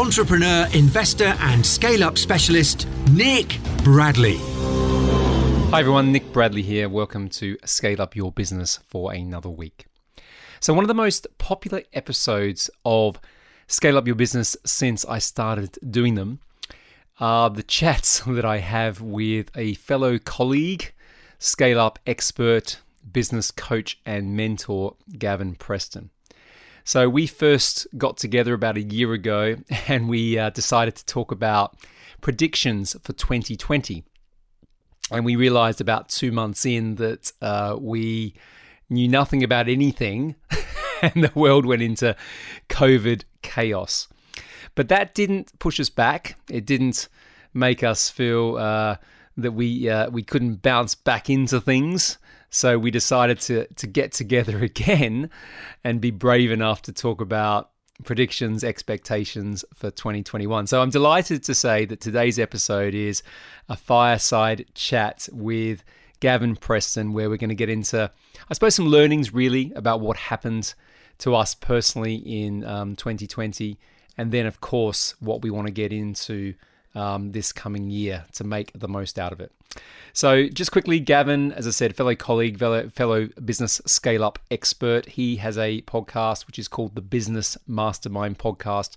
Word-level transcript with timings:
entrepreneur, 0.00 0.66
investor, 0.72 1.36
and 1.40 1.64
scale 1.64 2.02
up 2.02 2.16
specialist, 2.16 2.88
Nick 3.10 3.58
Bradley. 3.84 4.38
Hi, 5.68 5.80
everyone. 5.80 6.10
Nick 6.10 6.32
Bradley 6.32 6.62
here. 6.62 6.88
Welcome 6.88 7.28
to 7.28 7.58
Scale 7.66 8.00
Up 8.00 8.16
Your 8.16 8.32
Business 8.32 8.78
for 8.78 9.12
another 9.12 9.50
week. 9.50 9.84
So, 10.58 10.72
one 10.72 10.84
of 10.84 10.88
the 10.88 10.94
most 10.94 11.26
popular 11.36 11.82
episodes 11.92 12.70
of 12.82 13.20
Scale 13.66 13.98
Up 13.98 14.06
Your 14.06 14.16
Business 14.16 14.56
since 14.64 15.04
I 15.04 15.18
started 15.18 15.76
doing 15.90 16.14
them 16.14 16.40
are 17.18 17.50
the 17.50 17.62
chats 17.62 18.20
that 18.26 18.46
I 18.46 18.56
have 18.56 19.02
with 19.02 19.50
a 19.54 19.74
fellow 19.74 20.18
colleague, 20.18 20.94
scale 21.38 21.78
up 21.78 21.98
expert, 22.06 22.78
business 23.12 23.50
coach, 23.50 24.00
and 24.06 24.34
mentor, 24.34 24.96
Gavin 25.18 25.56
Preston. 25.56 26.08
So 26.84 27.08
we 27.08 27.26
first 27.26 27.86
got 27.96 28.16
together 28.16 28.54
about 28.54 28.76
a 28.76 28.82
year 28.82 29.12
ago 29.12 29.56
and 29.88 30.08
we 30.08 30.38
uh, 30.38 30.50
decided 30.50 30.96
to 30.96 31.06
talk 31.06 31.32
about 31.32 31.76
predictions 32.20 32.96
for 33.02 33.12
2020. 33.12 34.04
And 35.10 35.24
we 35.24 35.36
realized 35.36 35.80
about 35.80 36.08
two 36.08 36.30
months 36.30 36.64
in 36.64 36.96
that 36.96 37.32
uh, 37.42 37.76
we 37.80 38.34
knew 38.88 39.08
nothing 39.08 39.42
about 39.42 39.68
anything 39.68 40.36
and 41.02 41.24
the 41.24 41.32
world 41.34 41.66
went 41.66 41.82
into 41.82 42.16
COVID 42.68 43.24
chaos. 43.42 44.08
But 44.74 44.88
that 44.88 45.14
didn't 45.14 45.58
push 45.58 45.80
us 45.80 45.90
back. 45.90 46.38
It 46.48 46.64
didn't 46.64 47.08
make 47.52 47.82
us 47.82 48.08
feel 48.08 48.56
uh, 48.56 48.96
that 49.36 49.52
we 49.52 49.88
uh, 49.88 50.10
we 50.10 50.22
couldn't 50.22 50.62
bounce 50.62 50.94
back 50.94 51.28
into 51.28 51.60
things. 51.60 52.18
So 52.50 52.78
we 52.78 52.90
decided 52.90 53.40
to 53.42 53.66
to 53.66 53.86
get 53.86 54.12
together 54.12 54.58
again 54.64 55.30
and 55.82 56.00
be 56.00 56.10
brave 56.10 56.50
enough 56.50 56.82
to 56.82 56.92
talk 56.92 57.20
about 57.20 57.70
predictions, 58.04 58.64
expectations 58.64 59.64
for 59.74 59.90
2021. 59.90 60.66
So 60.66 60.80
I'm 60.80 60.90
delighted 60.90 61.42
to 61.44 61.54
say 61.54 61.84
that 61.84 62.00
today's 62.00 62.38
episode 62.38 62.94
is 62.94 63.22
a 63.68 63.76
fireside 63.76 64.66
chat 64.74 65.28
with 65.32 65.84
Gavin 66.20 66.56
Preston, 66.56 67.12
where 67.12 67.28
we're 67.30 67.36
going 67.36 67.50
to 67.50 67.54
get 67.54 67.70
into, 67.70 68.10
I 68.48 68.54
suppose, 68.54 68.74
some 68.74 68.86
learnings 68.86 69.32
really 69.32 69.72
about 69.74 70.00
what 70.00 70.16
happened 70.16 70.74
to 71.18 71.34
us 71.34 71.54
personally 71.54 72.14
in 72.14 72.64
um, 72.64 72.96
2020, 72.96 73.78
and 74.16 74.32
then, 74.32 74.46
of 74.46 74.60
course, 74.60 75.14
what 75.20 75.42
we 75.42 75.50
want 75.50 75.66
to 75.66 75.72
get 75.72 75.92
into 75.92 76.54
um, 76.94 77.32
this 77.32 77.52
coming 77.52 77.90
year 77.90 78.24
to 78.34 78.44
make 78.44 78.72
the 78.78 78.88
most 78.88 79.18
out 79.18 79.32
of 79.32 79.40
it. 79.40 79.52
So, 80.12 80.48
just 80.48 80.72
quickly, 80.72 80.98
Gavin, 80.98 81.52
as 81.52 81.66
I 81.66 81.70
said, 81.70 81.94
fellow 81.94 82.16
colleague, 82.16 82.58
fellow, 82.58 82.88
fellow 82.88 83.28
business 83.44 83.80
scale 83.86 84.24
up 84.24 84.38
expert. 84.50 85.06
He 85.06 85.36
has 85.36 85.56
a 85.56 85.82
podcast 85.82 86.46
which 86.46 86.58
is 86.58 86.66
called 86.66 86.96
the 86.96 87.00
Business 87.00 87.56
Mastermind 87.68 88.38
Podcast. 88.38 88.96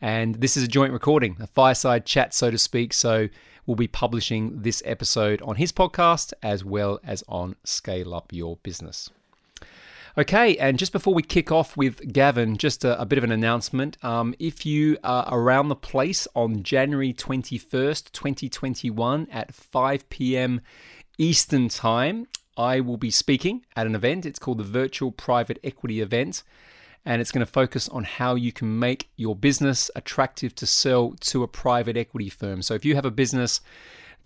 And 0.00 0.36
this 0.36 0.56
is 0.56 0.64
a 0.64 0.68
joint 0.68 0.92
recording, 0.92 1.36
a 1.40 1.46
fireside 1.46 2.04
chat, 2.04 2.34
so 2.34 2.50
to 2.50 2.58
speak. 2.58 2.92
So, 2.92 3.28
we'll 3.66 3.76
be 3.76 3.86
publishing 3.86 4.62
this 4.62 4.82
episode 4.84 5.40
on 5.42 5.56
his 5.56 5.70
podcast 5.70 6.32
as 6.42 6.64
well 6.64 6.98
as 7.04 7.22
on 7.28 7.54
Scale 7.62 8.12
Up 8.14 8.32
Your 8.32 8.56
Business. 8.56 9.10
Okay, 10.18 10.56
and 10.58 10.80
just 10.80 10.90
before 10.90 11.14
we 11.14 11.22
kick 11.22 11.52
off 11.52 11.76
with 11.76 12.12
Gavin, 12.12 12.56
just 12.56 12.84
a, 12.84 13.00
a 13.00 13.06
bit 13.06 13.18
of 13.18 13.24
an 13.24 13.30
announcement. 13.30 13.96
Um, 14.04 14.34
if 14.40 14.66
you 14.66 14.98
are 15.04 15.28
around 15.30 15.68
the 15.68 15.76
place 15.76 16.26
on 16.34 16.64
January 16.64 17.12
21st, 17.12 18.10
2021 18.10 19.28
at 19.30 19.54
5 19.54 20.10
p.m. 20.10 20.60
Eastern 21.18 21.68
Time, 21.68 22.26
I 22.56 22.80
will 22.80 22.96
be 22.96 23.12
speaking 23.12 23.64
at 23.76 23.86
an 23.86 23.94
event. 23.94 24.26
It's 24.26 24.40
called 24.40 24.58
the 24.58 24.64
Virtual 24.64 25.12
Private 25.12 25.60
Equity 25.62 26.00
Event, 26.00 26.42
and 27.04 27.20
it's 27.20 27.30
going 27.30 27.46
to 27.46 27.52
focus 27.52 27.88
on 27.88 28.02
how 28.02 28.34
you 28.34 28.50
can 28.50 28.76
make 28.76 29.10
your 29.14 29.36
business 29.36 29.88
attractive 29.94 30.52
to 30.56 30.66
sell 30.66 31.14
to 31.20 31.44
a 31.44 31.48
private 31.48 31.96
equity 31.96 32.28
firm. 32.28 32.62
So 32.62 32.74
if 32.74 32.84
you 32.84 32.96
have 32.96 33.04
a 33.04 33.12
business 33.12 33.60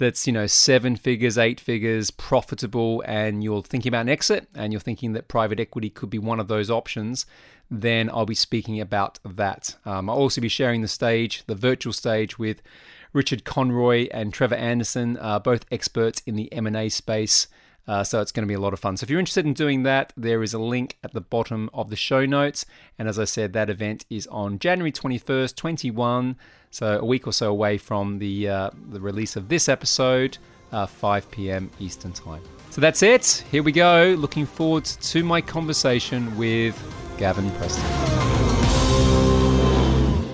that's 0.03 0.27
you 0.27 0.33
know 0.33 0.47
seven 0.47 0.97
figures, 0.97 1.39
eight 1.39 1.61
figures, 1.61 2.11
profitable, 2.11 3.03
and 3.07 3.43
you're 3.43 3.63
thinking 3.63 3.91
about 3.91 4.03
an 4.03 4.09
exit, 4.09 4.49
and 4.55 4.73
you're 4.73 4.81
thinking 4.81 5.13
that 5.13 5.29
private 5.29 5.61
equity 5.61 5.89
could 5.89 6.11
be 6.11 6.19
one 6.19 6.41
of 6.41 6.49
those 6.49 6.71
options, 6.71 7.25
then 7.71 8.11
I'll 8.11 8.27
be 8.27 8.35
speaking 8.35 8.81
about 8.81 9.19
that. 9.25 9.77
Um, 9.87 10.11
I'll 10.11 10.17
also 10.17 10.41
be 10.41 10.49
sharing 10.49 10.83
the 10.83 10.89
stage, 10.89 11.45
the 11.47 11.55
virtual 11.55 11.93
stage, 11.93 12.39
with 12.39 12.63
Richard 13.13 13.45
Conroy 13.45 14.09
and 14.11 14.33
Trevor 14.33 14.57
Anderson, 14.57 15.17
uh, 15.19 15.39
both 15.39 15.65
experts 15.71 16.23
in 16.27 16.37
the 16.37 16.53
M&A 16.53 16.89
space. 16.89 17.47
Uh, 17.87 18.05
so 18.05 18.21
it's 18.21 18.33
going 18.33 18.45
to 18.45 18.49
be 18.49 18.55
a 18.55 18.61
lot 18.61 18.73
of 18.73 18.79
fun. 18.81 18.97
So 18.97 19.05
if 19.05 19.11
you're 19.11 19.19
interested 19.19 19.45
in 19.45 19.55
doing 19.55 19.83
that, 19.83 20.13
there 20.17 20.43
is 20.43 20.55
a 20.55 20.59
link 20.59 20.99
at 21.03 21.13
the 21.13 21.21
bottom 21.21 21.69
of 21.75 21.91
the 21.91 21.97
show 21.97 22.25
notes. 22.25 22.65
And 22.99 23.09
as 23.09 23.19
I 23.19 23.25
said, 23.25 23.53
that 23.55 23.69
event 23.71 24.05
is 24.09 24.27
on 24.29 24.59
January 24.59 24.93
21st, 24.93 25.57
21. 25.57 26.37
So 26.71 26.99
a 26.99 27.05
week 27.05 27.27
or 27.27 27.33
so 27.33 27.51
away 27.51 27.77
from 27.79 28.19
the 28.19 28.49
uh, 28.49 28.71
the 28.91 29.01
release 29.01 29.37
of 29.37 29.49
this 29.49 29.69
episode, 29.69 30.39
uh, 30.71 30.87
5 30.87 31.31
p.m. 31.31 31.71
Eastern 31.81 32.13
Time. 32.13 32.43
So 32.71 32.81
that's 32.81 33.03
it. 33.03 33.45
Here 33.51 33.63
we 33.63 33.73
go. 33.73 34.17
Looking 34.19 34.47
forward 34.47 34.87
to 34.87 35.23
my 35.23 35.43
conversation 35.43 36.35
with 36.39 36.75
Gavin 37.19 37.51
Preston. 37.53 39.32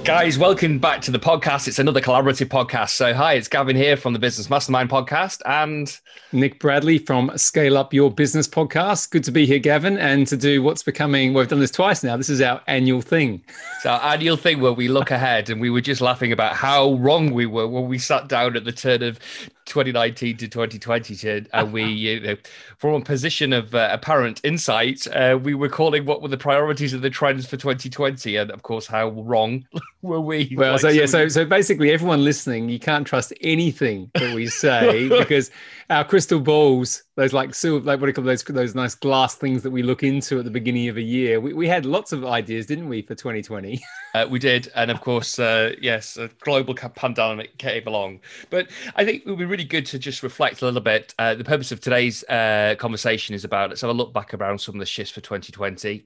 Guys, 0.08 0.38
welcome 0.38 0.78
back 0.78 1.02
to 1.02 1.10
the 1.10 1.18
podcast. 1.18 1.68
It's 1.68 1.78
another 1.78 2.00
collaborative 2.00 2.46
podcast. 2.46 2.92
So, 2.92 3.12
hi, 3.12 3.34
it's 3.34 3.46
Gavin 3.46 3.76
here 3.76 3.94
from 3.94 4.14
the 4.14 4.18
Business 4.18 4.48
Mastermind 4.48 4.88
podcast 4.88 5.42
and 5.44 6.00
Nick 6.32 6.58
Bradley 6.60 6.96
from 6.96 7.30
Scale 7.36 7.76
Up 7.76 7.92
Your 7.92 8.10
Business 8.10 8.48
podcast. 8.48 9.10
Good 9.10 9.22
to 9.24 9.30
be 9.30 9.44
here, 9.44 9.58
Gavin, 9.58 9.98
and 9.98 10.26
to 10.28 10.38
do 10.38 10.62
what's 10.62 10.82
becoming, 10.82 11.34
well, 11.34 11.42
we've 11.42 11.50
done 11.50 11.60
this 11.60 11.70
twice 11.70 12.02
now. 12.02 12.16
This 12.16 12.30
is 12.30 12.40
our 12.40 12.62
annual 12.66 13.02
thing. 13.02 13.44
It's 13.76 13.84
our 13.84 14.00
annual 14.00 14.38
thing 14.38 14.62
where 14.62 14.72
we 14.72 14.88
look 14.88 15.10
ahead 15.10 15.50
and 15.50 15.60
we 15.60 15.68
were 15.68 15.82
just 15.82 16.00
laughing 16.00 16.32
about 16.32 16.54
how 16.56 16.94
wrong 16.94 17.34
we 17.34 17.44
were 17.44 17.68
when 17.68 17.86
we 17.86 17.98
sat 17.98 18.28
down 18.28 18.56
at 18.56 18.64
the 18.64 18.72
turn 18.72 19.02
of 19.02 19.20
2019 19.68 20.36
to 20.36 20.48
2020 20.48 21.46
and 21.52 21.72
we 21.72 21.84
you 21.84 22.20
know 22.20 22.36
from 22.78 22.94
a 22.94 23.00
position 23.00 23.52
of 23.52 23.74
uh, 23.74 23.88
apparent 23.92 24.40
insight 24.44 25.06
uh, 25.08 25.38
we 25.40 25.54
were 25.54 25.68
calling 25.68 26.04
what 26.04 26.22
were 26.22 26.28
the 26.28 26.36
priorities 26.36 26.92
of 26.92 27.02
the 27.02 27.10
trends 27.10 27.46
for 27.46 27.56
2020 27.56 28.36
and 28.36 28.50
of 28.50 28.62
course 28.62 28.86
how 28.86 29.08
wrong 29.10 29.64
were 30.02 30.20
we 30.20 30.52
well 30.56 30.72
like, 30.72 30.80
so 30.80 30.88
yeah 30.88 31.06
so 31.06 31.28
so 31.28 31.44
basically 31.44 31.90
everyone 31.90 32.24
listening 32.24 32.68
you 32.68 32.78
can't 32.78 33.06
trust 33.06 33.32
anything 33.40 34.10
that 34.14 34.34
we 34.34 34.46
say 34.46 35.08
because 35.18 35.50
our 35.90 36.04
crystal 36.04 36.40
balls 36.40 37.02
those 37.18 37.32
like 37.32 37.52
silver, 37.52 37.84
like 37.84 38.00
what 38.00 38.06
do 38.06 38.10
you 38.10 38.14
call 38.14 38.24
those 38.24 38.44
those 38.44 38.76
nice 38.76 38.94
glass 38.94 39.34
things 39.34 39.64
that 39.64 39.72
we 39.72 39.82
look 39.82 40.04
into 40.04 40.38
at 40.38 40.44
the 40.44 40.50
beginning 40.52 40.88
of 40.88 40.96
a 40.96 41.02
year. 41.02 41.40
We, 41.40 41.52
we 41.52 41.66
had 41.66 41.84
lots 41.84 42.12
of 42.12 42.24
ideas, 42.24 42.64
didn't 42.66 42.88
we, 42.88 43.02
for 43.02 43.16
2020? 43.16 43.82
Uh, 44.14 44.26
we 44.28 44.38
did, 44.38 44.70
and 44.74 44.90
of 44.90 45.00
course, 45.00 45.38
uh, 45.38 45.74
yes, 45.80 46.16
a 46.16 46.28
global 46.40 46.74
pandemic 46.74 47.56
came 47.58 47.86
along. 47.86 48.20
But 48.50 48.68
I 48.96 49.04
think 49.04 49.22
it 49.22 49.28
would 49.28 49.38
be 49.38 49.44
really 49.44 49.64
good 49.64 49.86
to 49.86 49.98
just 49.98 50.22
reflect 50.22 50.62
a 50.62 50.64
little 50.64 50.80
bit. 50.80 51.14
Uh, 51.18 51.34
the 51.34 51.44
purpose 51.44 51.72
of 51.72 51.80
today's 51.80 52.24
uh, 52.24 52.74
conversation 52.78 53.34
is 53.34 53.44
about 53.44 53.70
let's 53.70 53.82
have 53.82 53.90
a 53.90 53.94
look 53.94 54.12
back 54.12 54.34
around 54.34 54.58
some 54.60 54.74
of 54.74 54.80
the 54.80 54.86
shifts 54.86 55.12
for 55.12 55.20
2020, 55.20 56.04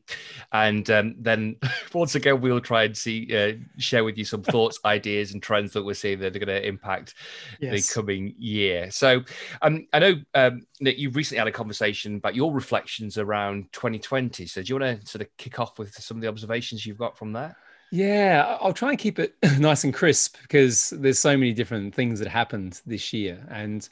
and 0.52 0.90
um, 0.90 1.14
then 1.18 1.56
once 1.94 2.14
again 2.14 2.40
we'll 2.40 2.60
try 2.60 2.84
and 2.84 2.96
see 2.96 3.28
uh, 3.36 3.52
share 3.78 4.04
with 4.04 4.18
you 4.18 4.24
some 4.24 4.42
thoughts, 4.42 4.78
ideas, 4.84 5.32
and 5.32 5.42
trends 5.42 5.72
that 5.72 5.84
we're 5.84 5.94
seeing 5.94 6.18
that 6.20 6.34
are 6.34 6.38
going 6.38 6.48
to 6.48 6.66
impact 6.66 7.14
yes. 7.60 7.86
the 7.86 7.94
coming 7.94 8.34
year. 8.38 8.90
So 8.90 9.22
um, 9.62 9.86
I 9.92 9.98
know 10.00 10.14
um, 10.34 10.62
that 10.80 10.98
you've 10.98 11.16
recently 11.16 11.38
had 11.38 11.48
a 11.48 11.52
conversation 11.52 12.16
about 12.16 12.34
your 12.34 12.52
reflections 12.52 13.16
around 13.18 13.72
2020. 13.72 14.46
So 14.46 14.62
do 14.62 14.68
you 14.68 14.80
want 14.80 15.00
to 15.00 15.06
sort 15.06 15.22
of 15.22 15.28
kick 15.36 15.60
off 15.60 15.78
with 15.78 15.94
some 15.94 16.16
of 16.16 16.20
the 16.20 16.28
observations 16.28 16.84
you've 16.84 16.98
got 16.98 17.16
from 17.16 17.32
that? 17.34 17.56
Yeah, 17.94 18.56
I'll 18.60 18.72
try 18.72 18.90
and 18.90 18.98
keep 18.98 19.18
it 19.18 19.36
nice 19.58 19.84
and 19.84 19.92
crisp 19.92 20.36
because 20.42 20.90
there's 20.90 21.18
so 21.18 21.36
many 21.36 21.52
different 21.52 21.94
things 21.94 22.18
that 22.20 22.28
happened 22.28 22.80
this 22.86 23.12
year. 23.12 23.46
And 23.50 23.86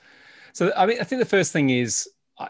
so, 0.55 0.73
I 0.75 0.87
mean, 0.87 0.99
I 1.01 1.05
think 1.05 1.21
the 1.21 1.27
first 1.27 1.53
thing 1.53 1.69
is 1.71 2.09
I, 2.39 2.49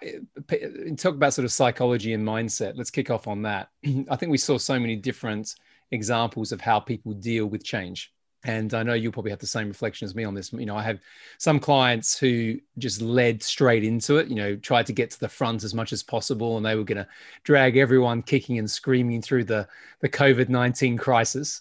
talk 0.97 1.15
about 1.17 1.35
sort 1.35 1.45
of 1.45 1.53
psychology 1.53 2.15
and 2.15 2.25
mindset. 2.27 2.77
Let's 2.77 2.91
kick 2.93 3.11
off 3.11 3.27
on 3.27 3.43
that. 3.43 3.71
I 4.11 4.17
think 4.17 4.31
we 4.31 4.39
saw 4.39 4.59
so 4.59 4.79
many 4.79 4.95
different 4.95 5.57
examples 5.91 6.53
of 6.53 6.61
how 6.61 6.79
people 6.79 7.15
deal 7.15 7.47
with 7.47 7.65
change 7.65 8.13
and 8.45 8.73
I 8.73 8.83
know 8.83 8.95
you'll 8.95 9.13
probably 9.13 9.33
have 9.33 9.41
the 9.41 9.47
same 9.47 9.69
reflection 9.69 10.07
as 10.07 10.15
me 10.15 10.25
on 10.25 10.35
this. 10.35 10.53
You 10.53 10.67
know, 10.67 10.77
I 10.77 10.83
have 10.83 11.01
some 11.39 11.61
clients 11.61 12.19
who 12.19 12.59
just 12.79 13.03
led 13.03 13.43
straight 13.43 13.85
into 13.85 14.17
it, 14.17 14.29
you 14.29 14.35
know, 14.35 14.57
tried 14.57 14.87
to 14.87 14.93
get 14.93 15.11
to 15.11 15.21
the 15.21 15.29
front 15.29 15.63
as 15.63 15.75
much 15.75 15.93
as 15.93 16.03
possible, 16.03 16.57
and 16.57 16.65
they 16.65 16.75
were 16.75 16.85
going 16.85 16.99
to 16.99 17.09
drag 17.45 17.77
everyone 17.77 18.23
kicking 18.23 18.59
and 18.59 18.71
screaming 18.71 19.21
through 19.21 19.45
the, 19.45 19.69
the 20.01 20.09
COVID 20.09 20.49
19 20.49 20.97
crisis. 20.97 21.61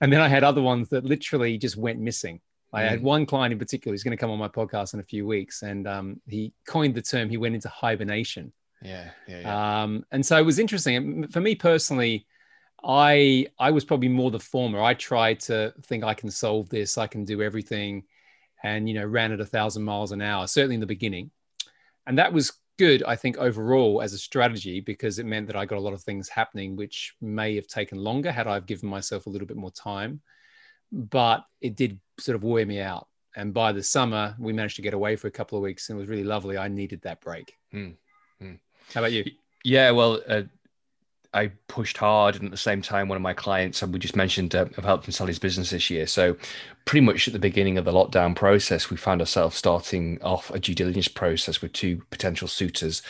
And 0.00 0.12
then 0.12 0.20
I 0.20 0.28
had 0.28 0.42
other 0.42 0.62
ones 0.62 0.88
that 0.88 1.04
literally 1.04 1.58
just 1.58 1.76
went 1.76 2.00
missing. 2.00 2.40
I 2.72 2.82
had 2.82 3.02
one 3.02 3.26
client 3.26 3.52
in 3.52 3.58
particular 3.58 3.92
who's 3.92 4.04
going 4.04 4.16
to 4.16 4.20
come 4.20 4.30
on 4.30 4.38
my 4.38 4.48
podcast 4.48 4.94
in 4.94 5.00
a 5.00 5.04
few 5.04 5.26
weeks, 5.26 5.62
and 5.62 5.86
um, 5.88 6.20
he 6.26 6.52
coined 6.66 6.94
the 6.94 7.02
term. 7.02 7.28
He 7.28 7.36
went 7.36 7.54
into 7.54 7.68
hibernation. 7.68 8.52
Yeah, 8.82 9.10
yeah, 9.26 9.40
yeah. 9.40 9.82
Um, 9.82 10.04
and 10.12 10.24
so 10.24 10.38
it 10.38 10.44
was 10.44 10.58
interesting 10.58 11.26
for 11.28 11.40
me 11.40 11.54
personally. 11.54 12.26
I 12.84 13.46
I 13.58 13.70
was 13.70 13.84
probably 13.84 14.08
more 14.08 14.30
the 14.30 14.40
former. 14.40 14.80
I 14.80 14.94
tried 14.94 15.40
to 15.40 15.74
think 15.82 16.04
I 16.04 16.14
can 16.14 16.30
solve 16.30 16.68
this. 16.68 16.98
I 16.98 17.06
can 17.06 17.24
do 17.24 17.42
everything, 17.42 18.04
and 18.62 18.88
you 18.88 18.94
know 18.94 19.04
ran 19.04 19.32
at 19.32 19.40
a 19.40 19.46
thousand 19.46 19.84
miles 19.84 20.12
an 20.12 20.22
hour. 20.22 20.46
Certainly 20.46 20.74
in 20.74 20.80
the 20.80 20.86
beginning, 20.86 21.30
and 22.06 22.18
that 22.18 22.32
was 22.32 22.52
good. 22.78 23.02
I 23.02 23.14
think 23.16 23.36
overall 23.36 24.00
as 24.00 24.14
a 24.14 24.18
strategy 24.18 24.80
because 24.80 25.18
it 25.18 25.26
meant 25.26 25.46
that 25.48 25.56
I 25.56 25.66
got 25.66 25.76
a 25.76 25.82
lot 25.82 25.92
of 25.92 26.02
things 26.02 26.28
happening, 26.28 26.76
which 26.76 27.14
may 27.20 27.54
have 27.56 27.66
taken 27.66 27.98
longer 27.98 28.32
had 28.32 28.46
I 28.46 28.58
given 28.60 28.88
myself 28.88 29.26
a 29.26 29.30
little 29.30 29.46
bit 29.46 29.58
more 29.58 29.70
time. 29.70 30.22
But 30.90 31.44
it 31.60 31.76
did 31.76 32.00
sort 32.18 32.36
of 32.36 32.42
wear 32.42 32.64
me 32.66 32.80
out. 32.80 33.06
And 33.36 33.54
by 33.54 33.72
the 33.72 33.82
summer, 33.82 34.34
we 34.38 34.52
managed 34.52 34.76
to 34.76 34.82
get 34.82 34.94
away 34.94 35.14
for 35.14 35.28
a 35.28 35.30
couple 35.30 35.56
of 35.56 35.62
weeks, 35.62 35.88
and 35.88 35.98
it 35.98 36.00
was 36.00 36.08
really 36.08 36.24
lovely. 36.24 36.58
I 36.58 36.68
needed 36.68 37.02
that 37.02 37.20
break. 37.20 37.54
Mm, 37.72 37.96
mm. 38.42 38.58
How 38.92 39.02
about 39.02 39.12
you? 39.12 39.24
Yeah, 39.62 39.90
well, 39.90 40.20
uh, 40.26 40.42
I 41.32 41.52
pushed 41.68 41.96
hard, 41.96 42.34
and 42.34 42.46
at 42.46 42.50
the 42.50 42.56
same 42.56 42.82
time, 42.82 43.08
one 43.08 43.16
of 43.16 43.22
my 43.22 43.34
clients, 43.34 43.82
and 43.82 43.92
we 43.92 44.00
just 44.00 44.16
mentioned, 44.16 44.54
uh, 44.54 44.66
have 44.74 44.84
helped 44.84 45.06
him 45.06 45.12
sell 45.12 45.28
his 45.28 45.38
business 45.38 45.70
this 45.70 45.88
year. 45.88 46.06
So, 46.08 46.36
pretty 46.86 47.06
much 47.06 47.28
at 47.28 47.32
the 47.32 47.38
beginning 47.38 47.78
of 47.78 47.84
the 47.84 47.92
lockdown 47.92 48.34
process, 48.34 48.90
we 48.90 48.96
found 48.96 49.20
ourselves 49.20 49.54
starting 49.54 50.20
off 50.22 50.50
a 50.50 50.58
due 50.58 50.74
diligence 50.74 51.06
process 51.06 51.62
with 51.62 51.72
two 51.72 52.02
potential 52.10 52.48
suitors. 52.48 53.02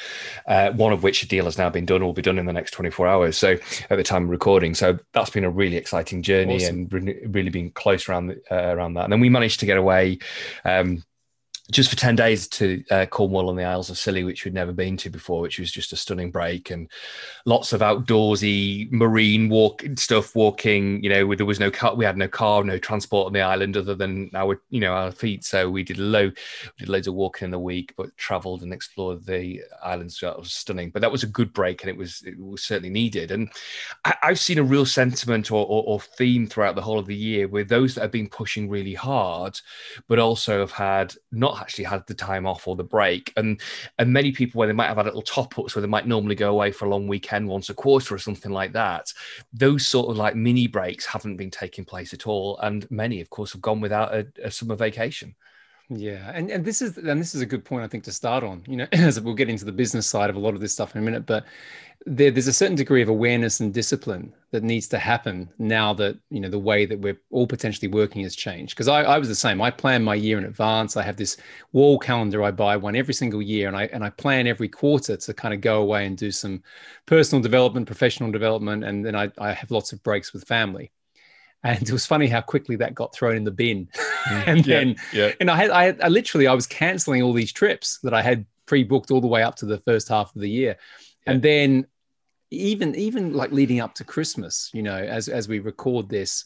Uh, 0.47 0.71
one 0.73 0.93
of 0.93 1.03
which 1.03 1.23
a 1.23 1.29
deal 1.29 1.47
has 1.47 1.57
now 1.57 1.71
been 1.71 1.87
done, 1.87 2.03
or 2.03 2.07
will 2.07 2.13
be 2.13 2.21
done 2.21 2.39
in 2.39 2.45
the 2.45 2.53
next 2.53 2.73
24 2.73 3.09
hours. 3.09 3.39
So, 3.39 3.57
at 3.89 3.97
the 3.97 4.03
time 4.03 4.25
of 4.25 4.31
recording, 4.31 4.75
so 4.75 4.99
that's 5.13 5.31
been 5.31 5.45
a 5.45 5.51
really 5.51 5.77
exciting 5.77 6.23
journey 6.23 6.57
awesome. 6.57 6.81
and 6.81 6.93
really, 6.93 7.27
really 7.27 7.51
been 7.51 7.71
close 7.71 8.07
around 8.07 8.27
the, 8.27 8.43
uh, 8.51 8.75
around 8.75 8.95
that. 8.95 9.05
And 9.05 9.13
then 9.15 9.21
we 9.21 9.31
managed 9.31 9.61
to 9.61 9.67
get 9.67 9.79
away. 9.79 10.19
Um, 10.67 11.03
just 11.71 11.91
for 11.91 11.97
10 11.97 12.17
days 12.17 12.49
to 12.49 12.83
uh, 12.91 13.07
Cornwall 13.07 13.51
and 13.51 13.59
the 13.59 13.65
Isles 13.65 13.91
of 13.91 13.99
Scilly, 13.99 14.25
which 14.25 14.45
we'd 14.45 14.55
never 14.55 14.73
been 14.73 14.97
to 14.99 15.11
before, 15.11 15.41
which 15.41 15.59
was 15.59 15.71
just 15.71 15.93
a 15.93 15.97
stunning 15.97 16.31
break 16.31 16.71
and 16.71 16.89
lots 17.47 17.73
of 17.73 17.81
outdoorsy 17.81 18.91
marine 18.91 19.49
walk 19.49 19.85
stuff, 19.97 20.35
walking, 20.35 21.03
you 21.03 21.11
know, 21.11 21.35
there 21.35 21.47
was 21.47 21.61
no 21.61 21.71
car, 21.71 21.95
we 21.95 22.05
had 22.05 22.17
no 22.17 22.29
car, 22.29 22.65
no 22.65 22.79
transport 22.79 23.27
on 23.27 23.33
the 23.33 23.41
island 23.41 23.77
other 23.77 23.95
than 23.95 24.31
our, 24.35 24.61
you 24.71 24.81
know, 24.81 24.93
our 24.93 25.13
feet. 25.13 25.45
So 25.45 25.71
we 25.71 25.83
did 25.83 25.99
low, 25.99 26.27
we 26.27 26.79
did 26.79 26.89
loads 26.89 27.07
of 27.07 27.15
walking 27.15 27.47
in 27.47 27.51
the 27.51 27.59
week, 27.59 27.95
but 27.97 28.17
traveled 28.17 28.63
and 28.63 28.73
explored 28.73 29.25
the 29.25 29.63
islands. 29.83 30.19
So 30.19 30.27
that 30.27 30.39
was 30.39 30.53
stunning, 30.53 30.91
but 30.91 31.03
that 31.03 31.13
was 31.13 31.23
a 31.23 31.29
good 31.29 31.53
break 31.53 31.83
and 31.83 31.91
it 31.91 31.97
was, 31.97 32.23
it 32.27 32.39
was 32.39 32.63
certainly 32.63 32.91
needed. 32.91 33.31
And 33.31 33.51
I, 34.05 34.15
have 34.23 34.41
seen 34.41 34.59
a 34.59 34.63
real 34.63 34.87
sentiment 34.87 35.51
or, 35.51 35.65
or, 35.67 35.85
or 35.87 36.01
theme 36.01 36.47
throughout 36.47 36.75
the 36.75 36.83
whole 36.83 36.99
of 36.99 37.07
the 37.07 37.15
year 37.15 37.49
with 37.49 37.69
those 37.69 37.95
that 37.95 38.03
have 38.03 38.11
been 38.11 38.29
pushing 38.29 38.69
really 38.69 38.95
hard, 38.95 39.61
but 40.09 40.19
also 40.19 40.61
have 40.61 40.73
had 40.73 41.15
not 41.31 41.60
actually 41.61 41.85
had 41.85 42.07
the 42.07 42.15
time 42.15 42.47
off 42.47 42.67
or 42.67 42.77
the 42.77 42.85
break. 42.85 43.33
And 43.37 43.61
and 43.99 44.13
many 44.13 44.33
people 44.33 44.59
where 44.59 44.69
they 44.69 44.75
might 44.75 44.89
have 44.89 44.97
had 44.97 45.07
little 45.07 45.23
top 45.23 45.59
ups 45.59 45.75
where 45.75 45.83
they 45.83 45.89
might 45.89 46.07
normally 46.07 46.35
go 46.35 46.51
away 46.51 46.73
for 46.73 46.87
a 46.87 46.89
long 46.89 47.07
weekend 47.07 47.49
once 47.49 47.69
a 47.69 47.75
quarter 47.75 48.15
or 48.15 48.19
something 48.19 48.53
like 48.53 48.73
that. 48.73 49.13
Those 49.53 49.87
sort 49.87 50.11
of 50.11 50.17
like 50.17 50.35
mini 50.35 50.67
breaks 50.67 51.07
haven't 51.07 51.37
been 51.37 51.51
taking 51.51 51.85
place 51.85 52.13
at 52.13 52.27
all. 52.27 52.59
And 52.59 52.91
many, 52.91 53.21
of 53.21 53.31
course, 53.31 53.53
have 53.53 53.63
gone 53.63 53.81
without 53.81 54.15
a, 54.15 54.27
a 54.43 54.51
summer 54.51 54.77
vacation. 54.77 55.35
Yeah, 55.93 56.31
and, 56.33 56.51
and 56.53 56.65
this 56.65 56.83
is 56.83 56.97
and 56.99 57.21
this 57.21 57.35
is 57.35 57.41
a 57.41 57.47
good 57.47 57.65
point 57.65 57.83
I 57.83 57.89
think 57.89 58.05
to 58.05 58.13
start 58.13 58.45
on. 58.45 58.63
You 58.69 58.77
know, 58.77 58.87
as 58.93 59.21
we'll 59.21 59.35
get 59.35 59.49
into 59.49 59.65
the 59.65 59.73
business 59.73 60.07
side 60.07 60.31
of 60.31 60.37
a 60.37 60.39
lot 60.39 60.55
of 60.55 60.61
this 60.61 60.73
stuff 60.73 60.95
in 60.95 61.03
a 61.03 61.05
minute, 61.05 61.27
but 61.27 61.45
there, 62.07 62.31
there's 62.31 62.47
a 62.47 62.53
certain 62.53 62.77
degree 62.77 63.03
of 63.03 63.09
awareness 63.09 63.59
and 63.59 63.75
discipline 63.75 64.33
that 64.53 64.63
needs 64.63 64.87
to 64.89 64.99
happen 64.99 65.51
now 65.59 65.93
that 65.95 66.17
you 66.31 66.39
know 66.39 66.49
the 66.49 66.61
way 66.61 66.87
that 66.87 67.01
we're 67.01 67.21
all 67.33 67.47
potentially 67.47 67.89
working 67.89 68.23
has 68.23 68.37
changed. 68.37 68.77
Because 68.77 68.87
I, 68.87 69.03
I 69.03 69.19
was 69.19 69.27
the 69.27 69.35
same. 69.35 69.61
I 69.61 69.73
plan 69.73 70.05
my 70.05 70.15
year 70.15 70.39
in 70.39 70.45
advance. 70.45 70.97
I 70.97 71.03
have 71.03 71.17
this 71.17 71.37
wall 71.73 71.99
calendar 71.99 72.41
I 72.45 72.53
buy 72.53 72.77
one 72.77 72.95
every 72.95 73.15
single 73.15 73.43
year, 73.43 73.67
and 73.67 73.77
I 73.77 73.87
and 73.87 74.05
I 74.05 74.11
plan 74.11 74.47
every 74.47 74.69
quarter 74.69 75.17
to 75.17 75.35
kind 75.35 75.53
of 75.53 75.61
go 75.61 75.83
away 75.83 76.07
and 76.07 76.17
do 76.17 76.31
some 76.31 76.63
personal 77.07 77.43
development, 77.43 77.87
professional 77.89 78.31
development, 78.31 78.85
and 78.85 79.05
then 79.05 79.17
I, 79.17 79.33
I 79.39 79.53
have 79.53 79.73
lots 79.73 79.93
of 79.93 80.01
breaks 80.05 80.33
with 80.33 80.45
family 80.47 80.93
and 81.63 81.83
it 81.83 81.93
was 81.93 82.07
funny 82.07 82.27
how 82.27 82.41
quickly 82.41 82.77
that 82.77 82.95
got 82.95 83.15
thrown 83.15 83.37
in 83.37 83.45
the 83.45 83.51
bin. 83.51 83.89
Mm. 84.21 84.47
and 84.47 84.67
yeah, 84.67 84.77
then, 84.77 84.97
yeah. 85.15 85.33
and 85.41 85.51
I 85.51 85.57
had, 85.57 85.71
I, 85.71 85.97
I 86.05 86.09
literally, 86.09 86.47
I 86.47 86.53
was 86.53 86.67
canceling 86.67 87.23
all 87.23 87.33
these 87.33 87.55
trips 87.55 88.01
that 88.03 88.13
I 88.13 88.21
had 88.21 88.45
pre-booked 88.67 89.11
all 89.11 89.23
the 89.23 89.27
way 89.27 89.43
up 89.43 89.57
to 89.57 89.67
the 89.67 89.79
first 89.79 90.09
half 90.09 90.37
of 90.37 90.43
the 90.43 90.51
year, 90.51 90.77
yeah. 91.27 91.33
and 91.33 91.41
then 91.41 91.87
even, 92.51 92.95
even 92.97 93.33
like 93.33 93.51
leading 93.51 93.81
up 93.81 93.95
to 93.95 94.05
Christmas, 94.05 94.69
you 94.75 94.83
know, 94.83 94.95
as 94.95 95.31
as 95.31 95.49
we 95.49 95.59
record 95.59 96.11
this, 96.11 96.45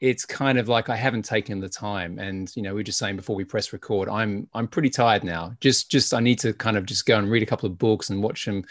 it's 0.00 0.24
kind 0.24 0.58
of 0.58 0.68
like 0.68 0.88
I 0.88 0.96
haven't 0.96 1.24
taken 1.24 1.60
the 1.60 1.68
time, 1.68 2.18
and 2.18 2.50
you 2.56 2.62
know, 2.62 2.74
we 2.74 2.80
are 2.80 2.84
just 2.84 2.98
saying 2.98 3.14
before 3.14 3.36
we 3.36 3.44
press 3.44 3.72
record, 3.72 4.08
I'm 4.08 4.48
I'm 4.52 4.66
pretty 4.66 4.90
tired 4.90 5.22
now. 5.22 5.54
Just 5.60 5.92
just 5.92 6.12
I 6.12 6.18
need 6.18 6.40
to 6.40 6.52
kind 6.52 6.76
of 6.76 6.84
just 6.84 7.06
go 7.06 7.16
and 7.16 7.30
read 7.30 7.44
a 7.44 7.46
couple 7.46 7.68
of 7.68 7.78
books 7.78 8.10
and 8.10 8.24
watch 8.24 8.44
some 8.44 8.64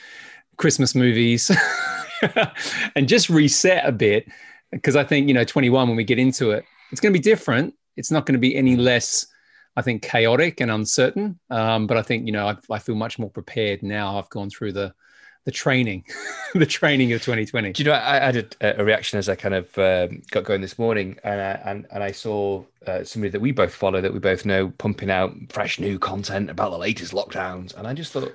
Christmas 0.58 0.96
movies. 0.96 1.50
and 2.96 3.08
just 3.08 3.30
reset 3.30 3.86
a 3.86 3.92
bit 3.92 4.28
because 4.72 4.96
I 4.96 5.04
think 5.04 5.28
you 5.28 5.34
know 5.34 5.44
21 5.44 5.88
when 5.88 5.98
we 5.98 6.04
get 6.04 6.20
into 6.20 6.52
it, 6.52 6.66
it's 6.92 7.02
going 7.02 7.14
to 7.14 7.20
be 7.20 7.24
different. 7.24 7.74
It's 7.96 8.12
not 8.12 8.26
going 8.26 8.34
to 8.34 8.40
be 8.40 8.56
any 8.56 8.76
less, 8.76 9.28
I 9.76 9.82
think, 9.82 10.02
chaotic 10.02 10.62
and 10.62 10.70
uncertain. 10.70 11.40
Um, 11.50 11.88
but 11.88 11.98
I 11.98 12.02
think 12.02 12.26
you 12.26 12.32
know 12.32 12.48
I, 12.48 12.58
I, 12.70 12.80
feel 12.80 12.96
much 12.96 13.18
more 13.20 13.30
prepared 13.30 13.84
now. 13.84 14.18
I've 14.18 14.30
gone 14.30 14.50
through 14.50 14.74
the 14.74 14.94
the 15.46 15.52
training, 15.52 16.04
the 16.56 16.66
training 16.66 17.14
of 17.14 17.22
2020. 17.22 17.72
Do 17.72 17.84
you 17.84 17.90
know? 17.90 17.96
I, 17.96 18.18
I 18.18 18.26
had 18.26 18.56
a, 18.60 18.82
a, 18.82 18.84
reaction 18.84 19.18
as 19.18 19.30
I 19.30 19.36
kind 19.36 19.56
of 19.56 19.78
um, 19.78 20.22
got 20.30 20.44
going 20.44 20.62
this 20.62 20.78
morning, 20.78 21.18
and 21.24 21.40
I, 21.40 21.52
and 21.66 21.88
and 21.92 22.04
I 22.04 22.12
saw 22.12 22.64
uh, 22.86 23.04
somebody 23.04 23.32
that 23.32 23.40
we 23.40 23.52
both 23.52 23.74
follow, 23.74 24.02
that 24.02 24.14
we 24.14 24.20
both 24.20 24.46
know, 24.46 24.70
pumping 24.78 25.10
out 25.10 25.34
fresh 25.50 25.80
new 25.80 25.98
content 25.98 26.50
about 26.50 26.72
the 26.72 26.78
latest 26.78 27.14
lockdowns, 27.14 27.76
and 27.76 27.88
I 27.88 27.94
just 27.94 28.12
thought. 28.12 28.34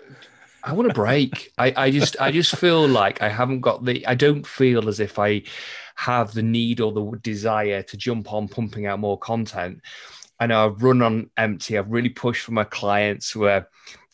I 0.65 0.73
want 0.73 0.91
a 0.91 0.95
break. 0.95 1.53
I, 1.59 1.73
I 1.77 1.91
just 1.91 2.17
I 2.21 2.31
just 2.31 2.57
feel 2.57 2.87
like 2.87 3.21
I 3.21 3.29
haven't 3.29 3.61
got 3.61 3.85
the 3.85 4.07
I 4.07 4.15
don't 4.15 4.47
feel 4.47 4.89
as 4.89 5.01
if 5.01 5.19
I 5.19 5.43
have 5.97 6.33
the 6.33 6.43
need 6.43 6.81
or 6.81 6.93
the 6.93 7.19
desire 7.19 7.83
to 7.83 7.97
jump 7.97 8.33
on 8.33 8.49
pumping 8.49 8.87
out 8.87 9.01
more 9.01 9.19
content. 9.19 9.81
I 10.39 10.47
know 10.47 10.67
I've 10.67 10.83
run 10.83 11.03
on 11.03 11.31
empty. 11.37 11.79
I've 11.79 11.91
really 11.91 12.09
pushed 12.09 12.45
for 12.45 12.53
my 12.53 12.65
clients 12.65 13.35
where 13.37 13.69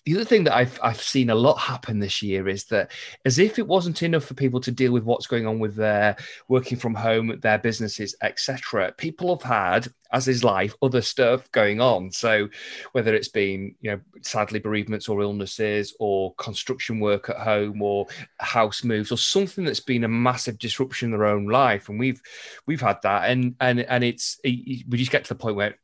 the 0.04 0.14
other 0.14 0.24
thing 0.24 0.44
that 0.44 0.56
I've 0.56 0.78
I've 0.82 1.02
seen 1.02 1.30
a 1.30 1.34
lot 1.34 1.58
happen 1.58 1.98
this 1.98 2.22
year 2.22 2.48
is 2.48 2.64
that 2.66 2.92
as 3.24 3.38
if 3.38 3.58
it 3.58 3.66
wasn't 3.66 4.02
enough 4.02 4.24
for 4.24 4.34
people 4.34 4.60
to 4.60 4.70
deal 4.70 4.92
with 4.92 5.04
what's 5.04 5.26
going 5.26 5.46
on 5.46 5.58
with 5.58 5.74
their 5.74 6.16
working 6.48 6.78
from 6.78 6.94
home, 6.94 7.38
their 7.40 7.58
businesses, 7.58 8.14
etc. 8.22 8.92
People 8.96 9.36
have 9.36 9.42
had, 9.42 9.88
as 10.12 10.28
is 10.28 10.44
life, 10.44 10.74
other 10.80 11.02
stuff 11.02 11.50
going 11.52 11.80
on. 11.80 12.10
So 12.10 12.48
whether 12.92 13.14
it's 13.14 13.28
been, 13.28 13.74
you 13.80 13.90
know, 13.90 14.00
sadly 14.22 14.60
bereavements 14.60 15.08
or 15.08 15.20
illnesses 15.20 15.94
or 15.98 16.34
construction 16.36 17.00
work 17.00 17.28
at 17.28 17.36
home 17.36 17.82
or 17.82 18.06
house 18.38 18.84
moves 18.84 19.12
or 19.12 19.18
something 19.18 19.64
that's 19.64 19.80
been 19.80 20.04
a 20.04 20.08
massive 20.08 20.58
disruption 20.58 21.06
in 21.06 21.18
their 21.18 21.26
own 21.26 21.46
life. 21.46 21.88
And 21.88 21.98
we've 21.98 22.22
we've 22.66 22.80
had 22.80 23.02
that. 23.02 23.30
And 23.30 23.56
and 23.60 23.80
and 23.80 24.04
it's 24.04 24.38
we 24.44 24.84
just 24.92 25.10
get 25.10 25.24
to 25.24 25.34
the 25.34 25.38
point 25.38 25.56
where 25.56 25.76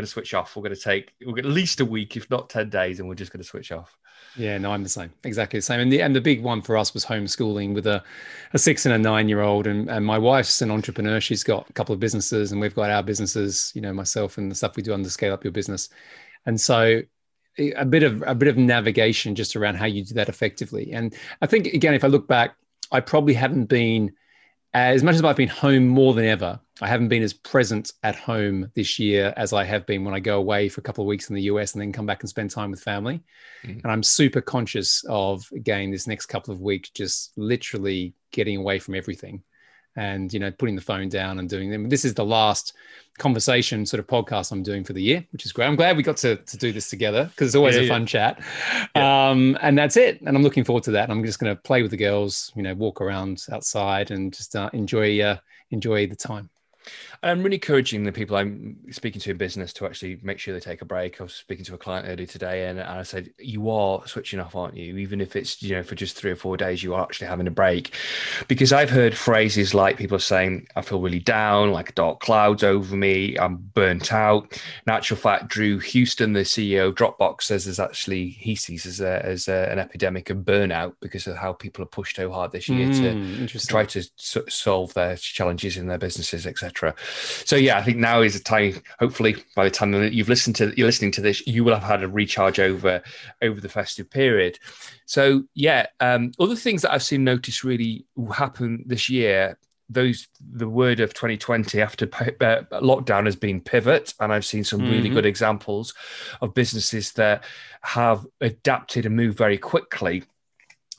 going 0.00 0.06
to 0.06 0.10
switch 0.10 0.34
off. 0.34 0.56
We're 0.56 0.62
going 0.62 0.74
to 0.74 0.80
take 0.80 1.12
we're 1.24 1.38
at 1.38 1.44
least 1.44 1.80
a 1.80 1.84
week, 1.84 2.16
if 2.16 2.30
not 2.30 2.48
ten 2.48 2.70
days, 2.70 3.00
and 3.00 3.08
we're 3.08 3.14
just 3.14 3.32
going 3.32 3.42
to 3.42 3.48
switch 3.48 3.72
off. 3.72 3.96
Yeah, 4.36 4.58
no, 4.58 4.72
I'm 4.72 4.82
the 4.82 4.88
same, 4.88 5.12
exactly 5.24 5.58
the 5.58 5.62
same. 5.62 5.80
And 5.80 5.92
the 5.92 6.02
and 6.02 6.14
the 6.14 6.20
big 6.20 6.42
one 6.42 6.62
for 6.62 6.76
us 6.76 6.94
was 6.94 7.04
homeschooling 7.04 7.74
with 7.74 7.86
a, 7.86 8.02
a 8.52 8.58
six 8.58 8.86
and 8.86 8.94
a 8.94 8.98
nine 8.98 9.28
year 9.28 9.40
old. 9.40 9.66
And 9.66 9.90
and 9.90 10.04
my 10.04 10.18
wife's 10.18 10.62
an 10.62 10.70
entrepreneur. 10.70 11.20
She's 11.20 11.44
got 11.44 11.68
a 11.68 11.72
couple 11.72 11.92
of 11.92 12.00
businesses, 12.00 12.52
and 12.52 12.60
we've 12.60 12.74
got 12.74 12.90
our 12.90 13.02
businesses. 13.02 13.72
You 13.74 13.82
know, 13.82 13.92
myself 13.92 14.38
and 14.38 14.50
the 14.50 14.54
stuff 14.54 14.76
we 14.76 14.82
do 14.82 14.94
under 14.94 15.10
Scale 15.10 15.34
Up 15.34 15.44
Your 15.44 15.52
Business. 15.52 15.88
And 16.46 16.60
so 16.60 17.02
a 17.58 17.84
bit 17.84 18.02
of 18.02 18.22
a 18.26 18.34
bit 18.34 18.48
of 18.48 18.56
navigation 18.56 19.34
just 19.34 19.56
around 19.56 19.76
how 19.76 19.86
you 19.86 20.04
do 20.04 20.14
that 20.14 20.28
effectively. 20.28 20.92
And 20.92 21.14
I 21.42 21.46
think 21.46 21.66
again, 21.66 21.94
if 21.94 22.04
I 22.04 22.08
look 22.08 22.26
back, 22.26 22.56
I 22.92 23.00
probably 23.00 23.34
haven't 23.34 23.66
been 23.66 24.12
as 24.72 25.02
much 25.02 25.16
as 25.16 25.24
I've 25.24 25.36
been 25.36 25.48
home 25.48 25.86
more 25.86 26.14
than 26.14 26.24
ever, 26.24 26.60
I 26.80 26.86
haven't 26.86 27.08
been 27.08 27.22
as 27.22 27.32
present 27.32 27.92
at 28.02 28.16
home 28.16 28.70
this 28.74 28.98
year 28.98 29.34
as 29.36 29.52
I 29.52 29.64
have 29.64 29.84
been 29.86 30.04
when 30.04 30.14
I 30.14 30.20
go 30.20 30.38
away 30.38 30.68
for 30.68 30.80
a 30.80 30.84
couple 30.84 31.02
of 31.02 31.08
weeks 31.08 31.28
in 31.28 31.34
the 31.34 31.42
US 31.42 31.74
and 31.74 31.82
then 31.82 31.92
come 31.92 32.06
back 32.06 32.22
and 32.22 32.30
spend 32.30 32.50
time 32.50 32.70
with 32.70 32.80
family. 32.80 33.22
Mm-hmm. 33.64 33.80
And 33.82 33.92
I'm 33.92 34.02
super 34.02 34.40
conscious 34.40 35.04
of, 35.08 35.46
again, 35.54 35.90
this 35.90 36.06
next 36.06 36.26
couple 36.26 36.54
of 36.54 36.60
weeks, 36.60 36.90
just 36.90 37.32
literally 37.36 38.14
getting 38.32 38.56
away 38.56 38.78
from 38.78 38.94
everything 38.94 39.42
and, 40.00 40.32
you 40.32 40.40
know, 40.40 40.50
putting 40.50 40.76
the 40.76 40.80
phone 40.80 41.10
down 41.10 41.38
and 41.38 41.48
doing 41.48 41.70
them. 41.70 41.90
This 41.90 42.06
is 42.06 42.14
the 42.14 42.24
last 42.24 42.72
conversation 43.18 43.84
sort 43.84 44.00
of 44.00 44.06
podcast 44.06 44.50
I'm 44.50 44.62
doing 44.62 44.82
for 44.82 44.94
the 44.94 45.02
year, 45.02 45.26
which 45.30 45.44
is 45.44 45.52
great. 45.52 45.66
I'm 45.66 45.76
glad 45.76 45.94
we 45.94 46.02
got 46.02 46.16
to, 46.18 46.36
to 46.36 46.56
do 46.56 46.72
this 46.72 46.88
together 46.88 47.24
because 47.24 47.48
it's 47.48 47.54
always 47.54 47.76
yeah, 47.76 47.82
a 47.82 47.88
fun 47.88 48.02
yeah. 48.02 48.06
chat. 48.06 48.42
Yeah. 48.96 49.28
Um, 49.28 49.58
and 49.60 49.76
that's 49.76 49.98
it. 49.98 50.22
And 50.22 50.34
I'm 50.34 50.42
looking 50.42 50.64
forward 50.64 50.84
to 50.84 50.92
that. 50.92 51.04
And 51.04 51.12
I'm 51.12 51.22
just 51.22 51.38
going 51.38 51.54
to 51.54 51.60
play 51.60 51.82
with 51.82 51.90
the 51.90 51.98
girls, 51.98 52.50
you 52.56 52.62
know, 52.62 52.74
walk 52.74 53.02
around 53.02 53.44
outside 53.52 54.10
and 54.10 54.32
just 54.32 54.56
uh, 54.56 54.70
enjoy 54.72 55.20
uh, 55.20 55.36
enjoy 55.70 56.06
the 56.06 56.16
time. 56.16 56.48
And 57.22 57.30
I'm 57.30 57.42
really 57.42 57.56
encouraging 57.56 58.04
the 58.04 58.12
people 58.12 58.34
I'm 58.34 58.78
speaking 58.92 59.20
to 59.20 59.30
in 59.30 59.36
business 59.36 59.74
to 59.74 59.84
actually 59.84 60.18
make 60.22 60.38
sure 60.38 60.54
they 60.54 60.60
take 60.60 60.80
a 60.80 60.86
break. 60.86 61.20
I 61.20 61.24
was 61.24 61.34
speaking 61.34 61.66
to 61.66 61.74
a 61.74 61.78
client 61.78 62.06
earlier 62.08 62.26
today, 62.26 62.66
and, 62.66 62.78
and 62.78 62.88
I 62.88 63.02
said, 63.02 63.30
"You 63.38 63.68
are 63.68 64.06
switching 64.06 64.40
off, 64.40 64.56
aren't 64.56 64.74
you? 64.74 64.96
Even 64.96 65.20
if 65.20 65.36
it's 65.36 65.62
you 65.62 65.76
know 65.76 65.82
for 65.82 65.94
just 65.94 66.16
three 66.16 66.30
or 66.30 66.36
four 66.36 66.56
days, 66.56 66.82
you 66.82 66.94
are 66.94 67.02
actually 67.02 67.26
having 67.26 67.46
a 67.46 67.50
break." 67.50 67.94
Because 68.48 68.72
I've 68.72 68.88
heard 68.88 69.14
phrases 69.14 69.74
like 69.74 69.98
people 69.98 70.16
are 70.16 70.20
saying, 70.20 70.66
"I 70.76 70.80
feel 70.80 70.98
really 70.98 71.18
down, 71.18 71.72
like 71.72 71.94
dark 71.94 72.20
clouds 72.20 72.64
over 72.64 72.96
me. 72.96 73.36
I'm 73.38 73.56
burnt 73.56 74.14
out." 74.14 74.58
In 74.86 74.92
actual 74.92 75.18
fact, 75.18 75.48
Drew 75.48 75.78
Houston, 75.78 76.32
the 76.32 76.40
CEO 76.40 76.88
of 76.88 76.94
Dropbox, 76.94 77.42
says 77.42 77.66
there's 77.66 77.80
actually 77.80 78.30
he 78.30 78.56
sees 78.56 78.86
as 78.86 78.98
a, 79.02 79.22
as 79.26 79.46
a, 79.46 79.70
an 79.70 79.78
epidemic 79.78 80.30
of 80.30 80.38
burnout 80.38 80.94
because 81.00 81.26
of 81.26 81.36
how 81.36 81.52
people 81.52 81.84
are 81.84 81.88
pushed 81.88 82.16
so 82.16 82.32
hard 82.32 82.52
this 82.52 82.66
year 82.66 82.88
mm, 82.88 83.46
to, 83.46 83.58
to 83.58 83.66
try 83.66 83.84
to 83.84 84.02
solve 84.16 84.94
their 84.94 85.16
challenges 85.16 85.76
in 85.76 85.86
their 85.86 85.98
businesses, 85.98 86.46
etc. 86.46 86.94
So 87.44 87.56
yeah, 87.56 87.78
I 87.78 87.82
think 87.82 87.98
now 87.98 88.22
is 88.22 88.34
the 88.34 88.40
time. 88.40 88.80
Hopefully, 88.98 89.36
by 89.54 89.64
the 89.64 89.70
time 89.70 89.92
that 89.92 90.12
you've 90.12 90.28
listened 90.28 90.56
to 90.56 90.72
you're 90.76 90.86
listening 90.86 91.12
to 91.12 91.20
this, 91.20 91.46
you 91.46 91.64
will 91.64 91.74
have 91.74 91.82
had 91.82 92.02
a 92.02 92.08
recharge 92.08 92.58
over 92.58 93.02
over 93.42 93.60
the 93.60 93.68
festive 93.68 94.10
period. 94.10 94.58
So 95.06 95.44
yeah, 95.54 95.86
um, 96.00 96.32
other 96.38 96.56
things 96.56 96.82
that 96.82 96.92
I've 96.92 97.02
seen 97.02 97.24
notice 97.24 97.64
really 97.64 98.06
happen 98.34 98.84
this 98.86 99.08
year. 99.08 99.58
Those 99.88 100.28
the 100.40 100.68
word 100.68 101.00
of 101.00 101.14
2020 101.14 101.82
after 101.82 102.04
uh, 102.04 102.62
lockdown 102.80 103.24
has 103.24 103.36
been 103.36 103.60
pivot, 103.60 104.14
and 104.20 104.32
I've 104.32 104.44
seen 104.44 104.62
some 104.62 104.80
mm-hmm. 104.80 104.90
really 104.90 105.08
good 105.08 105.26
examples 105.26 105.94
of 106.40 106.54
businesses 106.54 107.12
that 107.12 107.44
have 107.82 108.24
adapted 108.40 109.06
and 109.06 109.16
moved 109.16 109.36
very 109.36 109.58
quickly 109.58 110.22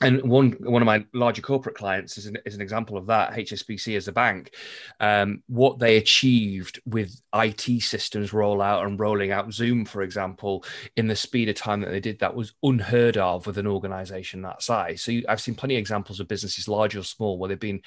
and 0.02 0.22
one 0.22 0.52
one 0.60 0.82
of 0.82 0.86
my 0.86 1.04
larger 1.12 1.42
corporate 1.42 1.76
clients 1.76 2.18
is 2.18 2.26
an, 2.26 2.38
is 2.44 2.54
an 2.54 2.60
example 2.60 2.96
of 2.96 3.06
that 3.06 3.32
hsbc 3.32 3.96
as 3.96 4.08
a 4.08 4.12
bank. 4.12 4.54
Um, 5.00 5.42
what 5.46 5.78
they 5.78 5.96
achieved 5.96 6.80
with 6.84 7.20
it 7.34 7.80
systems 7.80 8.30
rollout 8.30 8.84
and 8.84 8.98
rolling 8.98 9.32
out 9.32 9.52
zoom 9.52 9.84
for 9.84 10.02
example 10.02 10.64
in 10.96 11.06
the 11.06 11.16
speed 11.16 11.48
of 11.48 11.56
time 11.56 11.80
that 11.80 11.90
they 11.90 12.00
did 12.00 12.18
that 12.20 12.34
was 12.34 12.54
unheard 12.62 13.16
of 13.16 13.46
with 13.46 13.58
an 13.58 13.66
organization 13.66 14.42
that 14.42 14.62
size. 14.62 15.02
So 15.02 15.12
you, 15.12 15.24
i've 15.28 15.40
seen 15.40 15.54
plenty 15.54 15.76
of 15.76 15.80
examples 15.80 16.20
of 16.20 16.28
businesses 16.28 16.68
large 16.68 16.96
or 16.96 17.02
small 17.02 17.38
where 17.38 17.48
they've 17.48 17.58
been 17.58 17.82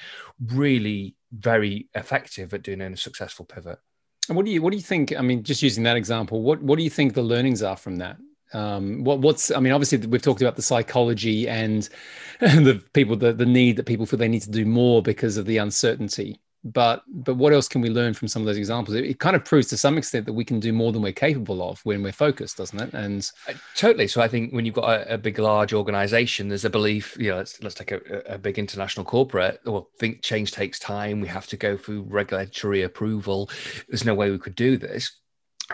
really 0.48 1.16
very 1.32 1.88
effective 1.96 2.54
at 2.54 2.64
doing 2.64 2.82
a 2.82 2.98
successful 2.98 3.46
pivot. 3.46 3.80
And 4.28 4.36
what 4.36 4.46
do 4.46 4.52
you 4.52 4.62
what 4.62 4.72
do 4.72 4.78
you 4.78 4.84
think 4.84 5.16
i 5.16 5.22
mean 5.22 5.44
just 5.44 5.62
using 5.62 5.84
that 5.84 5.98
example 5.98 6.42
what 6.42 6.62
what 6.62 6.78
do 6.78 6.84
you 6.84 6.90
think 6.90 7.14
the 7.14 7.22
learnings 7.22 7.62
are 7.62 7.78
from 7.78 7.98
that 7.98 8.18
um, 8.56 9.04
what, 9.04 9.20
what's 9.20 9.52
i 9.52 9.60
mean 9.60 9.74
obviously 9.74 9.98
we've 10.08 10.22
talked 10.22 10.42
about 10.42 10.56
the 10.56 10.62
psychology 10.62 11.48
and 11.48 11.90
the 12.40 12.84
people 12.94 13.16
the, 13.16 13.34
the 13.34 13.46
need 13.46 13.78
that 13.78 13.86
people 13.86 14.06
feel 14.06 14.20
they 14.20 14.28
need 14.28 14.42
to 14.42 14.52
do 14.52 14.66
more 14.66 15.02
because 15.02 15.38
of 15.38 15.46
the 15.46 15.58
uncertainty. 15.58 16.40
But 16.66 17.04
but 17.08 17.36
what 17.36 17.54
else 17.54 17.68
can 17.68 17.82
we 17.82 17.90
learn 17.90 18.16
from 18.16 18.28
some 18.28 18.42
of 18.42 18.48
those 18.48 18.58
examples? 18.58 18.96
It, 18.96 19.06
it, 19.06 19.20
kind 19.20 19.36
of 19.36 19.46
proves 19.46 19.68
to 19.68 19.78
some 19.78 20.00
extent 20.00 20.26
that 20.26 20.34
we 20.34 20.44
can 20.44 20.60
do 20.60 20.74
more 20.74 20.92
than 20.92 21.04
we're 21.04 21.14
capable 21.14 21.62
of 21.70 21.80
when 21.86 22.02
we're 22.02 22.12
focused 22.12 22.58
doesn't 22.58 22.82
it? 22.82 22.94
And 22.94 23.30
uh, 23.48 23.54
totally. 23.76 24.08
So 24.08 24.20
i 24.20 24.28
think 24.28 24.52
when 24.52 24.66
you've 24.66 24.74
got 24.74 24.90
a, 24.90 25.14
a, 25.14 25.18
big 25.18 25.38
large 25.38 25.74
organization 25.74 26.48
there's 26.48 26.66
a 26.66 26.70
belief 26.70 27.16
you 27.20 27.30
know 27.30 27.38
let's, 27.38 27.62
let's 27.62 27.76
take 27.76 27.92
a, 27.92 28.02
a 28.26 28.38
big 28.40 28.58
international 28.58 29.06
corporate 29.06 29.60
well 29.66 29.90
think 30.00 30.24
change 30.24 30.52
takes 30.52 30.80
time. 30.80 31.22
We 31.22 31.28
have 31.28 31.46
to 31.48 31.58
go 31.58 31.78
through 31.78 32.02
regulatory 32.10 32.82
approval. 32.82 33.50
There's 33.88 34.04
no 34.04 34.16
way 34.16 34.32
we 34.32 34.40
could 34.40 34.56
do 34.56 34.78
this. 34.78 35.20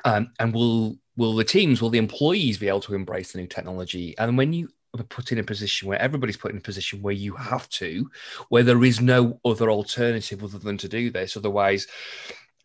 Um, 0.06 0.32
and 0.40 0.54
will 0.54 0.98
will 1.18 1.36
the 1.36 1.44
teams, 1.44 1.82
will 1.82 1.90
the 1.90 1.98
employees 1.98 2.58
be 2.58 2.68
able 2.68 2.82
to 2.82 2.96
embrace 2.96 3.32
the 3.32 3.40
new 3.40 3.48
technology? 3.48 4.16
And 4.18 4.38
when 4.38 4.54
you 4.54 4.70
are 4.98 5.04
put 5.04 5.32
in 5.32 5.40
a 5.40 5.44
position 5.44 5.88
where 5.88 6.02
everybody's 6.02 6.38
put 6.38 6.52
in 6.52 6.58
a 6.58 6.62
position 6.62 7.02
where 7.02 7.14
you 7.14 7.34
have 7.36 7.70
to, 7.70 8.10
where 8.50 8.64
there 8.64 8.84
is 8.84 9.02
no 9.02 9.40
other 9.46 9.70
alternative 9.70 10.44
other 10.44 10.60
than 10.60 10.78
to 10.78 10.88
do 10.88 11.10
this, 11.10 11.38
otherwise 11.38 11.88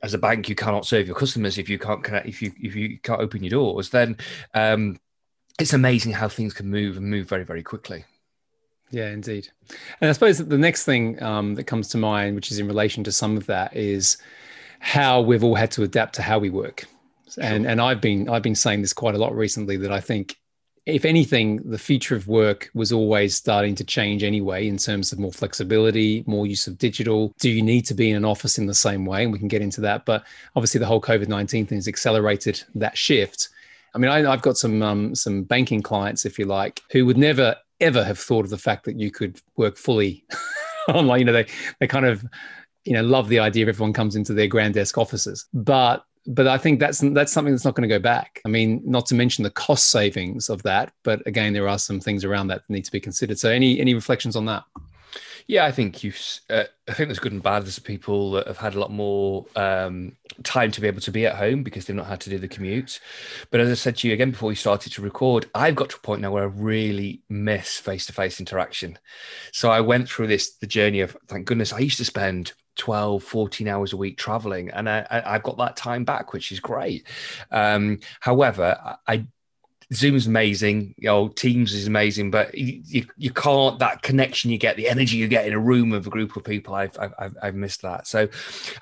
as 0.02 0.14
a 0.14 0.18
bank 0.18 0.48
you 0.48 0.54
cannot 0.54 0.86
serve 0.86 1.06
your 1.06 1.16
customers 1.16 1.56
if 1.56 1.70
you 1.70 1.78
can't 1.78 2.04
connect 2.04 2.28
if 2.28 2.42
you 2.42 2.52
if 2.60 2.76
you 2.76 2.98
can't 2.98 3.22
open 3.22 3.42
your 3.42 3.50
doors 3.50 3.88
then 3.88 4.14
um, 4.52 5.00
it's 5.58 5.72
amazing 5.72 6.12
how 6.12 6.28
things 6.28 6.52
can 6.52 6.68
move 6.68 6.98
and 6.98 7.08
move 7.08 7.26
very 7.26 7.44
very 7.44 7.62
quickly 7.62 8.04
yeah, 8.90 9.10
indeed. 9.10 9.48
And 10.00 10.08
I 10.08 10.12
suppose 10.12 10.38
that 10.38 10.48
the 10.48 10.58
next 10.58 10.84
thing 10.84 11.20
um, 11.22 11.54
that 11.56 11.64
comes 11.64 11.88
to 11.88 11.98
mind, 11.98 12.36
which 12.36 12.52
is 12.52 12.58
in 12.58 12.68
relation 12.68 13.02
to 13.04 13.12
some 13.12 13.36
of 13.36 13.46
that, 13.46 13.74
is 13.74 14.18
how 14.78 15.20
we've 15.20 15.42
all 15.42 15.54
had 15.54 15.70
to 15.72 15.82
adapt 15.82 16.14
to 16.16 16.22
how 16.22 16.38
we 16.38 16.50
work. 16.50 16.84
And 17.38 17.64
sure. 17.64 17.70
and 17.70 17.80
I've 17.80 18.00
been 18.00 18.28
I've 18.28 18.42
been 18.42 18.54
saying 18.54 18.82
this 18.82 18.92
quite 18.92 19.14
a 19.14 19.18
lot 19.18 19.34
recently 19.34 19.76
that 19.78 19.92
I 19.92 20.00
think 20.00 20.36
if 20.86 21.04
anything, 21.04 21.68
the 21.68 21.78
future 21.78 22.14
of 22.14 22.28
work 22.28 22.70
was 22.72 22.92
always 22.92 23.34
starting 23.34 23.74
to 23.74 23.84
change 23.84 24.22
anyway 24.22 24.68
in 24.68 24.76
terms 24.76 25.12
of 25.12 25.18
more 25.18 25.32
flexibility, 25.32 26.22
more 26.28 26.46
use 26.46 26.68
of 26.68 26.78
digital. 26.78 27.34
Do 27.40 27.50
you 27.50 27.60
need 27.60 27.82
to 27.86 27.94
be 27.94 28.10
in 28.10 28.16
an 28.16 28.24
office 28.24 28.56
in 28.56 28.66
the 28.66 28.74
same 28.74 29.04
way? 29.04 29.24
And 29.24 29.32
we 29.32 29.40
can 29.40 29.48
get 29.48 29.62
into 29.62 29.80
that. 29.80 30.06
But 30.06 30.24
obviously, 30.54 30.78
the 30.78 30.86
whole 30.86 31.00
COVID 31.00 31.26
19 31.26 31.66
thing 31.66 31.76
has 31.76 31.88
accelerated 31.88 32.62
that 32.76 32.96
shift. 32.96 33.48
I 33.94 33.98
mean, 33.98 34.10
I, 34.10 34.30
have 34.30 34.42
got 34.42 34.56
some 34.56 34.80
um, 34.80 35.14
some 35.14 35.42
banking 35.42 35.82
clients, 35.82 36.24
if 36.24 36.38
you 36.38 36.44
like, 36.44 36.82
who 36.92 37.04
would 37.04 37.18
never 37.18 37.56
ever 37.80 38.04
have 38.04 38.18
thought 38.18 38.44
of 38.44 38.50
the 38.50 38.58
fact 38.58 38.84
that 38.84 38.98
you 38.98 39.10
could 39.10 39.40
work 39.56 39.76
fully 39.76 40.24
online. 40.88 41.20
You 41.20 41.24
know, 41.26 41.32
they 41.32 41.46
they 41.80 41.88
kind 41.88 42.06
of 42.06 42.24
you 42.84 42.92
know 42.92 43.02
love 43.02 43.28
the 43.28 43.40
idea 43.40 43.64
of 43.64 43.70
everyone 43.70 43.92
comes 43.92 44.14
into 44.14 44.34
their 44.34 44.46
grand 44.46 44.74
desk 44.74 44.96
offices, 44.98 45.46
but 45.52 46.04
but 46.26 46.46
I 46.46 46.58
think 46.58 46.80
that's 46.80 46.98
that's 46.98 47.32
something 47.32 47.52
that's 47.52 47.64
not 47.64 47.74
going 47.74 47.88
to 47.88 47.94
go 47.94 48.00
back. 48.00 48.40
I 48.44 48.48
mean, 48.48 48.82
not 48.84 49.06
to 49.06 49.14
mention 49.14 49.44
the 49.44 49.50
cost 49.50 49.90
savings 49.90 50.48
of 50.48 50.62
that, 50.64 50.92
but 51.04 51.26
again, 51.26 51.52
there 51.52 51.68
are 51.68 51.78
some 51.78 52.00
things 52.00 52.24
around 52.24 52.48
that 52.48 52.56
that 52.56 52.72
need 52.72 52.84
to 52.84 52.92
be 52.92 53.00
considered. 53.00 53.38
So, 53.38 53.50
any 53.50 53.80
any 53.80 53.94
reflections 53.94 54.36
on 54.36 54.46
that? 54.46 54.64
Yeah, 55.46 55.64
I 55.64 55.70
think 55.70 56.02
you. 56.02 56.12
Uh, 56.50 56.64
I 56.88 56.92
think 56.92 57.08
there's 57.08 57.20
good 57.20 57.32
and 57.32 57.42
bad. 57.42 57.64
There's 57.64 57.78
people 57.78 58.32
that 58.32 58.46
have 58.48 58.58
had 58.58 58.74
a 58.74 58.80
lot 58.80 58.90
more 58.90 59.46
um, 59.54 60.16
time 60.42 60.72
to 60.72 60.80
be 60.80 60.88
able 60.88 61.00
to 61.02 61.12
be 61.12 61.24
at 61.26 61.36
home 61.36 61.62
because 61.62 61.84
they've 61.84 61.96
not 61.96 62.06
had 62.06 62.20
to 62.22 62.30
do 62.30 62.38
the 62.38 62.48
commute. 62.48 63.00
But 63.50 63.60
as 63.60 63.70
I 63.70 63.74
said 63.74 63.96
to 63.98 64.08
you 64.08 64.14
again 64.14 64.32
before 64.32 64.48
we 64.48 64.56
started 64.56 64.92
to 64.92 65.02
record, 65.02 65.46
I've 65.54 65.76
got 65.76 65.90
to 65.90 65.96
a 65.96 66.00
point 66.00 66.20
now 66.20 66.32
where 66.32 66.42
I 66.42 66.46
really 66.46 67.22
miss 67.28 67.78
face-to-face 67.78 68.40
interaction. 68.40 68.98
So 69.52 69.70
I 69.70 69.80
went 69.80 70.08
through 70.08 70.26
this 70.26 70.56
the 70.56 70.66
journey 70.66 71.00
of 71.00 71.16
thank 71.28 71.46
goodness 71.46 71.72
I 71.72 71.78
used 71.78 71.98
to 71.98 72.04
spend 72.04 72.52
12 72.76 73.22
14 73.22 73.68
hours 73.68 73.92
a 73.92 73.96
week 73.96 74.16
traveling 74.16 74.70
and 74.70 74.88
I, 74.88 75.06
I, 75.10 75.32
have 75.32 75.42
got 75.42 75.56
that 75.58 75.76
time 75.76 76.04
back 76.04 76.32
which 76.32 76.52
is 76.52 76.60
great. 76.60 77.06
Um, 77.50 78.00
however 78.20 78.78
I, 79.06 79.26
Zoom's 79.94 80.26
amazing, 80.26 80.96
you 80.98 81.06
know, 81.06 81.28
Teams 81.28 81.72
is 81.72 81.86
amazing, 81.86 82.32
but 82.32 82.52
you, 82.56 82.82
you, 82.86 83.06
you, 83.18 83.30
can't 83.30 83.78
that 83.78 84.02
connection 84.02 84.50
you 84.50 84.58
get, 84.58 84.76
the 84.76 84.88
energy 84.88 85.16
you 85.16 85.28
get 85.28 85.46
in 85.46 85.52
a 85.52 85.60
room 85.60 85.92
of 85.92 86.08
a 86.08 86.10
group 86.10 86.34
of 86.34 86.42
people. 86.42 86.74
I've 86.74 86.98
I've, 86.98 87.36
I've 87.40 87.54
missed 87.54 87.82
that. 87.82 88.08
So, 88.08 88.28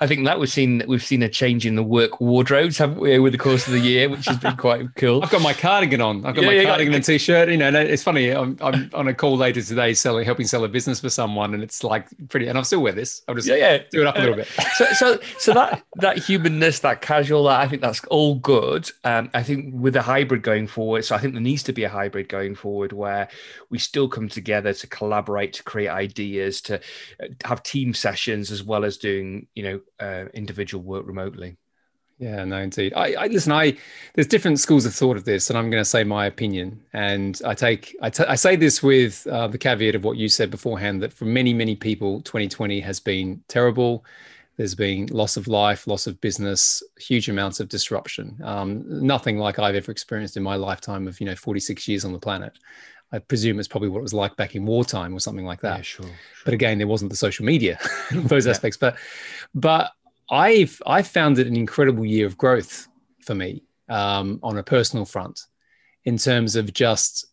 I 0.00 0.06
think 0.06 0.25
that 0.25 0.40
we've 0.40 0.49
seen 0.49 0.82
we've 0.88 1.04
seen 1.04 1.23
a 1.23 1.28
change 1.28 1.66
in 1.66 1.75
the 1.75 1.82
work 1.82 2.23
wardrobes, 2.23 2.78
haven't 2.78 3.00
we, 3.00 3.18
over 3.18 3.28
the 3.28 3.37
course 3.37 3.66
of 3.66 3.75
the 3.75 3.80
year, 3.80 4.08
which 4.08 4.25
has 4.26 4.38
been 4.38 4.56
quite 4.56 4.87
cool. 4.96 5.23
I've 5.23 5.30
got 5.30 5.42
my 5.42 5.52
cardigan 5.52 6.00
on. 6.00 6.25
I've 6.25 6.37
got 6.37 6.44
yeah, 6.44 6.62
my 6.62 6.64
cardigan 6.64 6.92
got... 6.92 6.96
and 6.96 7.04
t-shirt. 7.04 7.50
You 7.50 7.58
know, 7.58 7.68
and 7.68 7.76
it's 7.76 8.02
funny. 8.02 8.30
I'm, 8.30 8.56
I'm 8.62 8.88
on 8.94 9.08
a 9.08 9.14
call 9.14 9.37
later 9.37 9.61
today, 9.61 9.92
selling 9.92 10.25
helping 10.25 10.46
sell 10.46 10.64
a 10.64 10.68
business 10.68 11.00
for 11.00 11.11
someone, 11.11 11.52
and 11.52 11.62
it's 11.62 11.84
like 11.84 12.08
pretty. 12.30 12.49
And 12.49 12.56
I'll 12.56 12.64
still 12.64 12.80
wear 12.80 12.92
this. 12.92 13.20
I'll 13.28 13.34
just 13.34 13.46
yeah, 13.46 13.56
yeah. 13.56 13.82
do 13.90 14.00
it 14.00 14.06
up 14.06 14.16
a 14.16 14.20
little 14.20 14.37
bit. 14.37 14.49
so 14.76 14.87
so 14.94 15.18
so 15.38 15.52
that 15.52 15.84
that 15.96 16.16
humanness, 16.16 16.80
that 16.80 17.02
casual, 17.02 17.44
that 17.44 17.61
I 17.61 17.68
think 17.68 17.82
that's 17.82 18.02
all 18.06 18.37
good. 18.37 18.90
Um, 19.04 19.28
I 19.34 19.42
think 19.42 19.75
with 19.75 19.92
the 19.92 20.02
hybrid 20.02 20.40
going 20.40 20.66
forward 20.66 20.93
forward. 20.94 21.04
So 21.04 21.16
I 21.16 21.18
think 21.18 21.34
there 21.34 21.42
needs 21.42 21.62
to 21.64 21.72
be 21.72 21.84
a 21.84 21.88
hybrid 21.88 22.28
going 22.28 22.54
forward 22.54 22.92
where 22.92 23.28
we 23.70 23.78
still 23.78 24.08
come 24.08 24.28
together 24.28 24.72
to 24.72 24.86
collaborate, 24.86 25.54
to 25.54 25.62
create 25.62 25.88
ideas, 25.88 26.60
to 26.62 26.76
uh, 27.20 27.26
have 27.44 27.62
team 27.62 27.94
sessions 27.94 28.50
as 28.50 28.62
well 28.62 28.84
as 28.84 28.96
doing, 28.96 29.46
you 29.54 29.62
know, 29.62 29.80
uh, 30.00 30.26
individual 30.34 30.82
work 30.82 31.06
remotely. 31.06 31.56
Yeah, 32.18 32.44
no, 32.44 32.58
indeed. 32.58 32.92
I, 32.94 33.14
I 33.14 33.26
listen. 33.26 33.50
I 33.50 33.76
there's 34.14 34.28
different 34.28 34.60
schools 34.60 34.86
of 34.86 34.94
thought 34.94 35.16
of 35.16 35.24
this, 35.24 35.50
and 35.50 35.58
I'm 35.58 35.68
going 35.68 35.80
to 35.80 35.84
say 35.84 36.04
my 36.04 36.26
opinion. 36.26 36.80
And 36.92 37.40
I 37.44 37.54
take 37.54 37.96
I, 38.00 38.08
t- 38.08 38.24
I 38.28 38.36
say 38.36 38.54
this 38.54 38.84
with 38.84 39.26
uh, 39.26 39.48
the 39.48 39.58
caveat 39.58 39.96
of 39.96 40.04
what 40.04 40.16
you 40.16 40.28
said 40.28 40.48
beforehand 40.48 41.02
that 41.02 41.12
for 41.12 41.24
many 41.24 41.52
many 41.52 41.74
people, 41.74 42.22
2020 42.22 42.78
has 42.80 43.00
been 43.00 43.42
terrible. 43.48 44.04
There's 44.56 44.75
been 44.75 45.06
loss 45.06 45.37
of 45.37 45.49
life, 45.49 45.87
loss 45.87 46.06
of 46.06 46.20
business, 46.20 46.82
huge 46.99 47.28
amounts 47.28 47.58
of 47.61 47.68
disruption. 47.68 48.38
Um, 48.44 48.84
nothing 48.87 49.38
like 49.38 49.58
I've 49.58 49.75
ever 49.75 49.90
experienced 49.90 50.37
in 50.37 50.42
my 50.42 50.56
lifetime 50.56 51.08
of 51.08 51.20
you 51.20 51.26
know 51.26 51.34
46 51.34 51.88
years 51.88 52.04
on 52.04 52.12
the 52.12 52.18
planet. 52.18 52.58
I 53.12 53.18
presume 53.18 53.58
it's 53.58 53.68
probably 53.68 53.88
what 53.88 53.99
it 53.99 54.02
was 54.02 54.14
like 54.14 54.37
back 54.37 54.56
in 54.56 54.64
wartime 54.64 55.14
or 55.14 55.20
something 55.20 55.44
like 55.44 55.61
that. 55.61 55.78
Yeah, 55.78 55.82
sure, 55.82 56.06
sure. 56.06 56.14
But 56.44 56.54
again, 56.54 56.78
there 56.78 56.87
wasn't 56.87 57.11
the 57.11 57.16
social 57.16 57.44
media, 57.44 57.78
those 58.12 58.46
yeah. 58.46 58.50
aspects. 58.50 58.76
But 58.76 58.96
but 59.54 59.92
I've 60.30 60.80
I've 60.87 61.06
found 61.06 61.38
it 61.38 61.46
an 61.46 61.56
incredible 61.56 62.04
year 62.04 62.26
of 62.26 62.38
growth 62.38 62.88
for 63.20 63.34
me 63.34 63.64
um, 63.88 64.40
on 64.42 64.58
a 64.58 64.62
personal 64.62 65.04
front, 65.04 65.40
in 66.04 66.16
terms 66.16 66.56
of 66.56 66.73
just 66.73 67.26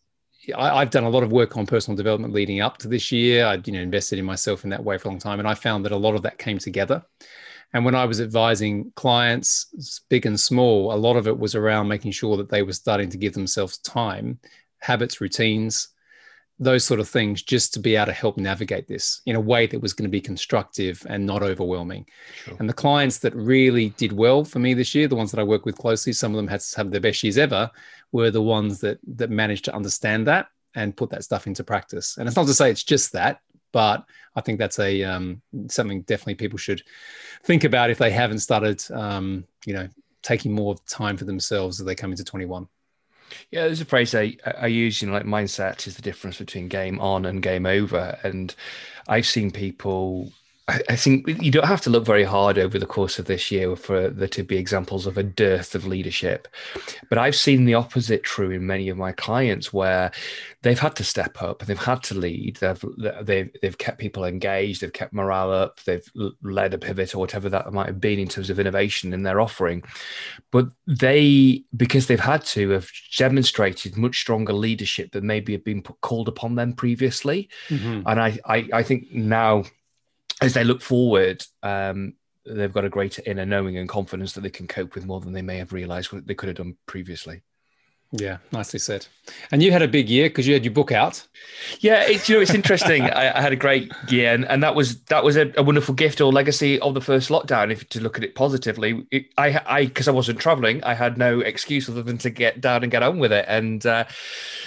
I, 0.56 0.80
have 0.80 0.90
done 0.90 1.04
a 1.04 1.10
lot 1.10 1.22
of 1.22 1.30
work 1.30 1.56
on 1.56 1.66
personal 1.66 1.96
development 1.96 2.34
leading 2.34 2.60
up 2.60 2.78
to 2.78 2.88
this 2.88 3.12
year. 3.12 3.46
I, 3.46 3.60
you 3.64 3.72
know, 3.72 3.80
invested 3.80 4.18
in 4.18 4.24
myself 4.24 4.64
in 4.64 4.70
that 4.70 4.82
way 4.82 4.98
for 4.98 5.08
a 5.08 5.10
long 5.12 5.20
time, 5.20 5.38
and 5.38 5.48
I 5.48 5.54
found 5.54 5.84
that 5.84 5.92
a 5.92 5.96
lot 5.96 6.14
of 6.14 6.22
that 6.22 6.38
came 6.38 6.58
together. 6.58 7.04
And 7.74 7.84
when 7.84 7.94
I 7.94 8.04
was 8.04 8.20
advising 8.20 8.92
clients, 8.96 10.02
big 10.10 10.26
and 10.26 10.38
small, 10.38 10.92
a 10.92 10.96
lot 10.96 11.16
of 11.16 11.26
it 11.26 11.38
was 11.38 11.54
around 11.54 11.88
making 11.88 12.12
sure 12.12 12.36
that 12.36 12.50
they 12.50 12.62
were 12.62 12.72
starting 12.72 13.08
to 13.10 13.16
give 13.16 13.32
themselves 13.32 13.78
time, 13.78 14.40
habits, 14.80 15.20
routines 15.20 15.91
those 16.62 16.84
sort 16.84 17.00
of 17.00 17.08
things 17.08 17.42
just 17.42 17.74
to 17.74 17.80
be 17.80 17.96
able 17.96 18.06
to 18.06 18.12
help 18.12 18.36
navigate 18.36 18.86
this 18.86 19.20
in 19.26 19.34
a 19.34 19.40
way 19.40 19.66
that 19.66 19.80
was 19.80 19.92
going 19.92 20.08
to 20.08 20.10
be 20.10 20.20
constructive 20.20 21.04
and 21.08 21.26
not 21.26 21.42
overwhelming. 21.42 22.06
Sure. 22.44 22.56
And 22.58 22.68
the 22.68 22.74
clients 22.74 23.18
that 23.18 23.34
really 23.34 23.90
did 23.90 24.12
well 24.12 24.44
for 24.44 24.60
me 24.60 24.72
this 24.72 24.94
year, 24.94 25.08
the 25.08 25.16
ones 25.16 25.32
that 25.32 25.40
I 25.40 25.44
work 25.44 25.66
with 25.66 25.76
closely, 25.76 26.12
some 26.12 26.32
of 26.32 26.36
them 26.36 26.46
had 26.46 26.60
to 26.60 26.76
have 26.76 26.90
their 26.90 27.00
best 27.00 27.22
years 27.22 27.36
ever, 27.36 27.70
were 28.12 28.30
the 28.30 28.42
ones 28.42 28.80
that 28.80 28.98
that 29.16 29.30
managed 29.30 29.64
to 29.64 29.74
understand 29.74 30.26
that 30.28 30.48
and 30.74 30.96
put 30.96 31.10
that 31.10 31.24
stuff 31.24 31.46
into 31.46 31.64
practice. 31.64 32.16
And 32.16 32.28
it's 32.28 32.36
not 32.36 32.46
to 32.46 32.54
say 32.54 32.70
it's 32.70 32.84
just 32.84 33.12
that, 33.12 33.40
but 33.72 34.04
I 34.36 34.40
think 34.40 34.58
that's 34.58 34.78
a 34.78 35.02
um, 35.02 35.42
something 35.68 36.02
definitely 36.02 36.36
people 36.36 36.58
should 36.58 36.82
think 37.44 37.64
about 37.64 37.90
if 37.90 37.98
they 37.98 38.10
haven't 38.10 38.38
started, 38.38 38.82
um, 38.92 39.44
you 39.66 39.74
know, 39.74 39.88
taking 40.22 40.52
more 40.52 40.76
time 40.88 41.16
for 41.16 41.24
themselves 41.24 41.80
as 41.80 41.86
they 41.86 41.94
come 41.94 42.12
into 42.12 42.24
21. 42.24 42.68
Yeah, 43.50 43.62
there's 43.62 43.80
a 43.80 43.84
phrase 43.84 44.14
I, 44.14 44.36
I 44.58 44.66
use, 44.68 45.02
you 45.02 45.08
know, 45.08 45.14
like 45.14 45.24
mindset 45.26 45.86
is 45.86 45.96
the 45.96 46.02
difference 46.02 46.38
between 46.38 46.68
game 46.68 47.00
on 47.00 47.24
and 47.24 47.42
game 47.42 47.66
over. 47.66 48.18
And 48.22 48.54
I've 49.08 49.26
seen 49.26 49.50
people 49.50 50.32
I, 50.68 50.96
think 50.96 51.26
you 51.42 51.50
don't 51.50 51.66
have 51.66 51.80
to 51.82 51.90
look 51.90 52.04
very 52.04 52.22
hard 52.22 52.56
over 52.56 52.78
the 52.78 52.86
course 52.86 53.18
of 53.18 53.24
this 53.24 53.50
year 53.50 53.74
for 53.74 54.08
there 54.08 54.28
to 54.28 54.44
be 54.44 54.56
examples 54.56 55.06
of 55.06 55.18
a 55.18 55.22
dearth 55.22 55.74
of 55.74 55.86
leadership. 55.86 56.46
But 57.08 57.18
I've 57.18 57.34
seen 57.34 57.64
the 57.64 57.74
opposite 57.74 58.22
true 58.22 58.50
in 58.50 58.66
many 58.66 58.88
of 58.88 58.96
my 58.96 59.10
clients 59.10 59.72
where 59.72 60.12
they've 60.62 60.78
had 60.78 60.94
to 60.96 61.04
step 61.04 61.42
up, 61.42 61.64
they've 61.66 61.76
had 61.76 62.04
to 62.04 62.14
lead, 62.14 62.56
they've 62.56 62.84
they've 63.22 63.50
they've 63.60 63.78
kept 63.78 63.98
people 63.98 64.24
engaged, 64.24 64.82
they've 64.82 64.92
kept 64.92 65.12
morale 65.12 65.50
up, 65.50 65.80
they've 65.82 66.08
led 66.42 66.74
a 66.74 66.78
pivot 66.78 67.14
or 67.14 67.18
whatever 67.18 67.48
that 67.48 67.72
might 67.72 67.86
have 67.86 68.00
been 68.00 68.20
in 68.20 68.28
terms 68.28 68.48
of 68.48 68.60
innovation 68.60 69.12
in 69.12 69.24
their 69.24 69.40
offering. 69.40 69.82
But 70.52 70.68
they, 70.86 71.64
because 71.76 72.06
they've 72.06 72.20
had 72.20 72.44
to, 72.46 72.70
have 72.70 72.88
demonstrated 73.16 73.96
much 73.96 74.20
stronger 74.20 74.52
leadership 74.52 75.10
than 75.10 75.26
maybe 75.26 75.52
have 75.52 75.64
been 75.64 75.82
called 75.82 76.28
upon 76.28 76.54
them 76.54 76.72
previously. 76.72 77.48
Mm-hmm. 77.68 78.06
And 78.06 78.20
I, 78.20 78.38
I 78.46 78.68
I 78.72 78.82
think 78.84 79.10
now 79.12 79.64
as 80.42 80.54
they 80.54 80.64
look 80.64 80.82
forward, 80.82 81.44
um, 81.62 82.14
they've 82.44 82.72
got 82.72 82.84
a 82.84 82.90
greater 82.90 83.22
inner 83.24 83.46
knowing 83.46 83.76
and 83.76 83.88
confidence 83.88 84.32
that 84.32 84.40
they 84.42 84.50
can 84.50 84.66
cope 84.66 84.94
with 84.94 85.06
more 85.06 85.20
than 85.20 85.32
they 85.32 85.42
may 85.42 85.58
have 85.58 85.72
realized 85.72 86.12
what 86.12 86.26
they 86.26 86.34
could 86.34 86.48
have 86.48 86.56
done 86.56 86.76
previously. 86.86 87.42
Yeah, 88.14 88.38
nicely 88.52 88.78
said. 88.78 89.06
And 89.52 89.62
you 89.62 89.72
had 89.72 89.80
a 89.80 89.88
big 89.88 90.10
year 90.10 90.28
because 90.28 90.46
you 90.46 90.52
had 90.52 90.66
your 90.66 90.74
book 90.74 90.92
out. 90.92 91.26
Yeah, 91.80 92.02
it's 92.02 92.28
you 92.28 92.34
know 92.34 92.42
it's 92.42 92.52
interesting. 92.52 93.02
I, 93.04 93.38
I, 93.38 93.40
had 93.40 93.54
a 93.54 93.56
great 93.56 93.90
year, 94.08 94.34
and, 94.34 94.44
and 94.44 94.62
that 94.62 94.74
was 94.74 95.00
that 95.04 95.24
was 95.24 95.38
a, 95.38 95.50
a, 95.56 95.62
wonderful 95.62 95.94
gift 95.94 96.20
or 96.20 96.30
legacy 96.30 96.78
of 96.80 96.92
the 96.92 97.00
first 97.00 97.30
lockdown. 97.30 97.72
If 97.72 97.88
to 97.88 98.02
look 98.02 98.18
at 98.18 98.24
it 98.24 98.34
positively, 98.34 99.06
it, 99.10 99.28
I 99.38 99.62
I 99.64 99.86
because 99.86 100.08
I 100.08 100.10
wasn't 100.10 100.40
traveling, 100.40 100.84
I 100.84 100.92
had 100.92 101.16
no 101.16 101.40
excuse 101.40 101.88
other 101.88 102.02
than 102.02 102.18
to 102.18 102.28
get 102.28 102.60
down 102.60 102.82
and 102.82 102.92
get 102.92 103.02
on 103.02 103.18
with 103.18 103.32
it, 103.32 103.46
and 103.48 103.84
uh, 103.86 104.04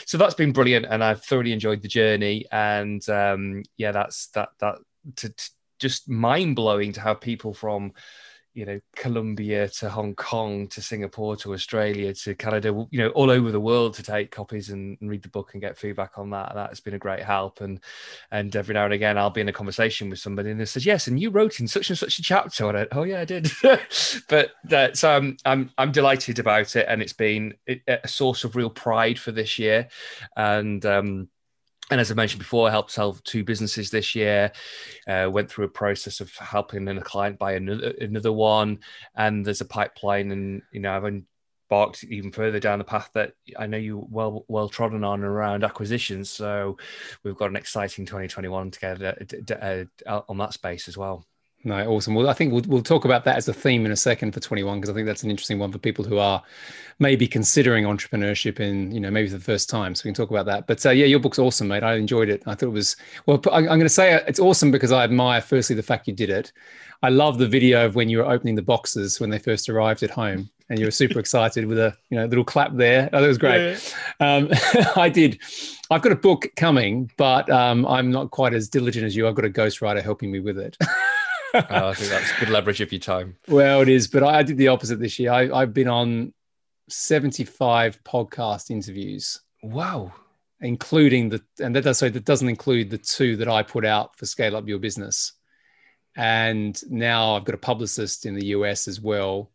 so 0.08 0.17
that's 0.17 0.34
been 0.34 0.51
brilliant. 0.51 0.88
And 0.89 1.03
I've 1.03 1.24
thoroughly 1.24 1.51
enjoyed 1.51 1.84
the 1.84 1.88
journey. 1.88 2.46
And 2.51 3.08
um, 3.10 3.62
yeah, 3.77 3.91
that's 3.91 4.27
that 4.29 4.50
that 4.60 4.79
to, 5.17 5.29
to 5.29 5.51
just 5.79 6.10
mind 6.10 6.55
blowing 6.55 6.94
to 6.94 7.01
have 7.01 7.22
people 7.22 7.53
from 7.53 7.94
you 8.55 8.65
know 8.65 8.79
Colombia 8.96 9.67
to 9.67 9.89
Hong 9.89 10.15
Kong 10.15 10.67
to 10.70 10.82
Singapore 10.82 11.36
to 11.38 11.53
Australia 11.53 12.13
to 12.13 12.34
Canada, 12.36 12.70
you 12.89 13.00
know, 13.00 13.10
all 13.10 13.29
over 13.29 13.51
the 13.51 13.60
world 13.60 13.94
to 13.96 14.03
take 14.03 14.32
copies 14.32 14.70
and, 14.70 14.98
read 15.01 15.22
the 15.22 15.29
book 15.29 15.51
and 15.53 15.62
get 15.62 15.77
feedback 15.77 16.17
on 16.17 16.29
that. 16.32 16.53
That's 16.55 16.79
been 16.79 16.94
a 16.94 17.00
great 17.00 17.22
help. 17.22 17.60
And 17.60 17.82
and 18.32 18.55
every 18.55 18.74
now 18.74 18.86
and 18.86 18.94
again, 18.94 19.17
I'll 19.17 19.29
be 19.29 19.41
in 19.41 19.50
a 19.50 19.53
conversation 19.53 20.10
with 20.10 20.20
somebody 20.20 20.50
and 20.50 20.60
they 20.60 20.65
says, 20.65 20.86
"Yes, 20.86 21.08
and 21.08 21.20
you 21.20 21.29
wrote 21.29 21.60
in 21.60 21.67
such 21.67 21.89
and 21.89 22.00
such 22.00 22.17
a 22.17 22.24
chapter." 22.24 22.70
And 22.70 22.77
I, 22.77 22.88
oh 22.94 23.03
yeah, 23.03 23.22
I 23.22 23.25
did. 23.25 23.51
but 24.29 24.51
uh, 24.72 24.94
so 24.94 25.12
I'm 25.12 25.38
I'm 25.46 25.70
I'm 25.77 25.91
delighted 25.91 26.39
about 26.39 26.75
it, 26.77 26.86
and 26.88 27.01
it's 27.01 27.13
been 27.13 27.55
a 27.88 28.08
source 28.08 28.46
of 28.46 28.55
real 28.55 28.70
pride 28.70 29.20
for 29.20 29.32
this 29.32 29.60
year, 29.60 29.89
and. 30.36 30.84
um 30.86 31.29
and 31.92 32.01
as 32.01 32.12
I 32.12 32.15
mentioned 32.15 32.39
before, 32.39 32.68
I 32.68 32.72
helped 32.72 32.92
sell 32.92 33.13
two 33.13 33.44
businesses 33.44 33.92
this 33.92 34.15
year. 34.15 34.51
Uh, 35.08 35.30
went 35.32 35.50
through 35.50 35.65
a 35.65 35.70
process 35.70 36.20
of 36.20 36.34
helping 36.36 36.88
a 36.88 37.01
client 37.01 37.38
buy 37.38 37.54
another 37.54 37.94
another 38.01 38.32
one, 38.32 38.80
and 39.15 39.46
there's 39.46 39.62
a 39.62 39.65
pipeline. 39.65 40.32
And 40.32 40.62
you 40.72 40.80
know, 40.80 40.96
I've 40.96 41.06
embarked 41.06 42.04
even 42.06 42.32
further 42.32 42.60
down 42.60 42.80
the 42.80 42.86
path 42.86 43.12
that 43.13 43.34
I 43.58 43.68
know 43.68 43.77
you 43.77 44.08
well 44.10 44.46
well 44.48 44.68
trodden 44.68 45.04
on 45.04 45.24
around 45.24 45.63
acquisitions. 45.63 46.30
So 46.30 46.77
we've 47.24 47.38
got 47.38 47.51
an 47.51 47.56
exciting 47.56 48.06
2021 48.06 48.72
together 48.72 49.15
uh, 49.62 49.86
uh, 50.10 50.22
on 50.27 50.38
that 50.39 50.54
space 50.54 50.88
as 50.88 50.98
well. 50.98 51.25
No, 51.66 51.76
awesome. 51.88 52.14
Well, 52.14 52.30
I 52.30 52.34
think 52.34 52.54
we'll, 52.54 52.64
we'll 52.68 52.84
talk 52.84 53.06
about 53.06 53.26
that 53.26 53.38
as 53.38 53.48
a 53.48 53.54
theme 53.54 53.88
in 53.88 53.92
a 53.92 53.96
second 53.96 54.34
for 54.34 54.40
21 54.40 54.80
because 54.80 54.90
I 54.92 54.94
think 54.94 55.08
that's 55.08 55.24
an 55.24 55.32
interesting 55.32 55.58
one 55.58 55.72
for 55.72 55.80
people 55.80 56.06
who 56.06 56.20
are 56.20 56.44
maybe 57.00 57.28
considering 57.28 57.86
entrepreneurship 57.86 58.60
in 58.60 58.92
you 58.92 59.00
know 59.00 59.10
maybe 59.10 59.28
for 59.28 59.38
the 59.38 59.44
first 59.44 59.68
time. 59.68 59.96
So 59.96 60.04
we 60.06 60.10
can 60.10 60.16
talk 60.16 60.30
about 60.30 60.46
that. 60.46 60.68
But 60.68 60.86
uh, 60.86 60.92
yeah, 60.92 61.08
your 61.08 61.20
book's 61.20 61.40
awesome, 61.40 61.68
mate. 61.68 61.82
I 61.82 61.96
enjoyed 61.96 62.30
it. 62.30 62.44
I 62.46 62.54
thought 62.54 62.68
it 62.68 62.70
was 62.70 62.96
well. 63.25 63.42
I'm 63.51 63.66
going 63.66 63.82
to 63.82 63.90
say 63.90 64.14
it's 64.28 64.40
awesome 64.40 64.70
because 64.70 64.92
I 64.92 65.04
admire 65.04 65.42
firstly 65.42 65.75
the 65.75 65.84
fact 65.84 66.08
you 66.08 66.14
did 66.14 66.30
it. 66.30 66.54
I 67.01 67.10
love 67.10 67.40
the 67.40 67.48
video 67.48 67.86
of 67.86 67.96
when 67.96 68.10
you 68.10 68.20
were 68.20 68.25
opening 68.25 68.54
the 68.54 68.62
boxes 68.62 69.20
when 69.20 69.32
they 69.32 69.40
first 69.40 69.68
arrived 69.68 70.04
at 70.04 70.12
home, 70.12 70.50
and 70.70 70.80
you 70.80 70.86
were 70.86 70.92
super 70.92 71.20
excited 71.20 71.66
with 71.66 71.80
a 71.80 71.98
you 72.12 72.18
know 72.18 72.25
little 72.25 72.46
clap 72.46 72.75
there. 72.75 73.10
Oh, 73.12 73.22
that 73.22 73.28
was 73.28 73.40
great. 73.40 73.80
Yeah. 74.22 74.36
Um, 74.36 74.50
I 74.96 75.10
did. 75.10 75.40
I've 75.90 76.04
got 76.04 76.12
a 76.12 76.16
book 76.16 76.46
coming, 76.56 77.12
but 77.18 77.50
um, 77.50 77.88
I'm 77.88 78.12
not 78.12 78.30
quite 78.30 78.54
as 78.54 78.70
diligent 78.70 79.06
as 79.06 79.16
you. 79.16 79.28
I've 79.28 79.36
got 79.36 79.46
a 79.46 79.50
ghostwriter 79.50 80.04
helping 80.04 80.32
me 80.32 80.40
with 80.40 80.60
it. 80.60 80.78
oh, 81.55 81.87
I 81.89 81.94
think 81.94 82.09
that's 82.09 82.39
good 82.39 82.50
leverage 82.50 82.81
of 82.81 82.91
your 82.91 83.00
time. 83.00 83.37
Well, 83.48 83.81
it 83.81 83.89
is, 83.89 84.07
but 84.07 84.24
I, 84.24 84.44
did 84.44 84.57
the 84.57 84.68
opposite 84.68 85.00
this 85.00 85.20
year. 85.20 85.31
I, 85.31 85.51
I've 85.51 85.74
been 85.74 85.87
on 85.87 86.33
75 86.89 88.03
podcast 88.03 88.70
interviews. 88.72 89.41
Wow. 89.63 90.13
Including 90.61 91.29
the, 91.29 91.41
and 91.59 91.75
that 91.75 91.83
does, 91.83 91.98
so 91.98 92.09
that 92.09 92.25
doesn't 92.25 92.50
include 92.50 92.89
the 92.89 92.98
two 92.98 93.37
that 93.37 93.48
I 93.48 93.63
put 93.63 93.85
out 93.85 94.18
for 94.18 94.25
Scale 94.25 94.55
Up 94.55 94.68
Your 94.68 94.79
Business. 94.79 95.33
And 96.15 96.79
now 96.89 97.35
I've 97.35 97.46
got 97.46 97.55
a 97.55 97.59
publicist 97.59 98.25
in 98.25 98.35
the 98.35 98.48
US 98.48 98.87
as 98.87 99.01
well. 99.01 99.51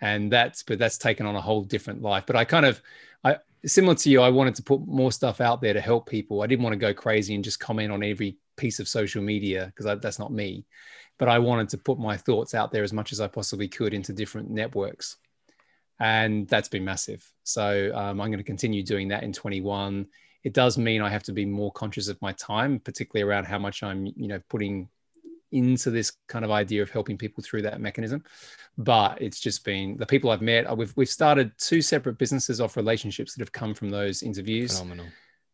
And 0.00 0.30
that's, 0.32 0.62
but 0.62 0.78
that's 0.78 0.98
taken 0.98 1.26
on 1.26 1.36
a 1.36 1.40
whole 1.40 1.62
different 1.62 2.02
life. 2.02 2.24
But 2.26 2.36
I 2.36 2.44
kind 2.44 2.66
of, 2.66 2.82
I, 3.24 3.36
similar 3.64 3.94
to 3.94 4.10
you, 4.10 4.20
I 4.20 4.28
wanted 4.30 4.56
to 4.56 4.62
put 4.62 4.86
more 4.86 5.12
stuff 5.12 5.40
out 5.40 5.60
there 5.60 5.72
to 5.72 5.80
help 5.80 6.08
people. 6.08 6.42
I 6.42 6.46
didn't 6.46 6.64
want 6.64 6.74
to 6.74 6.78
go 6.78 6.92
crazy 6.92 7.34
and 7.34 7.44
just 7.44 7.60
comment 7.60 7.92
on 7.92 8.02
every 8.02 8.36
piece 8.56 8.80
of 8.80 8.88
social 8.88 9.22
media 9.22 9.72
because 9.74 10.00
that's 10.00 10.18
not 10.18 10.32
me 10.32 10.66
but 11.22 11.28
I 11.28 11.38
wanted 11.38 11.68
to 11.68 11.78
put 11.78 12.00
my 12.00 12.16
thoughts 12.16 12.52
out 12.52 12.72
there 12.72 12.82
as 12.82 12.92
much 12.92 13.12
as 13.12 13.20
I 13.20 13.28
possibly 13.28 13.68
could 13.68 13.94
into 13.94 14.12
different 14.12 14.50
networks. 14.50 15.18
And 16.00 16.48
that's 16.48 16.68
been 16.68 16.84
massive. 16.84 17.24
So 17.44 17.92
um, 17.94 18.20
I'm 18.20 18.26
going 18.26 18.38
to 18.38 18.42
continue 18.42 18.82
doing 18.82 19.06
that 19.10 19.22
in 19.22 19.32
21. 19.32 20.08
It 20.42 20.52
does 20.52 20.76
mean 20.76 21.00
I 21.00 21.08
have 21.10 21.22
to 21.22 21.32
be 21.32 21.44
more 21.44 21.70
conscious 21.70 22.08
of 22.08 22.20
my 22.20 22.32
time, 22.32 22.80
particularly 22.80 23.22
around 23.22 23.44
how 23.44 23.60
much 23.60 23.84
I'm, 23.84 24.06
you 24.06 24.26
know, 24.26 24.40
putting 24.48 24.88
into 25.52 25.92
this 25.92 26.10
kind 26.26 26.44
of 26.44 26.50
idea 26.50 26.82
of 26.82 26.90
helping 26.90 27.16
people 27.16 27.44
through 27.44 27.62
that 27.62 27.80
mechanism. 27.80 28.24
But 28.76 29.22
it's 29.22 29.38
just 29.38 29.64
been 29.64 29.96
the 29.98 30.06
people 30.06 30.28
I've 30.28 30.42
met. 30.42 30.76
We've 30.76 30.92
we've 30.96 31.08
started 31.08 31.52
two 31.56 31.82
separate 31.82 32.18
businesses 32.18 32.60
off 32.60 32.76
relationships 32.76 33.32
that 33.34 33.42
have 33.42 33.52
come 33.52 33.74
from 33.74 33.90
those 33.90 34.24
interviews. 34.24 34.76
Phenomenal. 34.76 35.06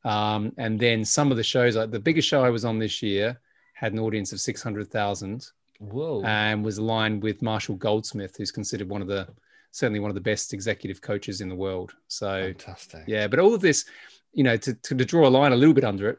Um, 0.07 0.50
and 0.57 0.81
then 0.81 1.04
some 1.04 1.31
of 1.31 1.37
the 1.37 1.44
shows, 1.44 1.76
like 1.76 1.90
the 1.90 2.00
biggest 2.00 2.26
show 2.26 2.42
I 2.42 2.48
was 2.48 2.64
on 2.64 2.78
this 2.78 3.02
year, 3.02 3.38
had 3.74 3.92
an 3.92 3.98
audience 3.98 4.33
of 4.33 4.40
600,000 4.40 5.46
Whoa. 5.79 6.23
And 6.25 6.64
was 6.64 6.79
aligned 6.79 7.23
with 7.23 7.43
Marshall 7.43 7.77
Goldsmith, 7.77 8.37
who's 8.37 8.51
considered 8.51 8.88
one 8.88 9.03
of 9.03 9.09
the 9.09 9.29
certainly 9.71 10.01
one 10.01 10.11
of 10.11 10.14
the 10.14 10.21
best 10.21 10.53
executive 10.53 11.01
coaches 11.01 11.41
in 11.41 11.49
the 11.49 11.55
world. 11.55 11.95
So 12.09 12.43
fantastic. 12.43 13.05
Yeah, 13.07 13.29
but 13.29 13.38
all 13.38 13.55
of 13.55 13.61
this, 13.61 13.85
you 14.33 14.43
know, 14.43 14.57
to, 14.57 14.75
to, 14.75 14.95
to 14.95 15.05
draw 15.05 15.27
a 15.27 15.31
line 15.31 15.53
a 15.53 15.57
little 15.57 15.75
bit 15.75 15.85
under 15.85 16.11
it 16.11 16.19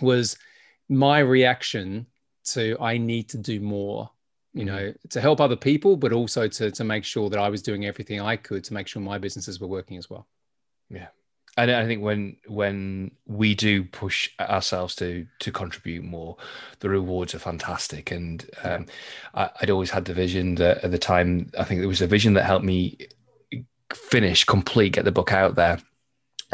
was 0.00 0.36
my 0.88 1.20
reaction 1.20 2.06
to 2.44 2.76
I 2.80 2.98
need 2.98 3.28
to 3.30 3.38
do 3.38 3.60
more, 3.60 4.10
you 4.52 4.64
mm-hmm. 4.64 4.76
know, 4.76 4.94
to 5.10 5.20
help 5.20 5.40
other 5.40 5.56
people, 5.56 5.96
but 5.96 6.12
also 6.12 6.48
to 6.48 6.70
to 6.70 6.84
make 6.84 7.04
sure 7.04 7.30
that 7.30 7.38
I 7.38 7.48
was 7.48 7.62
doing 7.62 7.86
everything 7.86 8.20
I 8.20 8.36
could 8.36 8.64
to 8.64 8.74
make 8.74 8.88
sure 8.88 9.02
my 9.02 9.18
businesses 9.18 9.60
were 9.60 9.68
working 9.68 9.96
as 9.96 10.10
well. 10.10 10.26
Yeah, 10.90 11.08
and 11.56 11.70
I 11.70 11.86
think 11.86 12.02
when 12.02 12.36
when 12.46 13.12
we 13.26 13.54
do 13.54 13.84
push 13.84 14.30
ourselves 14.38 14.94
to 14.96 15.26
to 15.38 15.52
contribute 15.52 16.04
more, 16.04 16.36
the 16.80 16.88
rewards 16.88 17.34
are 17.34 17.38
fantastic. 17.38 18.10
And 18.10 18.48
um, 18.62 18.86
I, 19.34 19.50
would 19.60 19.70
always 19.70 19.90
had 19.90 20.04
the 20.04 20.14
vision 20.14 20.56
that 20.56 20.84
at 20.84 20.90
the 20.90 20.98
time, 20.98 21.50
I 21.58 21.64
think 21.64 21.80
it 21.80 21.86
was 21.86 22.02
a 22.02 22.06
vision 22.06 22.34
that 22.34 22.44
helped 22.44 22.64
me 22.64 22.98
finish, 23.92 24.44
complete, 24.44 24.92
get 24.92 25.04
the 25.04 25.12
book 25.12 25.32
out 25.32 25.54
there 25.54 25.78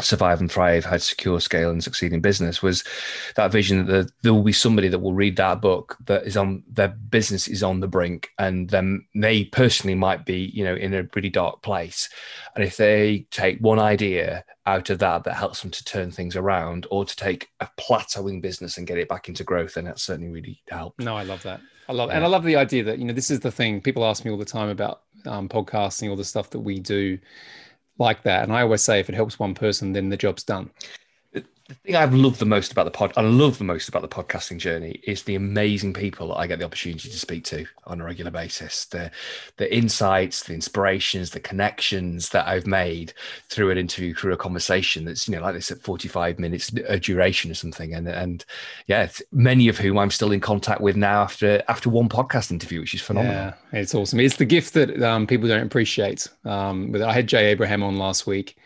survive 0.01 0.41
and 0.41 0.51
thrive 0.51 0.85
how 0.85 0.93
to 0.93 0.99
secure 0.99 1.39
scale 1.39 1.69
and 1.69 1.83
succeed 1.83 2.13
in 2.13 2.19
business 2.19 2.63
was 2.63 2.83
that 3.35 3.51
vision 3.51 3.85
that 3.85 4.11
there 4.23 4.33
will 4.33 4.43
be 4.43 4.51
somebody 4.51 4.87
that 4.87 4.99
will 4.99 5.13
read 5.13 5.35
that 5.35 5.61
book 5.61 5.97
that 6.05 6.25
is 6.25 6.35
on 6.35 6.63
their 6.67 6.87
business 6.87 7.47
is 7.47 7.61
on 7.61 7.79
the 7.79 7.87
brink 7.87 8.29
and 8.39 8.69
then 8.69 9.05
they 9.13 9.45
personally 9.45 9.93
might 9.93 10.25
be 10.25 10.51
you 10.53 10.63
know 10.63 10.75
in 10.75 10.93
a 10.93 11.07
really 11.15 11.29
dark 11.29 11.61
place. 11.61 12.09
And 12.55 12.63
if 12.63 12.77
they 12.77 13.27
take 13.29 13.59
one 13.59 13.79
idea 13.79 14.43
out 14.65 14.89
of 14.89 14.97
that 14.99 15.25
that 15.25 15.35
helps 15.35 15.61
them 15.61 15.69
to 15.71 15.83
turn 15.83 16.09
things 16.09 16.35
around 16.35 16.87
or 16.89 17.05
to 17.05 17.15
take 17.15 17.49
a 17.59 17.69
plateauing 17.79 18.41
business 18.41 18.77
and 18.77 18.87
get 18.87 18.97
it 18.97 19.09
back 19.09 19.27
into 19.27 19.43
growth 19.43 19.75
then 19.75 19.85
that 19.85 19.99
certainly 19.99 20.31
really 20.31 20.61
helped. 20.69 20.99
No 20.99 21.15
i 21.15 21.23
love 21.23 21.43
that. 21.43 21.61
I 21.87 21.93
love 21.93 22.09
yeah. 22.09 22.15
and 22.15 22.25
i 22.25 22.27
love 22.27 22.43
the 22.43 22.55
idea 22.55 22.83
that 22.85 22.97
you 22.97 23.05
know 23.05 23.13
this 23.13 23.29
is 23.29 23.41
the 23.41 23.51
thing 23.51 23.79
people 23.79 24.05
ask 24.05 24.25
me 24.25 24.31
all 24.31 24.37
the 24.37 24.45
time 24.45 24.69
about 24.69 25.01
um, 25.25 25.47
podcasting 25.47 26.09
all 26.09 26.15
the 26.15 26.25
stuff 26.25 26.49
that 26.49 26.59
we 26.59 26.79
do 26.79 27.17
like 27.99 28.23
that. 28.23 28.43
And 28.43 28.53
I 28.53 28.61
always 28.61 28.81
say, 28.81 28.99
if 28.99 29.09
it 29.09 29.15
helps 29.15 29.39
one 29.39 29.53
person, 29.53 29.93
then 29.93 30.09
the 30.09 30.17
job's 30.17 30.43
done. 30.43 30.69
The 31.69 31.75
thing 31.75 31.95
I've 31.95 32.13
loved 32.13 32.39
the 32.39 32.45
most 32.45 32.73
about 32.73 32.83
the 32.83 32.91
pod, 32.91 33.13
I 33.15 33.21
love 33.21 33.57
the 33.57 33.63
most 33.63 33.87
about 33.87 34.01
the 34.01 34.09
podcasting 34.09 34.57
journey 34.57 34.99
is 35.03 35.23
the 35.23 35.35
amazing 35.35 35.93
people 35.93 36.27
that 36.27 36.35
I 36.35 36.45
get 36.45 36.59
the 36.59 36.65
opportunity 36.65 37.07
to 37.07 37.17
speak 37.17 37.45
to 37.45 37.65
on 37.85 38.01
a 38.01 38.03
regular 38.03 38.31
basis. 38.31 38.83
The 38.85 39.11
the 39.55 39.73
insights, 39.73 40.43
the 40.43 40.53
inspirations, 40.53 41.29
the 41.29 41.39
connections 41.39 42.29
that 42.29 42.47
I've 42.47 42.67
made 42.67 43.13
through 43.49 43.71
an 43.71 43.77
interview, 43.77 44.13
through 44.13 44.33
a 44.33 44.37
conversation 44.37 45.05
that's 45.05 45.29
you 45.29 45.35
know 45.35 45.41
like 45.41 45.55
this 45.55 45.71
at 45.71 45.79
forty 45.79 46.09
five 46.09 46.37
minutes 46.37 46.69
a 46.85 46.99
duration 46.99 47.49
or 47.49 47.55
something, 47.55 47.93
and 47.93 48.09
and 48.09 48.43
yeah, 48.87 49.09
many 49.31 49.69
of 49.69 49.77
whom 49.77 49.97
I'm 49.97 50.11
still 50.11 50.33
in 50.33 50.41
contact 50.41 50.81
with 50.81 50.97
now 50.97 51.21
after 51.21 51.63
after 51.69 51.89
one 51.89 52.09
podcast 52.09 52.51
interview, 52.51 52.81
which 52.81 52.93
is 52.93 53.01
phenomenal. 53.01 53.53
Yeah, 53.71 53.79
it's 53.79 53.95
awesome. 53.95 54.19
It's 54.19 54.35
the 54.35 54.45
gift 54.45 54.73
that 54.73 55.01
um, 55.01 55.27
people 55.27 55.47
don't 55.47 55.65
appreciate. 55.65 56.27
Um, 56.43 56.93
I 57.01 57.13
had 57.13 57.27
Jay 57.27 57.45
Abraham 57.45 57.83
on 57.83 57.97
last 57.97 58.27
week, 58.27 58.57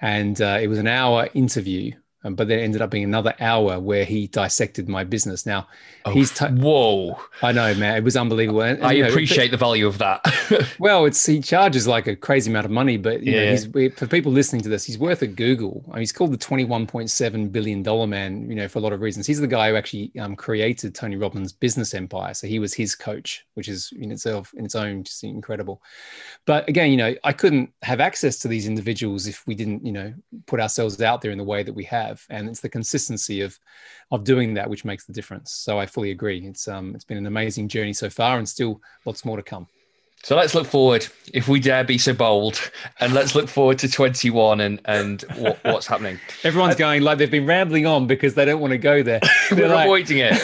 and 0.00 0.40
uh, 0.40 0.58
it 0.62 0.68
was 0.68 0.78
an 0.78 0.86
hour 0.86 1.28
interview 1.34 1.90
um, 2.24 2.34
but 2.34 2.48
then 2.48 2.58
ended 2.58 2.82
up 2.82 2.90
being 2.90 3.04
another 3.04 3.34
hour 3.40 3.78
where 3.78 4.04
he 4.04 4.26
dissected 4.26 4.88
my 4.88 5.04
business. 5.04 5.46
Now, 5.46 5.68
oh, 6.04 6.10
he's 6.10 6.32
t- 6.32 6.46
whoa! 6.46 7.18
I 7.42 7.52
know, 7.52 7.74
man, 7.74 7.96
it 7.96 8.04
was 8.04 8.16
unbelievable. 8.16 8.62
And, 8.62 8.82
I 8.84 8.94
know, 8.94 9.08
appreciate 9.08 9.46
but, 9.46 9.52
the 9.52 9.56
value 9.58 9.86
of 9.86 9.98
that. 9.98 10.74
well, 10.78 11.04
it's 11.04 11.24
he 11.24 11.40
charges 11.40 11.86
like 11.86 12.06
a 12.06 12.16
crazy 12.16 12.50
amount 12.50 12.64
of 12.64 12.72
money, 12.72 12.96
but 12.96 13.22
you 13.22 13.32
yeah. 13.32 13.44
know, 13.44 13.50
he's 13.52 13.94
for 13.94 14.06
people 14.06 14.32
listening 14.32 14.62
to 14.62 14.68
this, 14.68 14.84
he's 14.84 14.98
worth 14.98 15.22
a 15.22 15.26
Google. 15.26 15.84
I 15.88 15.94
mean, 15.94 16.00
he's 16.00 16.12
called 16.12 16.32
the 16.32 16.38
twenty-one 16.38 16.86
point 16.86 17.10
seven 17.10 17.48
billion 17.48 17.82
dollar 17.82 18.06
man. 18.06 18.48
You 18.48 18.56
know, 18.56 18.68
for 18.68 18.78
a 18.78 18.82
lot 18.82 18.92
of 18.92 19.00
reasons. 19.00 19.26
He's 19.26 19.40
the 19.40 19.46
guy 19.46 19.70
who 19.70 19.76
actually 19.76 20.10
um, 20.18 20.36
created 20.36 20.94
Tony 20.94 21.16
Robbins' 21.16 21.52
business 21.52 21.94
empire. 21.94 22.34
So 22.34 22.46
he 22.46 22.58
was 22.58 22.74
his 22.74 22.94
coach, 22.94 23.46
which 23.54 23.68
is 23.68 23.92
in 23.98 24.10
itself, 24.10 24.52
in 24.54 24.64
its 24.64 24.74
own, 24.74 25.04
just 25.04 25.22
incredible. 25.22 25.82
But 26.46 26.68
again, 26.68 26.90
you 26.90 26.96
know, 26.96 27.14
I 27.24 27.32
couldn't 27.32 27.72
have 27.82 28.00
access 28.00 28.38
to 28.40 28.48
these 28.48 28.66
individuals 28.66 29.26
if 29.26 29.46
we 29.46 29.54
didn't, 29.54 29.84
you 29.84 29.92
know, 29.92 30.14
put 30.46 30.60
ourselves 30.60 31.00
out 31.00 31.20
there 31.20 31.30
in 31.30 31.38
the 31.38 31.44
way 31.44 31.62
that 31.62 31.72
we 31.72 31.84
have 31.84 32.05
have, 32.08 32.22
and 32.30 32.48
it's 32.48 32.60
the 32.60 32.68
consistency 32.68 33.40
of 33.40 33.58
of 34.10 34.24
doing 34.24 34.54
that 34.54 34.68
which 34.70 34.84
makes 34.84 35.04
the 35.04 35.12
difference. 35.12 35.52
So 35.52 35.78
I 35.78 35.86
fully 35.86 36.10
agree. 36.10 36.46
It's 36.46 36.68
um 36.68 36.94
it's 36.94 37.04
been 37.04 37.18
an 37.18 37.26
amazing 37.26 37.68
journey 37.68 37.92
so 37.92 38.10
far, 38.10 38.38
and 38.38 38.48
still 38.48 38.80
lots 39.04 39.24
more 39.24 39.36
to 39.36 39.42
come. 39.42 39.66
So 40.22 40.34
let's 40.34 40.54
look 40.54 40.66
forward, 40.66 41.06
if 41.32 41.46
we 41.46 41.60
dare 41.60 41.84
be 41.84 41.98
so 41.98 42.12
bold, 42.12 42.70
and 42.98 43.12
let's 43.12 43.36
look 43.36 43.48
forward 43.48 43.78
to 43.78 43.88
21 43.88 44.60
and 44.60 44.80
and 44.86 45.22
what, 45.36 45.62
what's 45.62 45.86
happening. 45.86 46.18
Everyone's 46.42 46.74
uh, 46.74 46.78
going 46.78 47.02
like 47.02 47.18
they've 47.18 47.30
been 47.30 47.46
rambling 47.46 47.86
on 47.86 48.06
because 48.06 48.34
they 48.34 48.44
don't 48.44 48.60
want 48.60 48.72
to 48.72 48.78
go 48.78 49.02
there. 49.02 49.20
We're 49.50 49.68
like, 49.68 49.84
avoiding 49.84 50.18
it. 50.18 50.34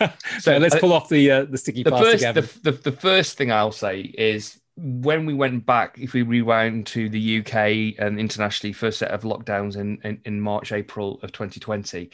so 0.40 0.56
let's 0.58 0.74
uh, 0.74 0.80
pull 0.80 0.92
off 0.92 1.08
the 1.08 1.30
uh, 1.30 1.44
the 1.44 1.58
sticky 1.58 1.82
the 1.82 1.90
first 1.90 2.22
the, 2.34 2.70
the, 2.70 2.72
the 2.72 2.92
first 2.92 3.36
thing 3.36 3.52
I'll 3.52 3.72
say 3.72 4.00
is 4.00 4.58
when 4.76 5.24
we 5.24 5.34
went 5.34 5.66
back, 5.66 5.98
if 5.98 6.14
we 6.14 6.22
rewind 6.22 6.86
to 6.88 7.08
the 7.08 7.38
UK 7.38 7.94
and 7.98 8.18
internationally, 8.18 8.72
first 8.72 8.98
set 8.98 9.10
of 9.10 9.22
lockdowns 9.22 9.76
in, 9.76 9.98
in, 10.02 10.20
in 10.24 10.40
March, 10.40 10.72
April 10.72 11.20
of 11.22 11.30
2020, 11.32 12.10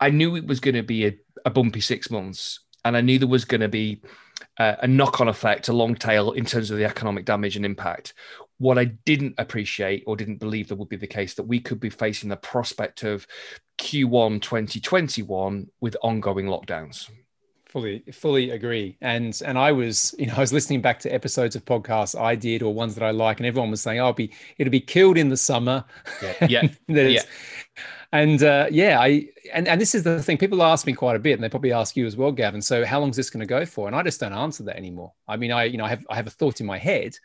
I 0.00 0.10
knew 0.10 0.36
it 0.36 0.46
was 0.46 0.60
going 0.60 0.74
to 0.74 0.82
be 0.82 1.06
a, 1.06 1.16
a, 1.44 1.50
bumpy 1.50 1.80
six 1.80 2.10
months. 2.10 2.60
And 2.84 2.96
I 2.96 3.02
knew 3.02 3.18
there 3.18 3.28
was 3.28 3.44
going 3.44 3.60
to 3.60 3.68
be 3.68 4.02
uh, 4.58 4.76
a 4.80 4.88
knock 4.88 5.20
on 5.20 5.28
effect, 5.28 5.68
a 5.68 5.72
long 5.72 5.94
tail 5.94 6.32
in 6.32 6.44
terms 6.44 6.70
of 6.70 6.78
the 6.78 6.86
economic 6.86 7.24
damage 7.24 7.56
and 7.56 7.64
impact. 7.64 8.14
What 8.58 8.78
I 8.78 8.86
didn't 8.86 9.34
appreciate 9.38 10.02
or 10.06 10.16
didn't 10.16 10.38
believe 10.38 10.68
that 10.68 10.76
would 10.76 10.88
be 10.88 10.96
the 10.96 11.06
case, 11.06 11.34
that 11.34 11.44
we 11.44 11.60
could 11.60 11.78
be 11.78 11.90
facing 11.90 12.30
the 12.30 12.36
prospect 12.36 13.04
of 13.04 13.26
Q1 13.78 14.42
2021 14.42 15.68
with 15.80 15.96
ongoing 16.02 16.46
lockdowns 16.46 17.10
fully 17.70 18.02
fully 18.12 18.50
agree. 18.50 18.96
And 19.00 19.40
and 19.44 19.58
i 19.58 19.70
was 19.72 20.14
you 20.18 20.26
know 20.26 20.34
i 20.36 20.40
was 20.40 20.52
listening 20.52 20.80
back 20.80 20.98
to 21.00 21.14
episodes 21.14 21.54
of 21.54 21.64
podcasts 21.64 22.18
i 22.18 22.34
did 22.34 22.62
or 22.62 22.74
ones 22.74 22.94
that 22.96 23.04
i 23.04 23.10
like 23.10 23.38
and 23.38 23.46
everyone 23.46 23.70
was 23.70 23.80
saying 23.80 24.00
oh, 24.00 24.06
i'll 24.06 24.12
be 24.12 24.32
it'll 24.58 24.70
be 24.70 24.80
killed 24.80 25.16
in 25.16 25.28
the 25.28 25.36
summer. 25.36 25.84
Yeah. 26.22 26.34
Yeah, 26.50 26.68
yeah. 26.88 27.22
and 28.12 28.42
uh, 28.42 28.66
yeah 28.70 28.98
i 29.00 29.26
and, 29.52 29.68
and 29.68 29.80
this 29.80 29.94
is 29.94 30.02
the 30.02 30.22
thing 30.22 30.36
people 30.36 30.62
ask 30.62 30.86
me 30.86 30.92
quite 30.92 31.14
a 31.14 31.18
bit 31.20 31.34
and 31.34 31.42
they 31.42 31.48
probably 31.48 31.72
ask 31.72 31.96
you 31.96 32.06
as 32.06 32.16
well 32.16 32.32
gavin 32.32 32.60
so 32.60 32.84
how 32.84 32.98
long 32.98 33.10
is 33.10 33.16
this 33.16 33.30
going 33.30 33.40
to 33.40 33.46
go 33.46 33.64
for? 33.64 33.86
And 33.86 33.94
i 33.94 34.02
just 34.02 34.20
don't 34.20 34.32
answer 34.32 34.64
that 34.64 34.76
anymore. 34.76 35.12
I 35.28 35.36
mean 35.36 35.52
i 35.52 35.64
you 35.64 35.78
know 35.78 35.84
i 35.84 35.88
have 35.88 36.04
i 36.10 36.16
have 36.16 36.26
a 36.26 36.30
thought 36.30 36.60
in 36.60 36.66
my 36.66 36.78
head 36.78 37.16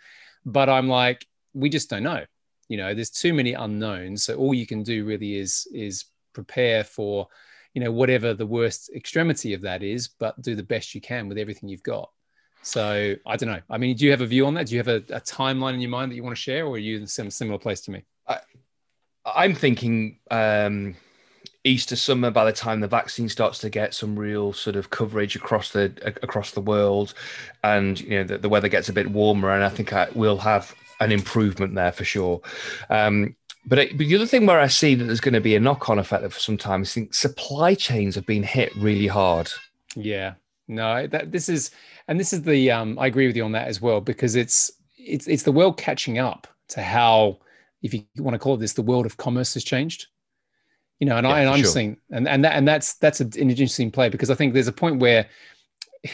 but 0.46 0.70
i'm 0.70 0.88
like 0.88 1.26
we 1.54 1.70
just 1.70 1.90
don't 1.90 2.04
know. 2.04 2.24
You 2.68 2.78
know 2.78 2.94
there's 2.94 3.10
too 3.10 3.34
many 3.34 3.54
unknowns 3.54 4.24
so 4.26 4.36
all 4.36 4.54
you 4.54 4.68
can 4.68 4.84
do 4.84 5.06
really 5.06 5.36
is 5.38 5.68
is 5.74 6.06
prepare 6.34 6.84
for 6.84 7.28
you 7.76 7.84
know 7.84 7.92
whatever 7.92 8.34
the 8.34 8.46
worst 8.46 8.90
extremity 8.96 9.54
of 9.54 9.62
that 9.62 9.84
is 9.84 10.08
but 10.08 10.42
do 10.42 10.56
the 10.56 10.64
best 10.64 10.96
you 10.96 11.02
can 11.02 11.28
with 11.28 11.38
everything 11.38 11.70
you've 11.70 11.84
got. 11.84 12.10
So 12.64 13.14
i 13.28 13.36
don't 13.36 13.50
know. 13.50 13.62
I 13.70 13.78
mean 13.78 13.96
do 13.96 14.06
you 14.06 14.12
have 14.12 14.22
a 14.22 14.26
view 14.26 14.48
on 14.48 14.56
that? 14.56 14.68
Do 14.68 14.74
you 14.76 14.80
have 14.80 14.88
a, 14.88 15.04
a 15.14 15.22
timeline 15.22 15.76
in 15.76 15.82
your 15.82 15.92
mind 15.92 16.12
that 16.12 16.16
you 16.16 16.24
want 16.24 16.36
to 16.36 16.42
share 16.42 16.66
or 16.66 16.76
are 16.76 16.80
you 16.80 16.98
in 16.98 17.06
some 17.06 17.30
similar 17.30 17.60
place 17.60 17.82
to 17.82 17.92
me? 17.92 18.04
I, 18.28 18.40
i'm 19.26 19.54
thinking 19.54 20.20
um 20.32 20.96
Easter 21.66 21.96
summer, 21.96 22.30
by 22.30 22.46
the 22.46 22.54
time 22.54 22.80
the 22.80 22.88
vaccine 22.88 23.28
starts 23.28 23.58
to 23.60 23.72
get 23.72 23.96
some 23.96 24.18
real 24.18 24.54
sort 24.54 24.76
of 24.76 24.92
coverage 24.92 25.36
across 25.36 25.72
the 25.72 25.92
across 26.22 26.52
the 26.52 26.62
world, 26.62 27.16
and 27.64 28.00
you 28.00 28.20
know 28.20 28.24
the, 28.24 28.38
the 28.38 28.50
weather 28.50 28.70
gets 28.70 28.88
a 28.88 28.94
bit 28.94 29.10
warmer, 29.10 29.50
and 29.52 29.64
I 29.64 29.70
think 29.70 29.92
I 29.92 30.08
will 30.14 30.38
have 30.38 30.76
an 31.00 31.12
improvement 31.12 31.74
there 31.74 31.92
for 31.92 32.04
sure. 32.04 32.42
Um, 32.92 33.36
but, 33.66 33.80
it, 33.80 33.98
but 33.98 34.08
the 34.08 34.16
other 34.16 34.26
thing 34.26 34.46
where 34.46 34.60
I 34.60 34.68
see 34.68 34.96
that 34.96 35.06
there's 35.06 35.22
going 35.22 35.34
to 35.34 35.42
be 35.42 35.56
a 35.56 35.60
knock 35.60 35.90
on 35.90 36.00
effect 36.00 36.32
for 36.32 36.40
some 36.40 36.58
time 36.58 36.84
is 36.84 36.94
think 36.94 37.14
supply 37.14 37.76
chains 37.76 38.16
have 38.16 38.26
been 38.26 38.44
hit 38.44 38.76
really 38.76 39.08
hard. 39.08 39.52
Yeah, 39.96 40.36
no, 40.68 41.08
that 41.08 41.32
this 41.32 41.50
is, 41.50 41.72
and 42.08 42.20
this 42.20 42.34
is 42.34 42.42
the, 42.42 42.72
um, 42.72 42.98
I 43.00 43.08
agree 43.08 43.28
with 43.28 43.36
you 43.36 43.44
on 43.44 43.52
that 43.54 43.68
as 43.68 43.82
well, 43.82 44.02
because 44.02 44.36
it's, 44.36 44.72
it's, 44.98 45.28
it's 45.28 45.44
the 45.44 45.52
world 45.52 45.78
catching 45.78 46.18
up 46.18 46.48
to 46.70 46.82
how, 46.82 47.40
if 47.82 47.94
you 47.94 48.04
want 48.18 48.34
to 48.34 48.40
call 48.40 48.56
it 48.56 48.60
this, 48.60 48.74
the 48.74 48.82
world 48.82 49.06
of 49.06 49.18
commerce 49.18 49.54
has 49.54 49.64
changed. 49.64 50.08
You 51.00 51.08
know, 51.08 51.18
and 51.18 51.28
yeah, 51.28 51.34
I 51.34 51.40
and 51.42 51.50
I'm 51.50 51.62
sure. 51.62 51.72
seeing, 51.72 51.98
and 52.12 52.26
and 52.26 52.46
that 52.46 52.54
and 52.54 52.66
that's 52.66 52.94
that's 52.94 53.20
an 53.20 53.34
interesting 53.36 53.92
play 53.92 54.08
because 54.08 54.30
I 54.30 54.36
think 54.36 54.54
there's 54.54 54.70
a 54.70 54.72
point 54.72 55.02
where 55.02 55.28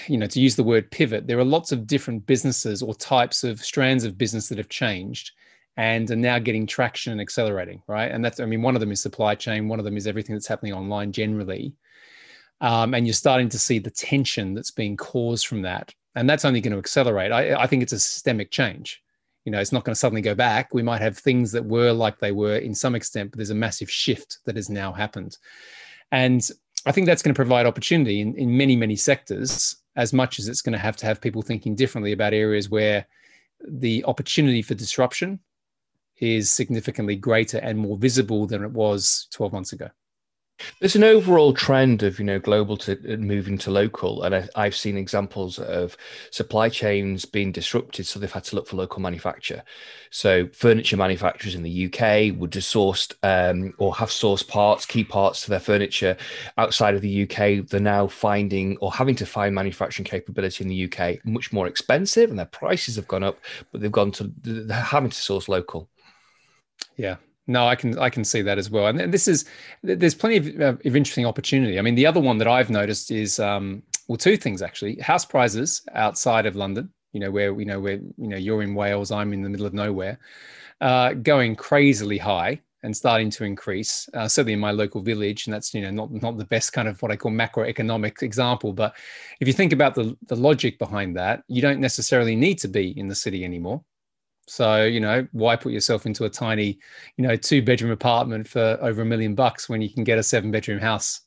you 0.08 0.18
know 0.18 0.26
to 0.26 0.40
use 0.40 0.56
the 0.56 0.64
word 0.64 0.90
pivot 0.90 1.28
there 1.28 1.38
are 1.38 1.44
lots 1.44 1.72
of 1.72 1.86
different 1.86 2.26
businesses 2.26 2.82
or 2.82 2.96
types 2.96 3.44
of 3.44 3.64
strands 3.64 4.06
of 4.06 4.18
business 4.18 4.50
that 4.50 4.58
have 4.58 4.70
changed 4.70 5.32
and 5.78 6.10
are 6.12 6.16
now 6.16 6.40
getting 6.40 6.68
traction 6.68 7.12
and 7.12 7.22
accelerating, 7.22 7.82
right? 7.88 8.12
And 8.12 8.24
that's, 8.24 8.40
I 8.40 8.46
mean, 8.46 8.62
one 8.62 8.76
of 8.76 8.82
them 8.82 8.92
is 8.92 9.02
supply 9.02 9.36
chain, 9.36 9.68
one 9.68 9.80
of 9.80 9.86
them 9.86 9.98
is 9.98 10.08
everything 10.08 10.36
that's 10.36 10.48
happening 10.48 10.74
online 10.74 11.12
generally. 11.12 11.74
Um, 12.60 12.94
and 12.94 13.08
you're 13.08 13.14
starting 13.14 13.50
to 13.50 13.60
see 13.60 13.80
the 13.80 13.90
tension 13.90 14.54
that's 14.54 14.72
being 14.72 14.98
caused 14.98 15.48
from 15.48 15.62
that. 15.64 15.94
And 16.16 16.30
that's 16.30 16.46
only 16.46 16.62
going 16.62 16.74
to 16.74 16.78
accelerate. 16.78 17.32
I, 17.32 17.56
I 17.56 17.68
think 17.68 17.82
it's 17.84 17.94
a 17.94 18.00
systemic 18.00 18.52
change. 18.52 19.02
You 19.46 19.52
know, 19.52 19.60
it's 19.60 19.72
not 19.72 19.84
going 19.84 19.94
to 19.94 20.00
suddenly 20.00 20.22
go 20.22 20.36
back. 20.36 20.74
We 20.74 20.84
might 20.84 21.02
have 21.02 21.18
things 21.18 21.52
that 21.54 21.66
were 21.66 21.92
like 21.92 22.20
they 22.20 22.32
were 22.32 22.58
in 22.58 22.76
some 22.76 22.94
extent, 22.94 23.32
but 23.32 23.38
there's 23.38 23.50
a 23.50 23.56
massive 23.56 23.90
shift 23.90 24.40
that 24.46 24.56
has 24.56 24.70
now 24.70 24.92
happened. 24.92 25.38
And 26.12 26.48
I 26.86 26.92
think 26.92 27.08
that's 27.08 27.24
going 27.24 27.34
to 27.34 27.40
provide 27.40 27.66
opportunity 27.66 28.22
in, 28.22 28.36
in 28.36 28.56
many, 28.56 28.76
many 28.76 28.96
sectors, 28.96 29.78
as 29.96 30.14
much 30.14 30.38
as 30.38 30.48
it's 30.48 30.62
going 30.62 30.74
to 30.74 30.80
have 30.80 30.98
to 30.98 31.06
have 31.06 31.22
people 31.22 31.42
thinking 31.42 31.76
differently 31.76 32.12
about 32.12 32.34
areas 32.34 32.70
where 32.70 33.08
the 33.68 34.04
opportunity 34.06 34.62
for 34.62 34.76
disruption 34.76 35.40
is 36.22 36.50
significantly 36.52 37.16
greater 37.16 37.58
and 37.58 37.78
more 37.78 37.98
visible 37.98 38.48
than 38.48 38.64
it 38.64 38.72
was 38.72 39.28
12 39.32 39.52
months 39.52 39.74
ago. 39.74 39.90
There's 40.80 40.96
an 40.96 41.04
overall 41.04 41.54
trend 41.54 42.04
of 42.04 42.20
you 42.20 42.26
know 42.26 42.40
global 42.40 42.78
to 42.78 43.14
uh, 43.14 43.18
moving 43.18 43.58
to 43.60 43.72
local, 43.72 44.24
and 44.24 44.50
I, 44.56 44.64
have 44.64 44.76
seen 44.76 44.98
examples 44.98 45.60
of 45.60 45.98
supply 46.32 46.70
chains 46.70 47.26
being 47.26 47.52
disrupted, 47.52 48.06
so 48.06 48.20
they've 48.20 48.32
had 48.32 48.44
to 48.46 48.56
look 48.56 48.68
for 48.68 48.76
local 48.76 49.02
manufacture. 49.02 49.64
So 50.10 50.48
furniture 50.54 50.98
manufacturers 50.98 51.56
in 51.56 51.64
the 51.64 51.86
UK 51.86 52.38
would 52.40 52.54
have 52.54 52.64
sourced 52.64 53.14
um, 53.24 53.74
or 53.78 53.96
have 53.96 54.10
sourced 54.10 54.48
parts, 54.48 54.86
key 54.86 55.04
parts 55.04 55.42
to 55.42 55.50
their 55.50 55.60
furniture 55.60 56.18
outside 56.58 56.96
of 56.96 57.02
the 57.02 57.24
UK. 57.24 57.68
They're 57.68 57.80
now 57.80 58.08
finding 58.08 58.78
or 58.78 58.92
having 58.92 59.16
to 59.16 59.26
find 59.26 59.56
manufacturing 59.56 60.06
capability 60.06 60.64
in 60.64 60.70
the 60.70 60.86
UK 60.86 61.26
much 61.26 61.52
more 61.52 61.68
expensive, 61.68 62.30
and 62.30 62.38
their 62.38 62.46
prices 62.46 62.96
have 62.96 63.08
gone 63.08 63.24
up, 63.24 63.40
but 63.72 63.82
they've 63.82 63.92
gone 63.92 64.12
to 64.12 64.32
they're 64.44 64.78
having 64.78 65.10
to 65.10 65.18
source 65.18 65.50
local. 65.50 65.90
Yeah, 66.98 67.18
no, 67.48 67.68
I 67.68 67.76
can 67.76 67.98
I 68.00 68.10
can 68.10 68.24
see 68.24 68.42
that 68.42 68.58
as 68.58 68.70
well. 68.70 68.88
And 68.88 69.14
this 69.14 69.28
is 69.28 69.46
there's 69.84 70.16
plenty 70.16 70.38
of, 70.38 70.62
uh, 70.62 70.78
of 70.86 70.96
interesting 70.96 71.26
opportunity. 71.26 71.80
I 71.80 71.82
mean, 71.82 71.96
the 71.96 72.06
other 72.06 72.20
one 72.20 72.38
that 72.38 72.48
I've 72.48 72.70
noticed 72.70 73.12
is 73.12 73.40
um, 73.40 73.84
well, 74.08 74.18
two 74.18 74.38
things 74.38 74.62
actually: 74.62 74.98
house 74.98 75.26
prices 75.26 75.82
outside 75.94 76.46
of 76.46 76.56
London. 76.56 76.92
You 77.14 77.20
know, 77.20 77.32
where 77.32 77.54
we 77.54 77.66
know 77.66 77.80
where 77.80 77.96
you 77.96 78.28
know 78.28 78.38
you're 78.38 78.64
in 78.64 78.74
Wales, 78.74 79.12
I'm 79.12 79.34
in 79.34 79.42
the 79.42 79.50
middle 79.50 79.66
of 79.66 79.74
nowhere, 79.74 80.20
uh, 80.80 81.14
going 81.14 81.56
crazily 81.56 82.18
high 82.18 82.62
and 82.84 82.96
starting 82.96 83.30
to 83.30 83.44
increase. 83.44 84.10
Uh, 84.14 84.28
certainly 84.28 84.54
in 84.54 84.60
my 84.60 84.72
local 84.72 85.02
village, 85.02 85.46
and 85.46 85.54
that's 85.54 85.74
you 85.74 85.82
know 85.82 85.92
not 85.92 86.12
not 86.12 86.38
the 86.38 86.46
best 86.46 86.74
kind 86.74 86.88
of 86.88 87.02
what 87.02 87.12
I 87.12 87.16
call 87.16 87.32
macroeconomic 87.32 88.22
example. 88.22 88.74
But 88.74 88.96
if 89.40 89.48
you 89.48 89.54
think 89.54 89.74
about 89.74 89.96
the 89.96 90.16
the 90.28 90.36
logic 90.36 90.80
behind 90.80 91.18
that, 91.18 91.44
you 91.48 91.62
don't 91.62 91.80
necessarily 91.80 92.36
need 92.36 92.60
to 92.60 92.68
be 92.68 92.98
in 92.98 93.08
the 93.08 93.16
city 93.16 93.44
anymore. 93.44 93.84
So, 94.48 94.84
you 94.84 95.00
know, 95.00 95.28
why 95.32 95.56
put 95.56 95.72
yourself 95.72 96.06
into 96.06 96.26
a 96.26 96.30
tiny, 96.30 96.80
you 97.18 97.26
know, 97.26 97.36
two 97.36 97.62
bedroom 97.62 97.92
apartment 97.92 98.48
for 98.48 98.78
over 98.82 99.02
a 99.02 99.06
million 99.06 99.36
bucks 99.36 99.70
when 99.70 99.82
you 99.82 99.90
can 99.90 100.04
get 100.04 100.18
a 100.18 100.24
seven 100.24 100.52
bedroom 100.52 100.80
house 100.82 101.22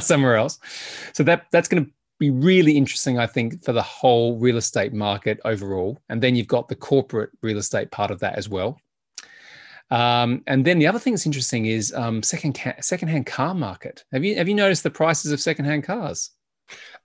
somewhere 0.00 0.36
else? 0.36 0.58
So 1.14 1.22
that 1.24 1.46
that's 1.50 1.68
going 1.68 1.84
to 1.84 1.90
be 2.18 2.30
really 2.30 2.76
interesting, 2.76 3.18
I 3.18 3.26
think, 3.26 3.64
for 3.64 3.72
the 3.72 3.82
whole 3.82 4.38
real 4.38 4.56
estate 4.56 4.92
market 4.92 5.40
overall. 5.44 5.98
And 6.08 6.20
then 6.20 6.34
you've 6.34 6.48
got 6.48 6.68
the 6.68 6.74
corporate 6.74 7.30
real 7.42 7.58
estate 7.58 7.90
part 7.90 8.10
of 8.10 8.18
that 8.20 8.36
as 8.36 8.48
well. 8.48 8.78
Um, 9.90 10.42
and 10.46 10.64
then 10.64 10.78
the 10.78 10.86
other 10.86 10.98
thing 10.98 11.14
that's 11.14 11.26
interesting 11.26 11.66
is 11.66 11.94
um, 11.94 12.22
second 12.22 12.54
ca- 12.54 12.80
secondhand 12.80 13.26
car 13.26 13.54
market. 13.54 14.04
Have 14.12 14.24
you 14.24 14.36
have 14.36 14.48
you 14.48 14.54
noticed 14.54 14.82
the 14.82 14.90
prices 14.90 15.32
of 15.32 15.40
secondhand 15.40 15.84
cars? 15.84 16.30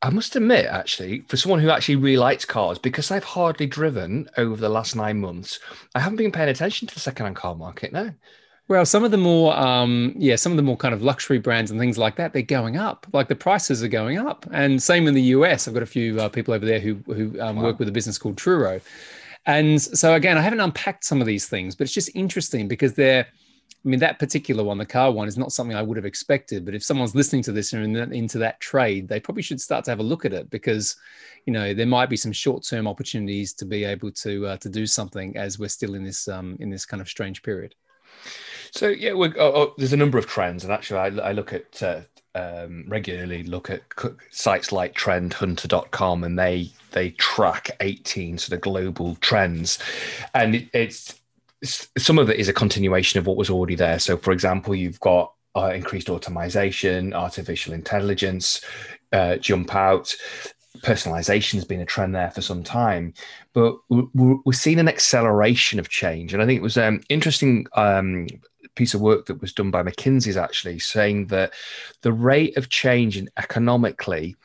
I 0.02 0.10
must 0.10 0.36
admit, 0.36 0.66
actually, 0.66 1.22
for 1.30 1.38
someone 1.38 1.60
who 1.60 1.70
actually 1.70 1.96
really 1.96 2.18
likes 2.18 2.44
cars, 2.44 2.78
because 2.78 3.10
I've 3.10 3.24
hardly 3.24 3.66
driven 3.66 4.30
over 4.38 4.60
the 4.60 4.70
last 4.70 4.96
nine 4.96 5.22
months, 5.22 5.60
I 5.96 6.00
haven't 6.00 6.18
been 6.18 6.32
paying 6.32 6.50
attention 6.50 6.88
to 6.88 6.94
the 6.94 7.00
secondhand 7.00 7.38
car 7.38 7.56
market 7.56 7.94
now. 7.94 8.14
Well, 8.70 8.86
some 8.86 9.04
of 9.04 9.12
the 9.12 9.18
more, 9.18 9.56
um, 9.58 10.14
yeah, 10.18 10.38
some 10.38 10.52
of 10.54 10.56
the 10.56 10.64
more 10.64 10.78
kind 10.78 10.94
of 10.94 11.02
luxury 11.02 11.38
brands 11.38 11.70
and 11.70 11.80
things 11.80 11.98
like 11.98 12.16
that, 12.16 12.32
they're 12.32 12.42
going 12.42 12.78
up. 12.78 13.06
Like 13.12 13.28
the 13.28 13.36
prices 13.36 13.84
are 13.84 13.90
going 13.90 14.18
up, 14.18 14.46
and 14.52 14.82
same 14.82 15.08
in 15.08 15.14
the 15.14 15.22
US. 15.22 15.68
I've 15.68 15.74
got 15.74 15.84
a 15.84 15.88
few 15.88 16.20
uh, 16.20 16.30
people 16.30 16.54
over 16.54 16.66
there 16.66 16.80
who 16.80 16.96
who 17.08 17.40
um, 17.42 17.58
wow. 17.58 17.64
work 17.64 17.80
with 17.80 17.90
a 17.90 17.92
business 17.92 18.18
called 18.18 18.38
Turo, 18.38 18.82
and 19.46 19.82
so 19.82 20.14
again, 20.14 20.38
I 20.38 20.42
haven't 20.42 20.62
unpacked 20.62 21.04
some 21.04 21.20
of 21.20 21.28
these 21.28 21.48
things, 21.48 21.76
but 21.76 21.84
it's 21.84 21.94
just 21.94 22.10
interesting 22.16 22.68
because 22.68 22.94
they're. 22.94 23.28
I 23.86 23.90
mean, 23.90 24.00
that 24.00 24.20
particular 24.20 24.64
one, 24.64 24.78
the 24.78 24.86
car 24.86 25.12
one, 25.12 25.28
is 25.28 25.38
not 25.38 25.52
something 25.52 25.76
I 25.76 25.82
would 25.82 25.98
have 25.98 26.06
expected. 26.06 26.64
But 26.66 26.76
if 26.76 26.84
someone's 26.84 27.16
listening 27.16 27.44
to 27.44 27.52
this 27.52 27.74
and 27.74 27.98
in 27.98 28.14
into 28.14 28.38
that 28.40 28.60
trade, 28.60 29.08
they 29.08 29.20
probably 29.20 29.44
should 29.44 29.60
start 29.60 29.84
to 29.86 29.92
have 29.92 30.00
a 30.00 30.04
look 30.04 30.26
at 30.26 30.34
it 30.34 30.50
because, 30.50 30.96
you 31.46 31.54
know, 31.54 31.74
there 31.74 31.86
might 31.86 32.10
be 32.10 32.18
some 32.18 32.32
short-term 32.32 32.88
opportunities 32.88 33.54
to 33.54 33.66
be 33.66 33.84
able 33.84 34.12
to 34.12 34.48
uh, 34.48 34.58
to 34.58 34.70
do 34.70 34.88
something 34.88 35.36
as 35.36 35.60
we're 35.60 35.68
still 35.68 35.96
in 35.96 36.04
this 36.04 36.28
um, 36.28 36.58
in 36.60 36.70
this 36.70 36.86
kind 36.86 37.02
of 37.02 37.10
strange 37.10 37.44
period. 37.44 37.76
So 38.72 38.88
yeah, 38.88 39.12
oh, 39.12 39.34
oh, 39.38 39.74
there's 39.78 39.94
a 39.94 39.98
number 39.98 40.18
of 40.18 40.28
trends, 40.28 40.64
and 40.64 40.74
actually, 40.74 41.00
I, 41.00 41.30
I 41.30 41.32
look 41.34 41.54
at 41.54 41.84
uh, 41.84 42.02
um, 42.36 42.86
regularly 42.88 43.44
look 43.44 43.70
at 43.70 43.82
sites 44.32 44.72
like 44.72 44.96
TrendHunter.com, 44.96 46.24
and 46.24 46.40
they 46.40 46.72
they 46.92 47.12
track 47.12 47.72
18 47.82 48.38
sort 48.38 48.56
of 48.56 48.62
global 48.62 49.16
trends, 49.16 49.78
and 50.34 50.56
it, 50.56 50.70
it's 50.74 51.20
some 51.64 52.20
of 52.20 52.30
it 52.30 52.40
is 52.40 52.50
a 52.50 52.54
continuation 52.54 53.20
of 53.20 53.26
what 53.26 53.38
was 53.38 53.50
already 53.50 53.76
there. 53.76 54.00
So, 54.00 54.18
for 54.18 54.32
example, 54.32 54.76
you've 54.76 55.00
got 55.00 55.34
uh, 55.56 55.72
increased 55.74 56.10
automation, 56.10 57.14
artificial 57.14 57.74
intelligence 57.74 58.62
uh, 59.12 59.38
jump 59.38 59.74
out. 59.76 60.14
Personalization 60.80 61.54
has 61.54 61.66
been 61.66 61.82
a 61.82 61.86
trend 61.86 62.16
there 62.16 62.32
for 62.32 62.42
some 62.42 62.64
time, 62.64 63.14
but 63.54 63.76
we're, 63.90 64.38
we're 64.44 64.54
seeing 64.54 64.80
an 64.80 64.90
acceleration 64.90 65.80
of 65.80 65.88
change. 65.88 66.34
And 66.34 66.42
I 66.42 66.46
think 66.46 66.58
it 66.58 66.64
was 66.64 66.78
um, 66.78 67.02
interesting 67.10 67.68
um, 67.74 68.28
piece 68.76 68.94
of 68.94 69.02
work 69.02 69.28
that 69.28 69.40
was 69.40 69.54
done 69.54 69.72
by 69.72 69.84
McKinsey's 69.84 70.38
actually 70.38 70.80
saying 70.80 71.28
that 71.28 71.54
the 72.02 72.12
rate 72.12 72.58
of 72.58 72.70
change 72.70 73.18
in 73.18 73.30
economically 73.38 74.36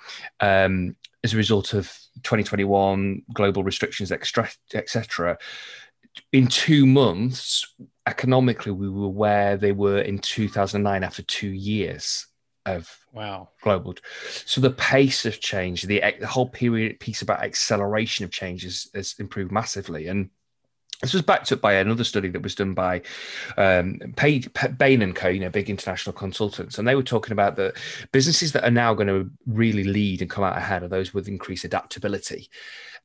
um, 0.41 0.95
as 1.25 1.33
a 1.33 1.39
result 1.39 1.73
of 1.73 1.87
2021 2.23 3.23
global 3.33 3.65
restrictions, 3.65 4.13
etc. 4.13 5.39
In 6.33 6.47
two 6.47 6.87
months, 6.87 7.75
economically, 8.07 8.73
we 8.73 8.89
were 8.89 9.09
where 9.09 9.57
they 9.57 9.73
were 9.73 10.01
in 10.01 10.19
2009 10.19 11.05
after 11.05 11.23
two 11.23 11.49
years 11.49 12.27
of 12.67 12.99
wow 13.13 13.49
global. 13.63 13.95
So 14.45 14.61
the 14.61 14.71
pace 14.71 15.25
of 15.25 15.41
change, 15.41 15.83
the, 15.83 16.03
the 16.21 16.27
whole 16.27 16.49
period 16.49 17.01
piece 17.01 17.23
about 17.23 17.43
acceleration 17.43 18.25
of 18.25 18.31
change 18.31 18.63
has, 18.65 18.89
has 18.95 19.15
improved 19.19 19.53
massively, 19.53 20.09
and 20.09 20.31
this 21.01 21.13
was 21.13 21.23
backed 21.23 21.53
up 21.53 21.61
by 21.61 21.75
another 21.75 22.05
study 22.05 22.29
that 22.29 22.43
was 22.43 22.55
done 22.55 22.75
by 22.75 23.03
um, 23.57 24.01
Bain 24.17 25.03
and 25.03 25.15
Co, 25.15 25.29
you 25.29 25.41
know, 25.41 25.51
big 25.51 25.71
international 25.71 26.13
consultants, 26.13 26.79
and 26.79 26.89
they 26.89 26.95
were 26.95 27.03
talking 27.03 27.33
about 27.33 27.57
the 27.57 27.73
businesses 28.13 28.53
that 28.53 28.65
are 28.65 28.71
now 28.71 28.95
going 28.95 29.09
to 29.09 29.31
really 29.47 29.85
lead 29.85 30.23
and 30.23 30.31
come 30.31 30.45
out 30.45 30.57
ahead 30.57 30.83
are 30.83 30.89
those 30.89 31.15
with 31.15 31.29
increased 31.29 31.65
adaptability. 31.65 32.51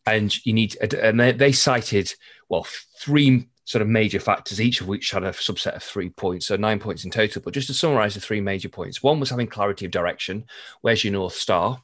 And 0.05 0.33
you 0.45 0.53
need, 0.53 0.75
and 0.81 1.19
they, 1.19 1.31
they 1.31 1.51
cited 1.51 2.13
well 2.49 2.65
three 2.97 3.47
sort 3.65 3.81
of 3.81 3.87
major 3.87 4.19
factors, 4.19 4.59
each 4.59 4.81
of 4.81 4.87
which 4.87 5.11
had 5.11 5.23
a 5.23 5.29
subset 5.31 5.75
of 5.75 5.83
three 5.83 6.09
points, 6.09 6.47
so 6.47 6.55
nine 6.55 6.79
points 6.79 7.05
in 7.05 7.11
total. 7.11 7.41
But 7.41 7.53
just 7.53 7.67
to 7.67 7.73
summarize 7.73 8.15
the 8.15 8.19
three 8.19 8.41
major 8.41 8.69
points, 8.69 9.01
one 9.01 9.19
was 9.19 9.29
having 9.29 9.47
clarity 9.47 9.85
of 9.85 9.91
direction. 9.91 10.45
Where's 10.81 11.03
your 11.03 11.13
north 11.13 11.35
star? 11.35 11.81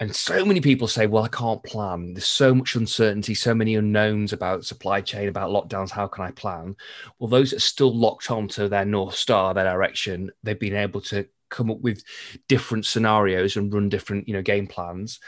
And 0.00 0.16
so 0.16 0.46
many 0.46 0.62
people 0.62 0.88
say, 0.88 1.06
well, 1.06 1.24
I 1.24 1.28
can't 1.28 1.62
plan. 1.62 2.14
There's 2.14 2.26
so 2.26 2.54
much 2.54 2.74
uncertainty, 2.74 3.34
so 3.34 3.54
many 3.54 3.74
unknowns 3.74 4.32
about 4.32 4.64
supply 4.64 5.02
chain, 5.02 5.28
about 5.28 5.50
lockdowns. 5.50 5.90
How 5.90 6.06
can 6.06 6.24
I 6.24 6.30
plan? 6.30 6.74
Well, 7.18 7.28
those 7.28 7.50
that 7.50 7.58
are 7.58 7.60
still 7.60 7.94
locked 7.94 8.30
onto 8.30 8.66
their 8.66 8.86
North 8.86 9.14
Star, 9.14 9.52
their 9.52 9.64
direction, 9.64 10.30
they've 10.42 10.58
been 10.58 10.74
able 10.74 11.02
to 11.02 11.26
come 11.50 11.70
up 11.70 11.80
with 11.80 12.02
different 12.48 12.86
scenarios 12.86 13.56
and 13.56 13.72
run 13.74 13.90
different, 13.90 14.26
you 14.26 14.32
know, 14.32 14.40
game 14.40 14.66
plans. 14.66 15.20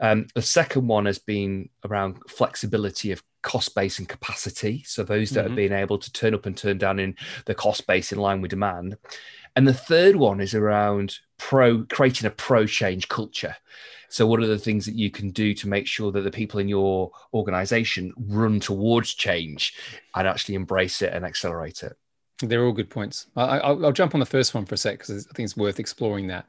Um, 0.00 0.26
the 0.34 0.42
second 0.42 0.86
one 0.86 1.06
has 1.06 1.18
been 1.18 1.68
around 1.84 2.18
flexibility 2.28 3.12
of 3.12 3.22
cost 3.42 3.74
base 3.74 3.98
and 3.98 4.08
capacity. 4.08 4.82
So 4.86 5.04
those 5.04 5.30
that 5.30 5.40
mm-hmm. 5.40 5.48
have 5.48 5.56
been 5.56 5.72
able 5.72 5.98
to 5.98 6.12
turn 6.12 6.34
up 6.34 6.46
and 6.46 6.56
turn 6.56 6.78
down 6.78 6.98
in 6.98 7.14
the 7.46 7.54
cost 7.54 7.86
base 7.86 8.12
in 8.12 8.18
line 8.18 8.42
with 8.42 8.50
demand. 8.50 8.98
And 9.54 9.66
the 9.66 9.72
third 9.72 10.16
one 10.16 10.40
is 10.40 10.54
around 10.54 11.18
pro 11.38 11.84
creating 11.84 12.26
a 12.26 12.30
pro 12.30 12.66
change 12.66 13.08
culture. 13.08 13.56
So, 14.08 14.26
what 14.26 14.40
are 14.40 14.46
the 14.46 14.58
things 14.58 14.84
that 14.86 14.94
you 14.94 15.10
can 15.10 15.30
do 15.30 15.54
to 15.54 15.68
make 15.68 15.86
sure 15.86 16.12
that 16.12 16.22
the 16.22 16.30
people 16.30 16.60
in 16.60 16.68
your 16.68 17.10
organization 17.32 18.12
run 18.16 18.60
towards 18.60 19.14
change 19.14 19.74
and 20.14 20.28
actually 20.28 20.56
embrace 20.56 21.00
it 21.02 21.12
and 21.12 21.24
accelerate 21.24 21.82
it? 21.82 21.96
They're 22.42 22.64
all 22.64 22.72
good 22.72 22.90
points. 22.90 23.26
I, 23.34 23.72
will 23.72 23.92
jump 23.92 24.14
on 24.14 24.20
the 24.20 24.26
first 24.26 24.54
one 24.54 24.66
for 24.66 24.74
a 24.74 24.78
sec 24.78 24.98
because 24.98 25.26
I 25.26 25.32
think 25.32 25.46
it's 25.46 25.56
worth 25.56 25.80
exploring 25.80 26.26
that. 26.26 26.46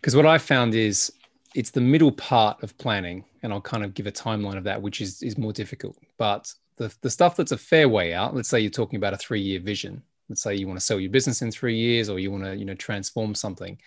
Because 0.00 0.16
what 0.16 0.26
I 0.26 0.38
found 0.38 0.74
is 0.74 1.12
it's 1.54 1.70
the 1.70 1.80
middle 1.80 2.12
part 2.12 2.62
of 2.62 2.76
planning, 2.78 3.24
and 3.42 3.52
I'll 3.52 3.60
kind 3.60 3.84
of 3.84 3.94
give 3.94 4.06
a 4.06 4.12
timeline 4.12 4.56
of 4.56 4.64
that, 4.64 4.80
which 4.80 5.00
is 5.00 5.22
is 5.22 5.38
more 5.38 5.52
difficult. 5.52 5.96
But 6.18 6.52
the 6.76 6.94
the 7.02 7.10
stuff 7.10 7.36
that's 7.36 7.52
a 7.52 7.58
fair 7.58 7.88
way 7.88 8.14
out, 8.14 8.34
let's 8.34 8.48
say 8.48 8.60
you're 8.60 8.70
talking 8.70 8.96
about 8.96 9.14
a 9.14 9.18
three 9.18 9.40
year 9.40 9.60
vision. 9.60 10.02
Let's 10.28 10.42
say 10.42 10.54
you 10.54 10.68
want 10.68 10.78
to 10.78 10.84
sell 10.84 11.00
your 11.00 11.10
business 11.10 11.42
in 11.42 11.50
three 11.50 11.76
years, 11.76 12.08
or 12.08 12.18
you 12.18 12.30
want 12.30 12.44
to 12.44 12.56
you 12.56 12.64
know 12.64 12.74
transform 12.74 13.34
something 13.34 13.78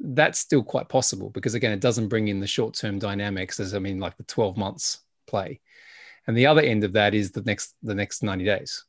that's 0.00 0.38
still 0.38 0.62
quite 0.62 0.88
possible 0.88 1.28
because 1.30 1.54
again 1.54 1.72
it 1.72 1.80
doesn't 1.80 2.08
bring 2.08 2.28
in 2.28 2.40
the 2.40 2.46
short-term 2.46 2.98
dynamics 2.98 3.60
as 3.60 3.74
i 3.74 3.78
mean 3.78 4.00
like 4.00 4.16
the 4.16 4.22
12 4.24 4.56
months 4.56 5.00
play 5.26 5.60
and 6.26 6.36
the 6.36 6.46
other 6.46 6.62
end 6.62 6.84
of 6.84 6.92
that 6.94 7.14
is 7.14 7.30
the 7.30 7.42
next 7.42 7.74
the 7.82 7.94
next 7.94 8.22
90 8.22 8.44
days 8.44 8.84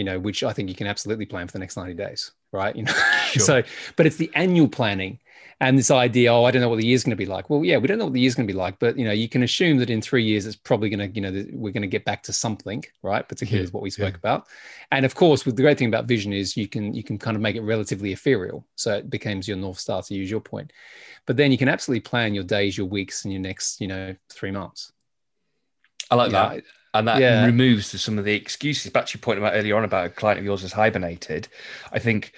you 0.00 0.04
know 0.04 0.18
which 0.18 0.42
i 0.42 0.52
think 0.52 0.70
you 0.70 0.74
can 0.74 0.86
absolutely 0.86 1.26
plan 1.26 1.46
for 1.46 1.52
the 1.52 1.58
next 1.58 1.76
90 1.76 1.94
days 1.94 2.32
right? 2.52 2.74
You 2.74 2.84
know 2.84 2.92
sure. 3.30 3.42
so 3.42 3.62
but 3.96 4.06
it's 4.06 4.16
the 4.16 4.30
annual 4.34 4.68
planning 4.68 5.18
and 5.60 5.76
this 5.76 5.90
idea 5.90 6.32
oh 6.32 6.44
i 6.44 6.50
don't 6.50 6.62
know 6.62 6.68
what 6.68 6.78
the 6.78 6.86
year's 6.86 7.04
going 7.04 7.10
to 7.10 7.16
be 7.16 7.26
like. 7.26 7.50
Well 7.50 7.64
yeah 7.64 7.76
we 7.76 7.86
don't 7.86 7.98
know 7.98 8.04
what 8.04 8.14
the 8.14 8.20
year's 8.20 8.34
going 8.34 8.46
to 8.46 8.52
be 8.52 8.58
like 8.58 8.78
but 8.78 8.98
you 8.98 9.04
know 9.04 9.12
you 9.12 9.28
can 9.28 9.42
assume 9.42 9.76
that 9.78 9.90
in 9.90 10.00
three 10.00 10.24
years 10.24 10.46
it's 10.46 10.56
probably 10.56 10.88
going 10.88 11.10
to 11.10 11.14
you 11.14 11.20
know 11.20 11.44
we're 11.52 11.72
going 11.72 11.82
to 11.82 11.88
get 11.88 12.04
back 12.04 12.22
to 12.24 12.32
something 12.32 12.84
right? 13.02 13.28
Particularly 13.28 13.66
yeah, 13.66 13.72
what 13.72 13.82
we 13.82 13.90
spoke 13.90 14.14
yeah. 14.14 14.18
about. 14.18 14.46
And 14.90 15.04
of 15.04 15.14
course 15.14 15.46
with 15.46 15.56
the 15.56 15.62
great 15.62 15.78
thing 15.78 15.88
about 15.88 16.06
vision 16.06 16.32
is 16.32 16.56
you 16.56 16.68
can 16.68 16.94
you 16.94 17.02
can 17.02 17.18
kind 17.18 17.36
of 17.36 17.42
make 17.42 17.56
it 17.56 17.62
relatively 17.62 18.12
ethereal. 18.12 18.66
So 18.76 18.96
it 18.96 19.10
becomes 19.10 19.46
your 19.46 19.56
north 19.56 19.78
star 19.78 20.02
to 20.02 20.14
use 20.14 20.30
your 20.30 20.40
point. 20.40 20.72
But 21.26 21.36
then 21.36 21.52
you 21.52 21.58
can 21.58 21.68
absolutely 21.68 22.00
plan 22.00 22.34
your 22.34 22.44
days 22.44 22.76
your 22.76 22.86
weeks 22.86 23.24
and 23.24 23.32
your 23.32 23.42
next 23.42 23.80
you 23.80 23.88
know 23.88 24.16
three 24.28 24.50
months. 24.50 24.92
I 26.10 26.16
like 26.16 26.32
that 26.32 26.64
and 26.94 27.06
that 27.06 27.20
yeah. 27.20 27.44
removes 27.44 28.00
some 28.00 28.18
of 28.18 28.24
the 28.24 28.34
excuses. 28.34 28.90
Back 28.90 29.06
to 29.06 29.18
your 29.18 29.22
point 29.22 29.38
about 29.38 29.54
earlier 29.54 29.76
on 29.76 29.84
about 29.84 30.06
a 30.06 30.10
client 30.10 30.38
of 30.38 30.44
yours 30.44 30.62
has 30.62 30.72
hibernated. 30.72 31.48
I 31.92 31.98
think 31.98 32.32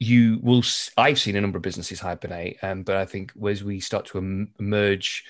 you 0.00 0.38
will 0.42 0.62
i've 0.96 1.18
seen 1.18 1.36
a 1.36 1.40
number 1.40 1.56
of 1.56 1.62
businesses 1.62 1.98
hibernate 2.00 2.56
um, 2.62 2.82
but 2.82 2.96
i 2.96 3.04
think 3.04 3.32
as 3.48 3.64
we 3.64 3.80
start 3.80 4.04
to 4.06 4.46
emerge 4.58 5.24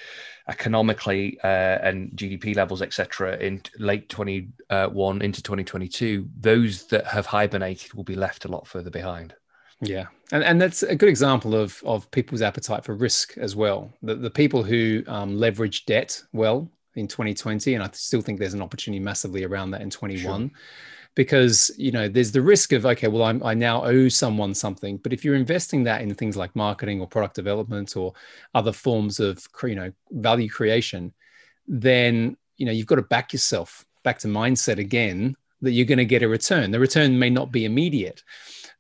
economically 0.48 1.38
uh, 1.42 1.78
and 1.82 2.10
gdp 2.12 2.54
levels 2.54 2.82
etc 2.82 3.36
in 3.38 3.62
late 3.78 4.08
21 4.08 5.22
into 5.22 5.42
2022 5.42 6.28
those 6.38 6.86
that 6.86 7.06
have 7.06 7.26
hibernated 7.26 7.94
will 7.94 8.04
be 8.04 8.14
left 8.14 8.44
a 8.44 8.48
lot 8.48 8.66
further 8.66 8.90
behind 8.90 9.34
yeah 9.80 10.06
and, 10.32 10.44
and 10.44 10.60
that's 10.60 10.82
a 10.82 10.94
good 10.94 11.08
example 11.08 11.54
of 11.54 11.82
of 11.86 12.10
people's 12.10 12.42
appetite 12.42 12.84
for 12.84 12.94
risk 12.94 13.38
as 13.38 13.56
well 13.56 13.90
the, 14.02 14.14
the 14.14 14.30
people 14.30 14.62
who 14.62 15.02
um, 15.06 15.34
leverage 15.34 15.86
debt 15.86 16.20
well 16.32 16.70
in 16.98 17.08
2020 17.08 17.74
and 17.74 17.82
i 17.82 17.88
still 17.92 18.20
think 18.20 18.38
there's 18.38 18.54
an 18.54 18.62
opportunity 18.62 19.02
massively 19.02 19.44
around 19.44 19.70
that 19.70 19.80
in 19.80 19.90
21 19.90 20.48
sure 20.48 20.58
because 21.18 21.72
you 21.76 21.90
know 21.90 22.06
there's 22.08 22.30
the 22.30 22.40
risk 22.40 22.72
of 22.72 22.86
okay 22.86 23.08
well 23.08 23.24
I'm, 23.24 23.42
i 23.42 23.52
now 23.52 23.82
owe 23.82 24.08
someone 24.08 24.54
something. 24.54 24.98
But 24.98 25.12
if 25.12 25.24
you're 25.24 25.34
investing 25.34 25.82
that 25.82 26.00
in 26.00 26.14
things 26.14 26.36
like 26.36 26.54
marketing 26.54 27.00
or 27.00 27.08
product 27.08 27.34
development 27.34 27.96
or 27.96 28.12
other 28.54 28.70
forms 28.70 29.18
of 29.18 29.44
you 29.64 29.74
know 29.74 29.90
value 30.12 30.48
creation 30.48 31.12
then 31.66 32.36
you 32.56 32.66
know 32.66 32.70
you've 32.70 32.86
got 32.86 32.96
to 32.96 33.02
back 33.02 33.32
yourself 33.32 33.84
back 34.04 34.20
to 34.20 34.28
mindset 34.28 34.78
again 34.78 35.36
that 35.60 35.72
you're 35.72 35.86
going 35.86 35.98
to 35.98 36.04
get 36.04 36.22
a 36.22 36.28
return. 36.28 36.70
The 36.70 36.78
return 36.78 37.18
may 37.18 37.30
not 37.30 37.50
be 37.50 37.64
immediate 37.64 38.22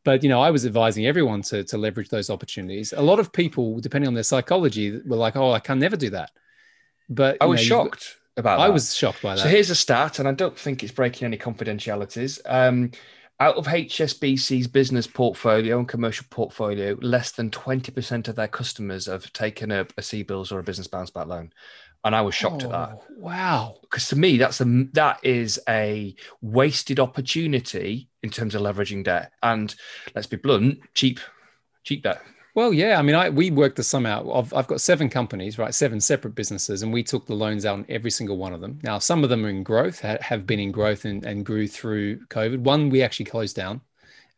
but 0.04 0.22
you 0.22 0.28
know 0.28 0.40
i 0.40 0.50
was 0.52 0.64
advising 0.64 1.06
everyone 1.06 1.42
to, 1.42 1.64
to 1.64 1.76
leverage 1.76 2.08
those 2.08 2.30
opportunities. 2.30 2.94
A 2.96 3.02
lot 3.02 3.18
of 3.18 3.32
people 3.32 3.80
depending 3.80 4.06
on 4.06 4.14
their 4.14 4.22
psychology 4.22 5.00
were 5.06 5.16
like 5.16 5.34
oh 5.34 5.50
i 5.50 5.58
can 5.58 5.80
never 5.80 5.96
do 5.96 6.10
that 6.10 6.30
but 7.08 7.36
i 7.40 7.46
was 7.46 7.60
know, 7.60 7.66
shocked 7.66 8.18
about. 8.38 8.60
I 8.60 8.68
was 8.68 8.94
shocked 8.94 9.22
by 9.22 9.34
that. 9.34 9.42
So 9.42 9.48
here's 9.48 9.70
a 9.70 9.74
stat, 9.74 10.18
and 10.18 10.28
I 10.28 10.32
don't 10.32 10.58
think 10.58 10.82
it's 10.82 10.92
breaking 10.92 11.26
any 11.26 11.36
confidentialities. 11.36 12.40
Um, 12.46 12.92
out 13.40 13.56
of 13.56 13.66
HSBC's 13.66 14.66
business 14.66 15.06
portfolio 15.06 15.78
and 15.78 15.86
commercial 15.86 16.26
portfolio, 16.30 16.96
less 17.00 17.32
than 17.32 17.50
20% 17.50 18.26
of 18.26 18.34
their 18.34 18.48
customers 18.48 19.06
have 19.06 19.32
taken 19.32 19.70
up 19.70 19.92
a 19.96 20.00
CBILS 20.00 20.50
or 20.50 20.58
a 20.58 20.64
business 20.64 20.88
bounce 20.88 21.10
back 21.10 21.26
loan. 21.26 21.52
and 22.04 22.16
I 22.16 22.20
was 22.22 22.34
shocked 22.34 22.62
oh, 22.64 22.66
at 22.66 22.72
that. 22.72 22.90
Oh, 22.94 23.04
Wow. 23.16 23.76
Because 23.82 24.08
to 24.08 24.16
me, 24.16 24.38
that's 24.38 24.60
a 24.60 24.64
that 24.94 25.20
is 25.22 25.60
a 25.68 26.14
wasted 26.40 26.98
opportunity 26.98 28.08
in 28.22 28.30
terms 28.30 28.54
of 28.54 28.62
leveraging 28.62 29.04
debt, 29.04 29.32
and 29.42 29.74
let's 30.14 30.26
be 30.26 30.36
blunt, 30.36 30.80
cheap, 30.94 31.20
cheap 31.84 32.02
debt. 32.02 32.22
Well, 32.58 32.72
yeah. 32.72 32.98
I 32.98 33.02
mean, 33.02 33.14
I 33.14 33.30
we 33.30 33.52
worked 33.52 33.76
the 33.76 33.84
sum 33.84 34.04
out. 34.04 34.28
I've, 34.28 34.52
I've 34.52 34.66
got 34.66 34.80
seven 34.80 35.08
companies, 35.08 35.58
right? 35.58 35.72
Seven 35.72 36.00
separate 36.00 36.34
businesses, 36.34 36.82
and 36.82 36.92
we 36.92 37.04
took 37.04 37.24
the 37.24 37.34
loans 37.34 37.64
out 37.64 37.74
on 37.74 37.86
every 37.88 38.10
single 38.10 38.36
one 38.36 38.52
of 38.52 38.60
them. 38.60 38.80
Now, 38.82 38.98
some 38.98 39.22
of 39.22 39.30
them 39.30 39.46
are 39.46 39.48
in 39.48 39.62
growth, 39.62 40.00
ha- 40.00 40.18
have 40.20 40.44
been 40.44 40.58
in 40.58 40.72
growth, 40.72 41.04
and, 41.04 41.24
and 41.24 41.46
grew 41.46 41.68
through 41.68 42.18
COVID. 42.26 42.58
One 42.58 42.90
we 42.90 43.00
actually 43.00 43.26
closed 43.26 43.54
down 43.54 43.80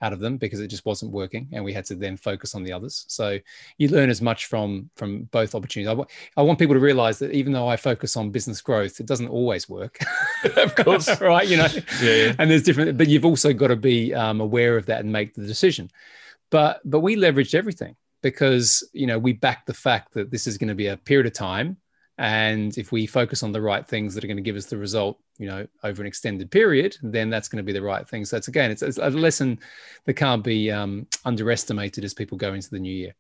out 0.03 0.13
of 0.13 0.21
them 0.21 0.37
because 0.37 0.61
it 0.61 0.69
just 0.69 0.85
wasn't 0.85 1.11
working 1.13 1.49
and 1.53 1.65
we 1.65 1.73
had 1.73 1.87
to 1.87 1.95
then 1.95 2.17
focus 2.17 2.55
on 2.55 2.63
the 2.63 2.73
others 2.73 3.05
so 3.07 3.39
you 3.77 3.89
learn 3.89 4.09
as 4.09 4.23
much 4.23 4.47
from 4.47 4.89
from 4.97 5.25
both 5.25 5.55
opportunities 5.55 5.89
I, 5.89 5.93
w- 5.93 6.07
I 6.39 6.43
want 6.43 6.59
people 6.59 6.75
to 6.75 6.81
realize 6.81 7.19
that 7.19 7.33
even 7.33 7.53
though 7.53 7.69
i 7.69 7.77
focus 7.77 8.17
on 8.17 8.31
business 8.31 8.63
growth 8.63 8.99
it 8.99 9.05
doesn't 9.05 9.29
always 9.29 9.69
work 9.69 9.99
of 10.57 10.75
course 10.75 11.21
right 11.21 11.47
you 11.47 11.59
know 11.59 11.69
yeah, 12.01 12.15
yeah, 12.15 12.35
and 12.39 12.51
there's 12.51 12.63
different 12.63 12.97
but 12.97 13.09
you've 13.09 13.27
also 13.27 13.53
got 13.53 13.67
to 13.67 13.77
be 13.77 14.15
um, 14.15 14.41
aware 14.41 14.79
of 14.79 14.87
that 14.87 15.01
and 15.01 15.13
make 15.13 15.35
the 15.35 15.47
decision 15.47 15.91
but 16.49 16.81
but 16.83 17.01
we 17.01 17.15
leveraged 17.15 17.55
everything 17.55 17.95
because 18.23 18.89
you 18.93 19.07
know 19.07 19.19
we 19.19 19.33
back 19.33 19.67
the 19.67 19.75
fact 19.75 20.15
that 20.15 20.31
this 20.31 20.47
is 20.47 20.59
going 20.59 20.69
to 20.69 20.75
be 20.75 20.89
a 20.89 20.97
period 20.97 21.27
of 21.27 21.33
time 21.33 21.77
and 22.19 22.77
if 22.77 22.93
we 22.93 23.07
focus 23.07 23.43
on 23.43 23.51
the 23.51 23.61
right 23.61 23.87
things 23.89 24.15
that 24.15 24.23
are 24.23 24.27
going 24.27 24.37
to 24.37 24.43
give 24.43 24.57
us 24.57 24.67
the 24.67 24.77
result 24.77 25.19
you 25.41 25.47
know 25.47 25.67
over 25.83 26.03
an 26.03 26.07
extended 26.07 26.51
period 26.51 26.95
then 27.03 27.31
that's 27.31 27.49
going 27.49 27.57
to 27.57 27.67
be 27.67 27.73
the 27.73 27.83
right 27.83 28.07
thing. 28.07 28.25
So 28.25 28.37
it's 28.37 28.49
again 28.49 28.71
it's, 28.71 28.83
it's 28.83 28.99
a 28.99 29.09
lesson 29.11 29.59
that 30.05 30.15
can't 30.15 30.45
be 30.45 30.71
um, 30.71 31.07
underestimated 31.25 32.05
as 32.05 32.15
people 32.15 32.37
go 32.37 32.53
into 32.53 32.71
the 32.71 32.79
new 32.79 32.95
year. 32.95 33.15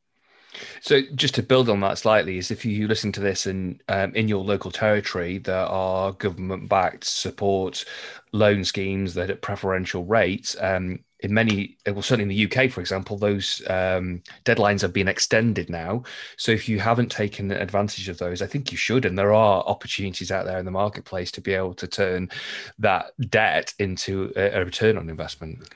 So 0.80 1.00
just 1.14 1.34
to 1.36 1.42
build 1.42 1.70
on 1.70 1.80
that 1.80 1.96
slightly 1.96 2.36
is 2.36 2.50
if 2.50 2.64
you 2.64 2.88
listen 2.88 3.12
to 3.12 3.20
this 3.20 3.46
and 3.46 3.82
um, 3.88 4.14
in 4.14 4.28
your 4.28 4.44
local 4.44 4.70
territory 4.70 5.38
there 5.38 5.56
are 5.64 6.12
government 6.12 6.68
backed 6.68 7.04
support 7.04 7.84
loan 8.32 8.64
schemes 8.64 9.14
that 9.14 9.30
at 9.30 9.42
preferential 9.42 10.04
rates 10.04 10.56
um, 10.60 10.98
in 11.22 11.34
many, 11.34 11.76
well, 11.86 12.02
certainly 12.02 12.34
in 12.34 12.50
the 12.50 12.64
UK, 12.64 12.70
for 12.70 12.80
example, 12.80 13.18
those 13.18 13.62
um, 13.68 14.22
deadlines 14.44 14.80
have 14.80 14.92
been 14.92 15.08
extended 15.08 15.68
now. 15.68 16.02
So 16.36 16.52
if 16.52 16.68
you 16.68 16.78
haven't 16.78 17.10
taken 17.10 17.50
advantage 17.50 18.08
of 18.08 18.18
those, 18.18 18.42
I 18.42 18.46
think 18.46 18.72
you 18.72 18.78
should. 18.78 19.04
And 19.04 19.18
there 19.18 19.32
are 19.32 19.62
opportunities 19.64 20.30
out 20.30 20.46
there 20.46 20.58
in 20.58 20.64
the 20.64 20.70
marketplace 20.70 21.30
to 21.32 21.40
be 21.40 21.54
able 21.54 21.74
to 21.74 21.86
turn 21.86 22.30
that 22.78 23.12
debt 23.28 23.74
into 23.78 24.32
a, 24.36 24.60
a 24.60 24.64
return 24.64 24.96
on 24.96 25.10
investment. 25.10 25.68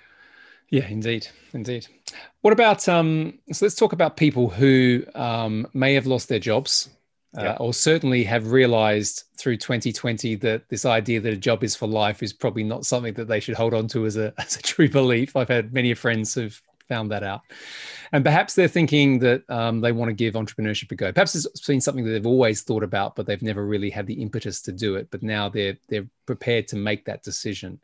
Yeah, 0.70 0.86
indeed, 0.88 1.28
indeed. 1.52 1.86
What 2.40 2.52
about 2.52 2.88
um? 2.88 3.38
So 3.52 3.66
let's 3.66 3.76
talk 3.76 3.92
about 3.92 4.16
people 4.16 4.48
who 4.48 5.04
um, 5.14 5.68
may 5.74 5.94
have 5.94 6.06
lost 6.06 6.28
their 6.28 6.38
jobs 6.38 6.88
uh, 7.36 7.56
or 7.60 7.74
certainly 7.74 8.24
have 8.24 8.52
realized 8.52 9.24
through 9.36 9.56
2020 9.56 10.36
that 10.36 10.68
this 10.68 10.84
idea 10.84 11.20
that 11.20 11.32
a 11.32 11.36
job 11.36 11.64
is 11.64 11.74
for 11.74 11.86
life 11.86 12.22
is 12.22 12.32
probably 12.32 12.64
not 12.64 12.86
something 12.86 13.14
that 13.14 13.28
they 13.28 13.40
should 13.40 13.56
hold 13.56 13.74
on 13.74 13.88
to 13.88 14.06
as 14.06 14.16
a, 14.16 14.32
as 14.38 14.56
a 14.56 14.62
true 14.62 14.88
belief. 14.88 15.36
I've 15.36 15.48
had 15.48 15.72
many 15.72 15.92
friends 15.94 16.34
who've 16.34 16.60
found 16.88 17.10
that 17.10 17.22
out. 17.22 17.42
And 18.12 18.24
perhaps 18.24 18.54
they're 18.54 18.68
thinking 18.68 19.18
that 19.20 19.48
um, 19.50 19.80
they 19.80 19.92
want 19.92 20.10
to 20.10 20.14
give 20.14 20.34
entrepreneurship 20.34 20.92
a 20.92 20.94
go. 20.94 21.12
Perhaps 21.12 21.34
it's 21.34 21.66
been 21.66 21.80
something 21.80 22.04
that 22.04 22.10
they've 22.10 22.26
always 22.26 22.62
thought 22.62 22.82
about, 22.82 23.16
but 23.16 23.26
they've 23.26 23.42
never 23.42 23.66
really 23.66 23.90
had 23.90 24.06
the 24.06 24.14
impetus 24.14 24.60
to 24.62 24.72
do 24.72 24.94
it. 24.96 25.08
But 25.10 25.22
now 25.22 25.48
they're 25.48 25.76
they're 25.88 26.06
prepared 26.26 26.68
to 26.68 26.76
make 26.76 27.04
that 27.06 27.22
decision. 27.22 27.80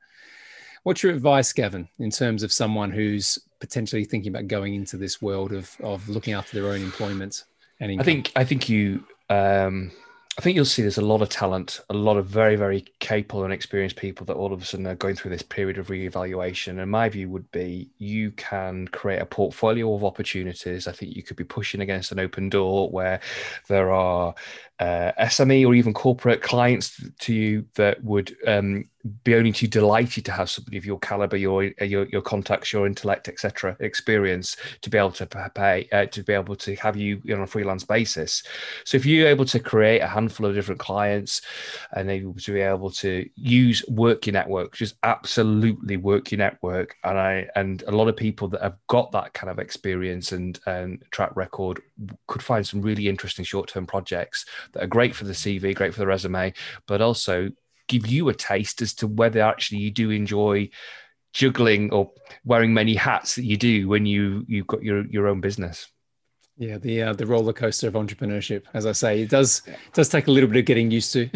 What's 0.82 1.02
your 1.02 1.12
advice, 1.12 1.52
Gavin, 1.52 1.88
in 1.98 2.10
terms 2.10 2.42
of 2.42 2.52
someone 2.52 2.90
who's 2.90 3.38
potentially 3.58 4.04
thinking 4.04 4.32
about 4.32 4.48
going 4.48 4.74
into 4.74 4.96
this 4.96 5.20
world 5.20 5.52
of, 5.52 5.76
of 5.82 6.08
looking 6.08 6.32
after 6.32 6.58
their 6.58 6.72
own 6.72 6.80
employment? 6.82 7.44
And? 7.80 8.00
I 8.00 8.04
think 8.04 8.32
I 8.36 8.44
think 8.44 8.68
you 8.68 9.04
um, 9.30 9.90
I 10.38 10.42
think 10.42 10.56
you'll 10.56 10.64
see 10.64 10.82
there's 10.82 10.96
a 10.96 11.02
lot 11.02 11.22
of 11.22 11.28
talent, 11.28 11.80
a 11.90 11.94
lot 11.94 12.16
of 12.16 12.26
very, 12.26 12.56
very 12.56 12.86
capable 12.98 13.44
and 13.44 13.52
experienced 13.52 13.96
people 13.96 14.24
that 14.26 14.36
all 14.36 14.52
of 14.52 14.62
a 14.62 14.64
sudden 14.64 14.86
are 14.86 14.94
going 14.94 15.14
through 15.14 15.32
this 15.32 15.42
period 15.42 15.76
of 15.76 15.88
reevaluation. 15.88 16.80
And 16.80 16.90
my 16.90 17.08
view 17.08 17.28
would 17.28 17.50
be 17.50 17.90
you 17.98 18.30
can 18.30 18.88
create 18.88 19.20
a 19.20 19.26
portfolio 19.26 19.92
of 19.92 20.04
opportunities. 20.04 20.86
I 20.86 20.92
think 20.92 21.14
you 21.14 21.22
could 21.22 21.36
be 21.36 21.44
pushing 21.44 21.80
against 21.80 22.10
an 22.10 22.20
open 22.20 22.48
door 22.48 22.88
where 22.90 23.20
there 23.68 23.90
are 23.90 24.34
uh, 24.78 25.12
SME 25.18 25.66
or 25.66 25.74
even 25.74 25.92
corporate 25.92 26.42
clients 26.42 27.02
to 27.18 27.34
you 27.34 27.66
that 27.74 28.02
would 28.02 28.34
um, 28.46 28.88
be 29.24 29.34
only 29.34 29.52
too 29.52 29.66
delighted 29.66 30.24
to 30.26 30.32
have 30.32 30.50
somebody 30.50 30.76
of 30.76 30.84
your 30.84 30.98
caliber, 30.98 31.36
your 31.36 31.64
your, 31.64 32.06
your 32.06 32.20
contacts, 32.20 32.72
your 32.72 32.86
intellect, 32.86 33.28
etc., 33.28 33.76
experience 33.80 34.56
to 34.82 34.90
be 34.90 34.98
able 34.98 35.12
to 35.12 35.26
pay 35.26 35.88
uh, 35.92 36.06
to 36.06 36.22
be 36.22 36.32
able 36.32 36.56
to 36.56 36.74
have 36.76 36.96
you 36.96 37.20
on 37.32 37.40
a 37.40 37.46
freelance 37.46 37.84
basis. 37.84 38.42
So 38.84 38.96
if 38.96 39.06
you're 39.06 39.28
able 39.28 39.46
to 39.46 39.58
create 39.58 40.00
a 40.00 40.06
handful 40.06 40.46
of 40.46 40.54
different 40.54 40.80
clients 40.80 41.40
and 41.92 42.10
able 42.10 42.34
to 42.34 42.52
be 42.52 42.60
able 42.60 42.90
to 42.90 43.28
use 43.36 43.84
work 43.88 44.26
your 44.26 44.34
network, 44.34 44.76
just 44.76 44.96
absolutely 45.02 45.96
work 45.96 46.30
your 46.30 46.38
network, 46.38 46.96
and 47.04 47.18
I 47.18 47.48
and 47.56 47.82
a 47.86 47.92
lot 47.92 48.08
of 48.08 48.16
people 48.16 48.48
that 48.48 48.62
have 48.62 48.76
got 48.88 49.12
that 49.12 49.32
kind 49.32 49.50
of 49.50 49.58
experience 49.58 50.32
and 50.32 50.58
and 50.66 51.02
track 51.10 51.34
record 51.36 51.80
could 52.26 52.42
find 52.42 52.66
some 52.66 52.82
really 52.82 53.08
interesting 53.08 53.44
short 53.44 53.68
term 53.68 53.86
projects 53.86 54.44
that 54.72 54.82
are 54.82 54.88
great 54.88 55.14
for 55.14 55.24
the 55.24 55.32
CV, 55.32 55.74
great 55.74 55.94
for 55.94 56.00
the 56.00 56.06
resume, 56.06 56.52
but 56.86 57.00
also 57.00 57.50
give 57.90 58.06
you 58.06 58.28
a 58.28 58.34
taste 58.34 58.80
as 58.80 58.94
to 58.94 59.06
whether 59.06 59.40
actually 59.40 59.78
you 59.78 59.90
do 59.90 60.10
enjoy 60.10 60.70
juggling 61.32 61.92
or 61.92 62.10
wearing 62.44 62.72
many 62.72 62.94
hats 62.94 63.34
that 63.34 63.44
you 63.44 63.56
do 63.56 63.88
when 63.88 64.06
you 64.06 64.44
you've 64.48 64.66
got 64.66 64.82
your 64.82 65.06
your 65.06 65.26
own 65.26 65.40
business. 65.40 65.88
Yeah, 66.56 66.78
the 66.78 67.02
uh, 67.02 67.12
the 67.14 67.26
roller 67.26 67.52
coaster 67.52 67.88
of 67.88 67.94
entrepreneurship, 67.94 68.64
as 68.74 68.86
I 68.86 68.92
say, 68.92 69.22
it 69.22 69.30
does 69.30 69.62
it 69.66 69.92
does 69.92 70.08
take 70.08 70.28
a 70.28 70.30
little 70.30 70.48
bit 70.48 70.58
of 70.58 70.64
getting 70.66 70.90
used 70.90 71.12
to. 71.14 71.28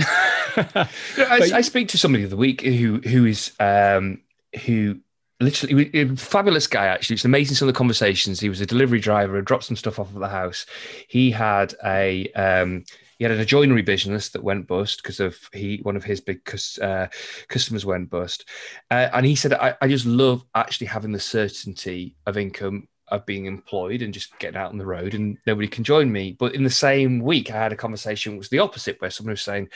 I, 0.57 1.51
I, 1.55 1.61
speak 1.62 1.88
to 1.88 1.99
somebody 1.99 2.23
of 2.23 2.31
the 2.31 2.37
week 2.37 2.61
who 2.61 3.01
who 3.01 3.25
is 3.25 3.53
um, 3.59 4.21
who 4.64 5.01
literally 5.40 5.90
a 5.95 6.14
fabulous 6.14 6.69
guy 6.69 6.87
actually 6.87 7.14
it's 7.14 7.25
amazing 7.25 7.57
some 7.57 7.69
of 7.69 7.75
the 7.75 7.77
conversations 7.77 8.38
he 8.38 8.49
was 8.49 8.61
a 8.61 8.67
delivery 8.67 9.01
driver 9.01 9.37
He 9.37 9.43
dropped 9.43 9.64
some 9.64 9.77
stuff 9.77 9.99
off 9.99 10.14
of 10.14 10.21
the 10.21 10.29
house 10.29 10.64
he 11.09 11.33
had 11.33 11.75
a 11.85 12.31
um, 12.33 12.85
he 13.18 13.24
had 13.24 13.33
a 13.33 13.44
joinery 13.44 13.83
business 13.83 14.31
that 14.31 14.42
went 14.42 14.66
bust 14.66 15.03
because 15.03 15.20
of 15.20 15.37
he 15.53 15.81
one 15.83 15.96
of 15.96 16.05
his 16.05 16.20
big 16.20 16.40
uh, 16.81 17.07
customers 17.48 17.87
went 17.87 18.11
bust, 18.11 18.48
uh, 18.90 19.09
and 19.12 19.27
he 19.27 19.35
said, 19.35 19.53
I, 19.55 19.74
"I 19.81 19.88
just 19.88 20.07
love 20.07 20.44
actually 20.55 20.88
having 20.88 21.12
the 21.12 21.20
certainty 21.20 22.16
of 22.27 22.37
income." 22.37 22.88
Of 23.09 23.27
being 23.27 23.44
employed 23.44 24.00
and 24.00 24.14
just 24.14 24.37
getting 24.38 24.57
out 24.57 24.72
on 24.72 24.79
the 24.79 24.87
road, 24.87 25.12
and 25.12 25.37
nobody 25.46 25.68
can 25.68 25.85
join 25.85 26.11
me. 26.11 26.33
But 26.33 26.55
in 26.55 26.64
the 26.64 26.70
same 26.70 27.20
week, 27.20 27.50
I 27.50 27.57
had 27.59 27.70
a 27.70 27.77
conversation 27.77 28.33
which 28.33 28.44
was 28.44 28.48
the 28.48 28.61
opposite, 28.61 28.98
where 28.98 29.11
someone 29.11 29.33
was 29.33 29.42
saying, 29.42 29.68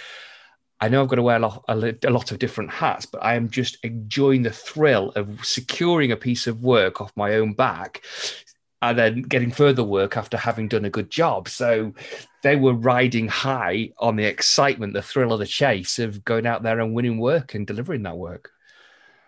I 0.80 0.88
know 0.88 1.02
I've 1.02 1.08
got 1.08 1.16
to 1.16 1.22
wear 1.22 1.36
a 1.36 1.40
lot, 1.40 1.64
a 1.68 2.10
lot, 2.10 2.30
of 2.30 2.38
different 2.38 2.70
hats, 2.70 3.04
but 3.04 3.22
I 3.22 3.34
am 3.34 3.50
just 3.50 3.78
enjoying 3.82 4.42
the 4.42 4.50
thrill 4.50 5.10
of 5.16 5.44
securing 5.44 6.12
a 6.12 6.16
piece 6.16 6.46
of 6.46 6.62
work 6.62 7.00
off 7.00 7.12
my 7.16 7.34
own 7.34 7.54
back, 7.54 8.02
and 8.80 8.98
then 8.98 9.22
getting 9.22 9.50
further 9.50 9.82
work 9.82 10.16
after 10.16 10.36
having 10.36 10.68
done 10.68 10.84
a 10.84 10.90
good 10.90 11.10
job. 11.10 11.48
So 11.48 11.92
they 12.42 12.56
were 12.56 12.74
riding 12.74 13.28
high 13.28 13.90
on 13.98 14.16
the 14.16 14.24
excitement, 14.24 14.92
the 14.92 15.02
thrill 15.02 15.32
of 15.32 15.40
the 15.40 15.46
chase 15.46 15.98
of 15.98 16.24
going 16.24 16.46
out 16.46 16.62
there 16.62 16.78
and 16.78 16.94
winning 16.94 17.18
work 17.18 17.54
and 17.54 17.66
delivering 17.66 18.04
that 18.04 18.16
work. 18.16 18.50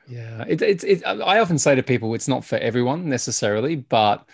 Yeah, 0.09 0.45
it, 0.49 0.63
it, 0.63 0.85
it, 0.85 1.07
I 1.07 1.39
often 1.41 1.59
say 1.59 1.75
to 1.75 1.83
people, 1.83 2.15
it's 2.15 2.29
not 2.29 2.45
for 2.45 2.57
everyone 2.57 3.09
necessarily, 3.09 3.77
but 3.77 4.29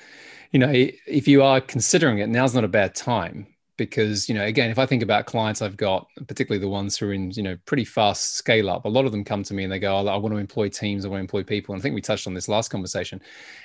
you 0.53 0.59
know, 0.59 0.73
if 0.73 1.29
you 1.29 1.43
are 1.43 1.61
considering 1.61 2.19
it, 2.19 2.29
now's 2.29 2.55
not 2.55 2.65
a 2.65 2.69
bad 2.69 2.95
time 2.95 3.47
because 3.77 4.29
you 4.29 4.35
know 4.35 4.45
again 4.45 4.71
if 4.71 4.79
i 4.79 4.87
think 4.87 5.03
about 5.03 5.27
clients 5.27 5.61
i've 5.61 5.77
got 5.77 6.07
particularly 6.27 6.61
the 6.61 6.69
ones 6.69 6.97
who 6.97 7.09
are 7.09 7.13
in 7.13 7.31
you 7.33 7.43
know 7.43 7.57
pretty 7.67 7.85
fast 7.85 8.35
scale 8.35 8.71
up 8.71 8.85
a 8.85 8.89
lot 8.89 9.05
of 9.05 9.13
them 9.13 9.25
come 9.25 9.43
to 9.43 9.55
me 9.55 9.65
and 9.65 9.73
they 9.73 9.79
go 9.79 9.97
oh, 9.97 10.07
i 10.07 10.17
want 10.17 10.35
to 10.35 10.39
employ 10.39 10.69
teams 10.69 11.05
i 11.05 11.09
want 11.09 11.19
to 11.19 11.23
employ 11.23 11.43
people. 11.43 11.75
And 11.75 11.81
i 11.81 11.83
think 11.83 11.95
we 11.95 12.01
touched 12.01 12.27
on 12.27 12.35
this 12.35 12.49
last 12.49 12.69
conversation. 12.69 13.21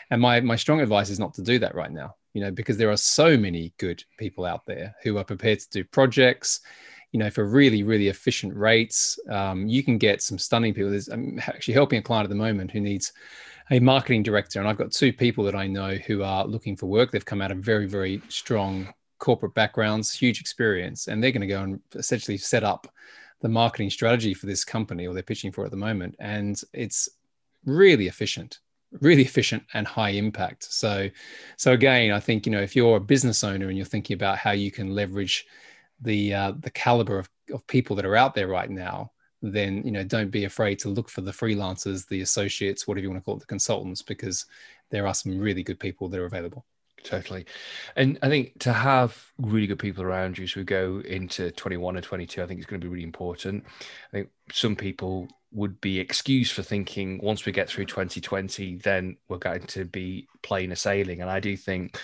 And 0.10 0.22
my 0.22 0.42
my 0.42 0.56
strong 0.56 0.82
advice 0.82 1.10
is 1.10 1.20
not 1.20 1.34
to 1.36 1.42
do 1.42 1.60
that 1.60 1.76
right 1.76 1.92
now 1.92 2.16
you 2.34 2.42
know 2.42 2.52
because 2.52 2.78
there 2.78 2.92
are 2.92 2.98
so 2.98 3.38
many 3.38 3.74
good 3.78 4.04
people 4.18 4.46
out 4.46 4.66
there 4.66 4.96
who 5.04 5.18
are 5.18 5.24
prepared 5.24 5.60
to 5.60 5.70
do 5.70 5.84
projects 5.84 6.62
you 7.12 7.20
know 7.20 7.30
for 7.30 7.46
really 7.46 7.84
really 7.84 8.08
efficient 8.08 8.56
rates. 8.56 9.20
Um, 9.30 9.68
you 9.68 9.84
can 9.84 9.98
get 9.98 10.22
some 10.22 10.38
stunning 10.38 10.74
people. 10.74 10.92
There's 10.92 11.10
i'm 11.10 11.40
actually 11.40 11.74
helping 11.74 12.00
a 12.00 12.02
client 12.02 12.26
at 12.26 12.30
the 12.30 12.36
moment 12.36 12.72
who 12.72 12.80
needs 12.80 13.12
a 13.70 13.80
marketing 13.80 14.22
director 14.24 14.60
and 14.60 14.68
i've 14.68 14.78
got 14.78 14.92
two 14.92 15.14
people 15.14 15.46
that 15.46 15.56
i 15.56 15.66
know 15.66 15.96
who 15.96 16.24
are 16.24 16.46
looking 16.46 16.76
for 16.76 16.88
work. 16.88 17.12
They've 17.12 17.26
come 17.26 17.42
out 17.42 17.52
of 17.52 17.60
very 17.60 17.88
very 17.88 18.22
strong 18.30 18.94
corporate 19.22 19.54
backgrounds, 19.54 20.12
huge 20.12 20.42
experience, 20.42 21.08
and 21.08 21.24
they're 21.24 21.32
going 21.32 21.42
to 21.42 21.48
go 21.48 21.62
and 21.62 21.80
essentially 21.94 22.38
set 22.38 22.64
up 22.64 22.92
the 23.40 23.48
marketing 23.48 23.90
strategy 23.90 24.34
for 24.34 24.48
this 24.48 24.66
company 24.66 25.08
or 25.08 25.14
they're 25.14 25.24
pitching 25.24 25.52
for 25.52 25.64
at 25.64 25.72
the 25.72 25.78
moment. 25.78 26.16
And 26.20 26.60
it's 26.74 27.08
really 27.64 28.08
efficient, 28.08 28.60
really 29.00 29.22
efficient 29.22 29.64
and 29.74 29.88
high 29.88 30.10
impact. 30.10 30.74
So, 30.74 31.10
so 31.56 31.72
again, 31.72 32.12
I 32.12 32.20
think 32.20 32.46
you 32.46 32.52
know 32.52 32.62
if 32.62 32.76
you're 32.76 32.98
a 32.98 33.02
business 33.02 33.44
owner 33.44 33.68
and 33.68 33.78
you're 33.78 33.86
thinking 33.86 34.16
about 34.16 34.40
how 34.40 34.52
you 34.52 34.72
can 34.72 34.94
leverage 34.94 35.46
the 36.02 36.34
uh, 36.34 36.54
the 36.60 36.72
caliber 36.72 37.20
of, 37.20 37.30
of 37.54 37.66
people 37.68 37.96
that 37.96 38.06
are 38.06 38.16
out 38.16 38.34
there 38.34 38.48
right 38.48 38.70
now, 38.70 39.12
then 39.44 39.84
you 39.86 39.92
know 39.92 40.04
don't 40.04 40.32
be 40.32 40.46
afraid 40.46 40.80
to 40.80 40.90
look 40.90 41.10
for 41.10 41.22
the 41.22 41.32
freelancers, 41.32 42.08
the 42.08 42.22
associates, 42.22 42.88
whatever 42.88 43.04
you 43.04 43.12
want 43.12 43.22
to 43.22 43.26
call 43.26 43.38
it, 43.38 43.42
the 43.42 43.46
consultants, 43.46 44.02
because 44.02 44.48
there 44.90 45.06
are 45.06 45.14
some 45.14 45.38
really 45.38 45.62
good 45.62 45.80
people 45.80 46.10
that 46.10 46.20
are 46.20 46.26
available. 46.26 46.66
Totally. 47.04 47.46
And 47.96 48.18
I 48.22 48.30
think 48.30 48.60
to 48.60 48.74
have 48.74 49.32
really 49.38 49.68
good 49.68 49.80
people 49.80 50.04
around 50.04 50.38
you 50.38 50.46
as 50.46 50.56
we 50.56 50.64
go 50.64 51.02
into 51.06 51.52
21 51.52 51.96
and 51.96 52.04
22, 52.04 52.42
I 52.42 52.48
think 52.48 52.60
it's 52.60 52.70
going 52.70 52.82
to 52.82 52.86
be 52.86 52.92
really 52.92 53.04
important. 53.04 53.66
I 54.10 54.18
think 54.18 54.30
some 54.52 54.76
people 54.76 55.28
would 55.54 55.82
be 55.82 56.00
excused 56.00 56.54
for 56.54 56.64
thinking 56.64 57.20
once 57.22 57.46
we 57.46 57.52
get 57.52 57.70
through 57.70 57.86
2020, 57.86 58.78
then 58.78 59.18
we're 59.28 59.38
going 59.38 59.64
to 59.64 59.84
be 59.84 60.28
plain 60.44 60.74
sailing. 60.76 61.22
And 61.22 61.30
I 61.30 61.42
do 61.42 61.58
think 61.58 62.00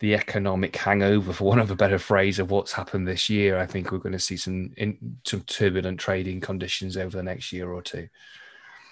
the 0.00 0.14
economic 0.14 0.74
hangover, 0.74 1.32
for 1.32 1.44
want 1.44 1.60
of 1.60 1.70
a 1.70 1.76
better 1.76 1.98
phrase, 1.98 2.38
of 2.38 2.50
what's 2.50 2.72
happened 2.72 3.06
this 3.06 3.30
year, 3.30 3.58
I 3.58 3.66
think 3.66 3.92
we're 3.92 3.98
going 3.98 4.12
to 4.12 4.18
see 4.18 4.36
some 4.36 4.72
in, 4.76 5.18
some 5.24 5.42
turbulent 5.42 6.00
trading 6.00 6.40
conditions 6.40 6.96
over 6.96 7.16
the 7.16 7.22
next 7.22 7.52
year 7.52 7.70
or 7.70 7.82
two. 7.82 8.08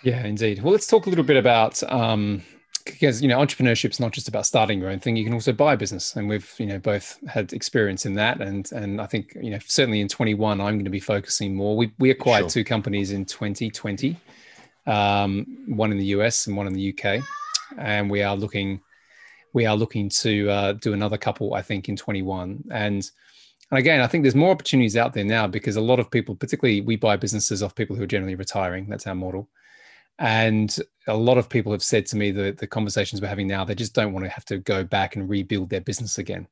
Yeah, 0.04 0.24
indeed. 0.24 0.62
Well, 0.62 0.72
let's 0.72 0.86
talk 0.86 1.06
a 1.06 1.10
little 1.10 1.24
bit 1.24 1.36
about 1.36 1.82
um, 1.92 2.44
because 2.86 3.22
you 3.22 3.28
know 3.28 3.38
entrepreneurship 3.38 3.90
is 3.90 4.00
not 4.00 4.12
just 4.12 4.28
about 4.28 4.46
starting 4.46 4.80
your 4.80 4.90
own 4.90 4.98
thing 4.98 5.16
you 5.16 5.24
can 5.24 5.34
also 5.34 5.52
buy 5.52 5.74
a 5.74 5.76
business 5.76 6.16
and 6.16 6.28
we've 6.28 6.54
you 6.58 6.66
know 6.66 6.78
both 6.78 7.18
had 7.28 7.52
experience 7.52 8.06
in 8.06 8.14
that 8.14 8.40
and 8.40 8.70
and 8.72 9.00
i 9.00 9.06
think 9.06 9.36
you 9.40 9.50
know 9.50 9.58
certainly 9.66 10.00
in 10.00 10.08
21 10.08 10.60
i'm 10.60 10.74
going 10.74 10.84
to 10.84 10.90
be 10.90 11.00
focusing 11.00 11.54
more 11.54 11.76
we, 11.76 11.92
we 11.98 12.10
acquired 12.10 12.42
sure. 12.42 12.50
two 12.50 12.64
companies 12.64 13.10
in 13.10 13.24
2020 13.24 14.16
um, 14.86 15.44
one 15.66 15.90
in 15.90 15.98
the 15.98 16.06
us 16.06 16.46
and 16.46 16.56
one 16.56 16.66
in 16.66 16.72
the 16.72 16.94
uk 16.94 17.22
and 17.78 18.08
we 18.08 18.22
are 18.22 18.36
looking 18.36 18.80
we 19.52 19.66
are 19.66 19.76
looking 19.76 20.08
to 20.08 20.48
uh, 20.50 20.72
do 20.72 20.92
another 20.92 21.18
couple 21.18 21.54
i 21.54 21.62
think 21.62 21.88
in 21.88 21.96
21 21.96 22.64
and 22.70 23.10
and 23.70 23.78
again, 23.78 24.00
I 24.00 24.06
think 24.06 24.22
there's 24.22 24.36
more 24.36 24.52
opportunities 24.52 24.96
out 24.96 25.12
there 25.12 25.24
now 25.24 25.48
because 25.48 25.74
a 25.74 25.80
lot 25.80 25.98
of 25.98 26.08
people, 26.08 26.36
particularly 26.36 26.82
we 26.82 26.94
buy 26.94 27.16
businesses 27.16 27.62
off 27.64 27.74
people 27.74 27.96
who 27.96 28.02
are 28.04 28.06
generally 28.06 28.36
retiring. 28.36 28.86
That's 28.88 29.08
our 29.08 29.14
model. 29.14 29.48
And 30.18 30.74
a 31.06 31.16
lot 31.16 31.38
of 31.38 31.48
people 31.48 31.72
have 31.72 31.82
said 31.82 32.06
to 32.06 32.16
me 32.16 32.30
that 32.32 32.58
the 32.58 32.66
conversations 32.66 33.20
we're 33.20 33.28
having 33.28 33.46
now, 33.46 33.64
they 33.64 33.74
just 33.74 33.94
don't 33.94 34.12
want 34.12 34.24
to 34.24 34.30
have 34.30 34.44
to 34.46 34.58
go 34.58 34.82
back 34.82 35.16
and 35.16 35.28
rebuild 35.28 35.70
their 35.70 35.80
business 35.80 36.18
again. 36.18 36.48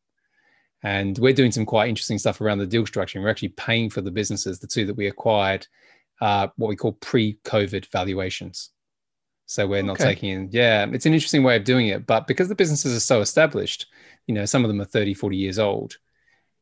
And 0.83 1.17
we're 1.19 1.33
doing 1.33 1.51
some 1.51 1.65
quite 1.65 1.89
interesting 1.89 2.19
stuff 2.19 2.41
around 2.41 2.59
the 2.59 2.67
deal 2.67 2.85
structuring. 2.85 3.23
We're 3.23 3.31
actually 3.31 3.49
paying 3.51 3.89
for 3.89 4.03
the 4.03 4.11
businesses, 4.11 4.59
the 4.59 4.67
two 4.67 4.85
that 4.85 4.97
we 4.97 5.07
acquired, 5.07 5.67
uh, 6.21 6.49
what 6.57 6.69
we 6.69 6.77
call 6.77 6.93
pre-COVID 6.93 7.87
valuations. 7.91 8.71
So 9.47 9.67
we're 9.67 9.83
not 9.83 10.01
okay. 10.01 10.15
taking 10.15 10.31
in, 10.31 10.49
yeah, 10.53 10.87
it's 10.93 11.07
an 11.07 11.15
interesting 11.15 11.43
way 11.43 11.57
of 11.57 11.65
doing 11.65 11.89
it. 11.89 12.07
But 12.07 12.27
because 12.27 12.49
the 12.49 12.55
businesses 12.55 12.95
are 12.95 13.01
so 13.01 13.21
established, 13.21 13.87
you 14.27 14.35
know, 14.35 14.45
some 14.45 14.65
of 14.65 14.69
them 14.69 14.81
are 14.81 14.87
30, 14.87 15.15
40 15.15 15.37
years 15.37 15.59
old, 15.59 15.97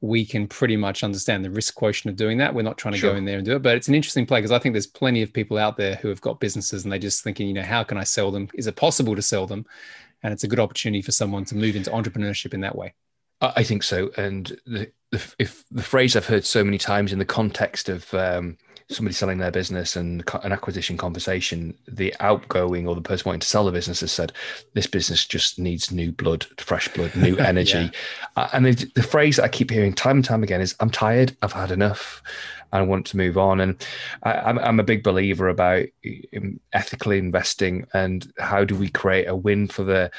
we 0.03 0.27
can 0.27 0.49
pretty 0.49 0.77
much 0.77 1.05
understand 1.05 1.45
the 1.45 1.51
risk 1.51 1.77
quotient 1.77 2.11
of 2.11 2.17
doing 2.17 2.37
that. 2.37 2.53
We're 2.53 2.63
not 2.63 2.77
trying 2.77 2.95
to 2.95 2.99
sure. 2.99 3.13
go 3.13 3.17
in 3.17 3.25
there 3.25 3.37
and 3.37 3.47
do 3.47 3.55
it, 3.55 3.63
but 3.63 3.77
it's 3.77 3.87
an 3.87 3.95
interesting 3.95 4.27
play 4.27 4.41
because 4.41 4.51
I 4.51 4.59
think 4.59 4.75
there's 4.75 4.87
plenty 4.87 5.23
of 5.23 5.33
people 5.33 5.59
out 5.59 5.77
there 5.77 5.95
who 5.95 6.09
have 6.09 6.21
got 6.21 6.41
businesses 6.41 6.83
and 6.83 6.91
they're 6.91 6.99
just 6.99 7.23
thinking, 7.23 7.47
you 7.47 7.55
know, 7.55 7.63
how 7.63 7.85
can 7.85 7.97
I 7.97 8.03
sell 8.03 8.33
them? 8.33 8.49
Is 8.53 8.67
it 8.67 8.75
possible 8.75 9.15
to 9.15 9.23
sell 9.23 9.47
them? 9.47 9.65
And 10.25 10.33
it's 10.33 10.43
a 10.43 10.49
good 10.49 10.59
opportunity 10.59 11.03
for 11.03 11.13
someone 11.13 11.45
to 11.47 11.57
move 11.57 11.77
into 11.77 11.91
entrepreneurship 11.91 12.53
in 12.53 12.61
that 12.63 12.77
way. 12.77 12.95
I 13.41 13.63
think 13.63 13.85
so. 13.85 14.11
And 14.17 14.57
the, 14.67 14.91
the, 15.13 15.35
if 15.39 15.65
the 15.71 15.83
phrase 15.83 16.17
I've 16.17 16.27
heard 16.27 16.45
so 16.45 16.65
many 16.65 16.79
times 16.79 17.13
in 17.13 17.21
the 17.21 17.25
context 17.25 17.89
of 17.89 18.13
um, 18.13 18.59
somebody 18.93 19.15
selling 19.15 19.39
their 19.39 19.51
business 19.51 19.97
and 19.97 20.25
an 20.43 20.53
acquisition 20.53 20.97
conversation, 20.97 21.75
the 21.87 22.15
outgoing 22.21 22.87
or 22.87 22.95
the 22.95 23.01
person 23.01 23.25
wanting 23.27 23.41
to 23.41 23.47
sell 23.47 23.65
the 23.65 23.73
business 23.73 24.01
has 24.01 24.13
said, 24.13 24.33
"This 24.75 24.87
business 24.87 25.27
just 25.27 25.59
needs 25.59 25.91
new 25.91 26.13
blood, 26.13 26.47
fresh 26.59 26.89
blood, 26.89 27.15
new 27.17 27.37
energy." 27.37 27.79
yeah. 27.79 27.91
uh, 28.37 28.49
and 28.53 28.67
the, 28.67 28.91
the, 28.95 29.03
phrase 29.03 29.37
that 29.37 29.45
I 29.45 29.49
keep 29.49 29.71
hearing 29.71 29.93
time 29.93 30.17
and 30.17 30.25
time 30.25 30.43
again 30.43 30.61
is, 30.61 30.75
"I'm 30.81 30.91
tired. 30.91 31.37
I've 31.43 31.53
had 31.53 31.71
enough." 31.71 32.23
I 32.75 32.81
want 32.81 33.05
to 33.09 33.19
move 33.19 33.37
on, 33.37 33.61
and 33.61 33.87
I, 34.23 34.49
am 34.49 34.59
I'm 34.59 34.81
a 34.81 34.85
big 34.85 35.03
believer 35.03 35.49
about 35.49 35.85
um, 36.35 36.59
ethically 36.73 37.19
investing 37.19 37.87
and 37.93 38.33
how 38.39 38.65
do 38.65 38.75
we 38.75 38.89
create 38.89 39.27
a 39.27 39.37
win 39.37 39.69
for 39.69 39.85
the 39.85 40.11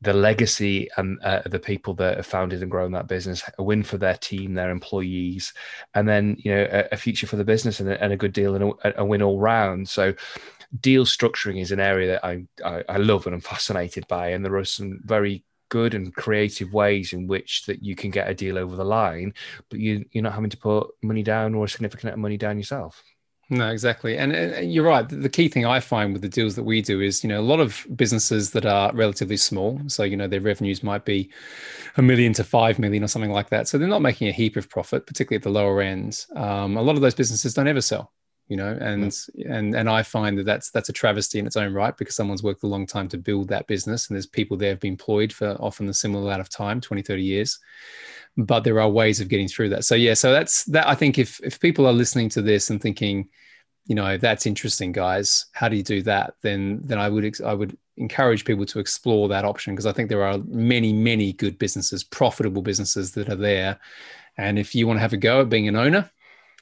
the 0.00 0.12
legacy 0.12 0.88
and 0.96 1.18
uh, 1.22 1.42
the 1.46 1.58
people 1.58 1.94
that 1.94 2.16
have 2.16 2.26
founded 2.26 2.62
and 2.62 2.70
grown 2.70 2.92
that 2.92 3.08
business, 3.08 3.42
a 3.58 3.62
win 3.62 3.82
for 3.82 3.98
their 3.98 4.16
team, 4.16 4.54
their 4.54 4.70
employees, 4.70 5.52
and 5.94 6.08
then 6.08 6.36
you 6.38 6.54
know 6.54 6.68
a, 6.70 6.88
a 6.92 6.96
future 6.96 7.26
for 7.26 7.36
the 7.36 7.44
business 7.44 7.80
and 7.80 7.90
a, 7.90 8.02
and 8.02 8.12
a 8.12 8.16
good 8.16 8.32
deal 8.32 8.54
and 8.54 8.74
a, 8.84 9.00
a, 9.00 9.04
win 9.04 9.22
all 9.22 9.40
round. 9.40 9.88
So, 9.88 10.14
deal 10.80 11.04
structuring 11.04 11.60
is 11.60 11.72
an 11.72 11.80
area 11.80 12.12
that 12.12 12.24
I, 12.24 12.44
I, 12.64 12.84
I 12.88 12.96
love 12.98 13.26
and 13.26 13.34
I'm 13.34 13.40
fascinated 13.40 14.06
by, 14.08 14.28
and 14.28 14.44
there 14.44 14.56
are 14.56 14.64
some 14.64 15.00
very 15.04 15.44
good 15.68 15.94
and 15.94 16.14
creative 16.14 16.72
ways 16.72 17.12
in 17.12 17.26
which 17.26 17.66
that 17.66 17.82
you 17.82 17.94
can 17.94 18.10
get 18.10 18.30
a 18.30 18.34
deal 18.34 18.56
over 18.56 18.76
the 18.76 18.84
line, 18.84 19.34
but 19.68 19.80
you 19.80 20.04
you're 20.12 20.22
not 20.22 20.34
having 20.34 20.50
to 20.50 20.56
put 20.56 20.90
money 21.02 21.22
down 21.22 21.54
or 21.54 21.64
a 21.64 21.68
significant 21.68 22.04
amount 22.04 22.14
of 22.14 22.22
money 22.22 22.36
down 22.36 22.56
yourself. 22.56 23.02
No, 23.50 23.70
exactly. 23.70 24.18
And 24.18 24.34
uh, 24.34 24.60
you're 24.60 24.84
right. 24.84 25.08
The 25.08 25.28
key 25.28 25.48
thing 25.48 25.64
I 25.64 25.80
find 25.80 26.12
with 26.12 26.20
the 26.20 26.28
deals 26.28 26.54
that 26.56 26.64
we 26.64 26.82
do 26.82 27.00
is, 27.00 27.24
you 27.24 27.28
know, 27.28 27.40
a 27.40 27.42
lot 27.42 27.60
of 27.60 27.86
businesses 27.96 28.50
that 28.50 28.66
are 28.66 28.92
relatively 28.92 29.38
small. 29.38 29.80
So, 29.86 30.02
you 30.02 30.18
know, 30.18 30.26
their 30.26 30.42
revenues 30.42 30.82
might 30.82 31.06
be 31.06 31.30
a 31.96 32.02
million 32.02 32.34
to 32.34 32.44
five 32.44 32.78
million 32.78 33.02
or 33.02 33.08
something 33.08 33.32
like 33.32 33.48
that. 33.48 33.66
So 33.66 33.78
they're 33.78 33.88
not 33.88 34.02
making 34.02 34.28
a 34.28 34.32
heap 34.32 34.56
of 34.56 34.68
profit, 34.68 35.06
particularly 35.06 35.38
at 35.38 35.44
the 35.44 35.50
lower 35.50 35.80
end. 35.80 36.26
Um, 36.36 36.76
a 36.76 36.82
lot 36.82 36.96
of 36.96 37.00
those 37.00 37.14
businesses 37.14 37.54
don't 37.54 37.68
ever 37.68 37.80
sell, 37.80 38.12
you 38.48 38.56
know, 38.58 38.76
and, 38.78 39.04
mm. 39.04 39.50
and, 39.50 39.74
and 39.74 39.88
I 39.88 40.02
find 40.02 40.36
that 40.36 40.44
that's, 40.44 40.70
that's 40.70 40.90
a 40.90 40.92
travesty 40.92 41.38
in 41.38 41.46
its 41.46 41.56
own 41.56 41.72
right 41.72 41.96
because 41.96 42.16
someone's 42.16 42.42
worked 42.42 42.64
a 42.64 42.68
long 42.68 42.86
time 42.86 43.08
to 43.08 43.16
build 43.16 43.48
that 43.48 43.66
business. 43.66 44.08
And 44.08 44.16
there's 44.16 44.26
people 44.26 44.58
there 44.58 44.70
have 44.70 44.80
been 44.80 44.92
employed 44.92 45.32
for 45.32 45.52
often 45.52 45.88
a 45.88 45.94
similar 45.94 46.24
amount 46.24 46.42
of 46.42 46.50
time, 46.50 46.82
20, 46.82 47.00
30 47.00 47.22
years 47.22 47.58
but 48.38 48.62
there 48.62 48.80
are 48.80 48.88
ways 48.88 49.20
of 49.20 49.28
getting 49.28 49.48
through 49.48 49.68
that. 49.70 49.84
So 49.84 49.96
yeah, 49.96 50.14
so 50.14 50.32
that's 50.32 50.64
that. 50.66 50.86
I 50.86 50.94
think 50.94 51.18
if 51.18 51.40
if 51.42 51.58
people 51.58 51.86
are 51.86 51.92
listening 51.92 52.28
to 52.30 52.42
this 52.42 52.70
and 52.70 52.80
thinking, 52.80 53.28
you 53.86 53.96
know, 53.96 54.16
that's 54.16 54.46
interesting, 54.46 54.92
guys, 54.92 55.46
how 55.52 55.68
do 55.68 55.76
you 55.76 55.82
do 55.82 56.02
that? 56.02 56.34
Then 56.42 56.80
then 56.84 56.98
I 56.98 57.08
would 57.08 57.40
I 57.42 57.52
would 57.52 57.76
encourage 57.96 58.44
people 58.44 58.64
to 58.66 58.78
explore 58.78 59.28
that 59.28 59.44
option 59.44 59.74
because 59.74 59.86
I 59.86 59.92
think 59.92 60.08
there 60.08 60.24
are 60.24 60.38
many 60.46 60.92
many 60.92 61.32
good 61.32 61.58
businesses, 61.58 62.04
profitable 62.04 62.62
businesses 62.62 63.10
that 63.12 63.28
are 63.28 63.36
there, 63.36 63.80
and 64.36 64.56
if 64.56 64.72
you 64.72 64.86
want 64.86 64.98
to 64.98 65.02
have 65.02 65.12
a 65.12 65.16
go 65.16 65.40
at 65.40 65.48
being 65.48 65.66
an 65.66 65.74
owner, 65.74 66.08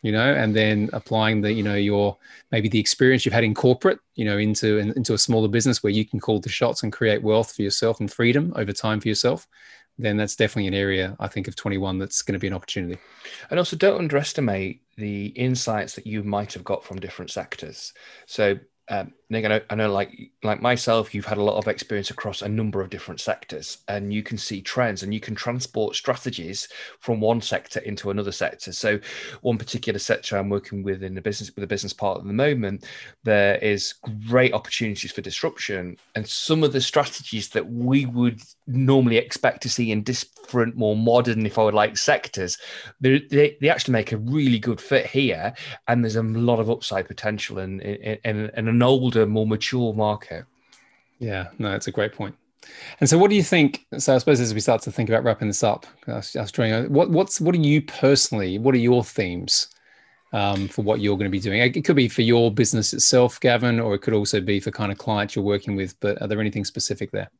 you 0.01 0.12
know, 0.12 0.33
and 0.33 0.57
then 0.57 0.89
applying 0.95 1.43
the, 1.43 1.53
you 1.53 1.62
know, 1.62 1.74
your 1.74 2.16
maybe 2.53 2.70
the 2.70 2.81
experience 2.81 3.27
you've 3.27 3.35
had 3.35 3.45
in 3.45 3.55
corporate, 3.55 3.99
you 4.14 4.24
know, 4.24 4.39
into 4.39 4.79
into 4.79 5.12
a 5.12 5.18
smaller 5.18 5.49
business 5.49 5.83
where 5.83 5.93
you 5.93 6.07
can 6.07 6.20
call 6.20 6.41
the 6.41 6.49
shots 6.49 6.83
and 6.83 6.91
create 6.91 7.22
wealth 7.22 7.55
for 7.55 7.61
yourself 7.61 8.01
and 8.01 8.11
freedom 8.11 8.55
over 8.57 8.72
time 8.72 8.99
for 8.99 9.09
yourself 9.09 9.47
then 9.99 10.16
that's 10.16 10.36
definitely 10.36 10.68
an 10.68 10.74
area 10.74 11.16
I 11.18 11.28
think 11.28 11.49
of 11.49 11.57
21 11.57 11.99
that's 11.99 12.22
going 12.22 12.34
to 12.34 12.38
be 12.38 12.47
an 12.47 12.53
opportunity. 12.53 13.01
And 13.51 13.59
also, 13.59 13.76
don't 13.76 13.99
underestimate 13.99 14.82
the 14.97 15.26
insights 15.26 15.94
that 15.94 16.07
you 16.07 16.22
might 16.22 16.53
have 16.53 16.64
got 16.64 16.84
from 16.84 17.01
different 17.01 17.30
sectors. 17.30 17.92
So, 18.26 18.59
um, 18.88 19.12
Nick, 19.29 19.45
I 19.45 19.49
know, 19.49 19.61
I 19.70 19.74
know, 19.74 19.93
like 19.93 20.31
like 20.45 20.62
myself, 20.62 21.12
you've 21.12 21.24
had 21.24 21.39
a 21.39 21.43
lot 21.43 21.57
of 21.57 21.66
experience 21.66 22.11
across 22.11 22.43
a 22.43 22.49
number 22.49 22.81
of 22.81 22.91
different 22.91 23.20
sectors, 23.20 23.79
and 23.89 24.14
you 24.14 24.22
can 24.22 24.39
see 24.39 24.62
trends, 24.62 25.03
and 25.03 25.12
you 25.12 25.18
can 25.18 25.35
transport 25.35 25.97
strategies 25.97 26.68
from 27.01 27.20
one 27.20 27.41
sector 27.41 27.81
into 27.81 28.11
another 28.11 28.31
sector. 28.31 28.70
So, 28.72 29.01
one 29.41 29.59
particular 29.59 29.99
sector 29.99 30.37
I'm 30.37 30.49
working 30.49 30.85
with 30.85 31.03
in 31.03 31.16
the 31.16 31.20
business 31.20 31.53
with 31.57 31.64
a 31.64 31.66
business 31.66 31.93
part 31.93 32.18
at 32.18 32.24
the 32.24 32.33
moment, 32.33 32.85
there 33.24 33.57
is 33.57 33.95
great 34.29 34.55
opportunities 34.55 35.11
for 35.11 35.22
disruption, 35.22 35.97
and 36.14 36.24
some 36.24 36.62
of 36.62 36.72
the 36.72 36.81
strategies 36.81 37.49
that 37.49 37.68
we 37.68 38.07
would 38.07 38.41
normally 38.68 39.16
expect 39.16 39.61
to 39.62 39.68
see 39.68 39.91
in 39.91 40.05
different, 40.05 40.77
more 40.77 40.97
modern, 40.97 41.45
if 41.47 41.59
I 41.59 41.64
would 41.64 41.74
like, 41.74 41.97
sectors, 41.97 42.59
they, 43.01 43.18
they, 43.31 43.57
they 43.61 43.70
actually 43.70 43.93
make 43.93 44.12
a 44.12 44.18
really 44.18 44.61
good 44.61 44.81
fit 44.81 45.07
here, 45.07 45.53
and 45.89 46.05
there's 46.05 46.14
a 46.14 46.22
lot 46.22 46.61
of 46.61 46.70
upside 46.70 47.09
potential 47.09 47.59
in 47.59 47.81
in, 47.81 48.18
in, 48.24 48.51
in 48.57 48.68
an 48.68 48.83
old 48.83 49.16
older, 49.17 49.31
more 49.31 49.47
mature 49.47 49.93
market. 49.93 50.45
Yeah, 51.19 51.49
no, 51.59 51.75
it's 51.75 51.87
a 51.87 51.93
great 51.93 52.12
point. 52.12 52.35
And 53.01 53.09
so, 53.09 53.17
what 53.17 53.31
do 53.31 53.37
you 53.37 53.43
think? 53.43 53.87
So, 53.99 54.14
I 54.14 54.19
suppose 54.19 54.41
as 54.41 54.53
we 54.53 54.61
start 54.61 54.83
to 54.83 54.93
think 54.93 55.09
about 55.09 55.25
wrapping 55.25 55.49
this 55.49 55.62
up, 55.62 55.87
I 56.07 56.14
was, 56.14 56.37
I 56.37 56.43
was 56.43 56.53
trying. 56.53 56.93
What 56.93 57.11
what's 57.11 57.41
what 57.41 57.55
are 57.55 57.59
you 57.59 57.81
personally? 57.83 58.59
What 58.59 58.75
are 58.75 58.79
your 58.79 59.05
themes 59.05 59.69
um, 60.33 60.69
for 60.69 60.83
what 60.83 61.01
you're 61.01 61.17
going 61.17 61.31
to 61.31 61.39
be 61.39 61.41
doing? 61.41 61.61
It 61.61 61.85
could 61.85 61.97
be 61.97 62.09
for 62.09 62.23
your 62.23 62.53
business 62.53 62.93
itself, 62.93 63.41
Gavin, 63.41 63.81
or 63.81 63.95
it 63.95 64.01
could 64.01 64.14
also 64.14 64.41
be 64.41 64.61
for 64.61 64.73
kind 64.73 64.91
of 64.91 64.99
clients 64.99 65.37
you're 65.37 65.45
working 65.45 65.77
with. 65.77 65.99
But 66.01 66.21
are 66.21 66.29
there 66.29 66.41
anything 66.41 66.64
specific 66.64 67.12
there? 67.12 67.31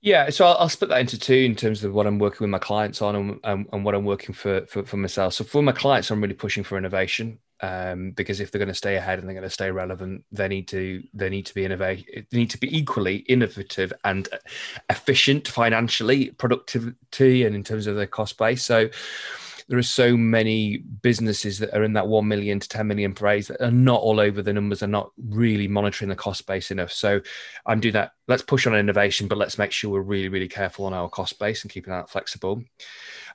Yeah, 0.00 0.30
so 0.30 0.46
I'll, 0.46 0.56
I'll, 0.58 0.68
split 0.68 0.90
that 0.90 1.00
into 1.00 1.18
two 1.18 1.34
in 1.34 1.56
terms 1.56 1.82
of 1.82 1.92
what 1.92 2.06
I'm 2.06 2.20
working 2.20 2.44
with 2.44 2.50
my 2.50 2.60
clients 2.60 3.02
on 3.02 3.16
and, 3.16 3.40
and, 3.42 3.66
and 3.72 3.84
what 3.84 3.96
I'm 3.96 4.04
working 4.04 4.32
for, 4.32 4.64
for, 4.66 4.84
for 4.84 4.96
myself. 4.96 5.34
So 5.34 5.42
for 5.42 5.60
my 5.60 5.72
clients, 5.72 6.08
I'm 6.12 6.20
really 6.20 6.34
pushing 6.34 6.62
for 6.62 6.78
innovation 6.78 7.40
um, 7.60 8.12
because 8.12 8.40
if 8.40 8.50
they're 8.50 8.58
going 8.58 8.68
to 8.68 8.74
stay 8.74 8.96
ahead 8.96 9.18
and 9.18 9.28
they're 9.28 9.34
going 9.34 9.42
to 9.42 9.50
stay 9.50 9.70
relevant, 9.70 10.24
they 10.30 10.48
need 10.48 10.68
to 10.68 11.02
they 11.14 11.28
need 11.28 11.46
to 11.46 11.54
be 11.54 11.64
innovate. 11.64 12.28
They 12.30 12.38
need 12.38 12.50
to 12.50 12.58
be 12.58 12.76
equally 12.76 13.16
innovative 13.16 13.92
and 14.04 14.28
efficient 14.90 15.48
financially, 15.48 16.30
productivity, 16.30 17.44
and 17.44 17.54
in 17.54 17.64
terms 17.64 17.86
of 17.86 17.96
their 17.96 18.06
cost 18.06 18.38
base. 18.38 18.64
So 18.64 18.90
there 19.68 19.78
are 19.78 19.82
so 19.82 20.16
many 20.16 20.78
businesses 20.78 21.58
that 21.58 21.74
are 21.76 21.84
in 21.84 21.92
that 21.92 22.08
1 22.08 22.26
million 22.26 22.58
to 22.58 22.68
10 22.68 22.86
million 22.86 23.14
phrase 23.14 23.48
that 23.48 23.62
are 23.62 23.70
not 23.70 24.00
all 24.00 24.18
over 24.18 24.40
the 24.40 24.52
numbers, 24.52 24.82
are 24.82 24.86
not 24.86 25.12
really 25.28 25.68
monitoring 25.68 26.08
the 26.08 26.16
cost 26.16 26.46
base 26.46 26.70
enough. 26.70 26.90
So 26.90 27.20
I'm 27.66 27.80
doing 27.80 27.92
that. 27.92 28.12
Let's 28.28 28.42
push 28.42 28.66
on 28.66 28.74
innovation, 28.74 29.28
but 29.28 29.38
let's 29.38 29.58
make 29.58 29.70
sure 29.70 29.90
we're 29.90 30.00
really, 30.00 30.28
really 30.28 30.48
careful 30.48 30.86
on 30.86 30.94
our 30.94 31.08
cost 31.10 31.38
base 31.38 31.62
and 31.62 31.70
keeping 31.70 31.92
that 31.92 32.08
flexible. 32.08 32.62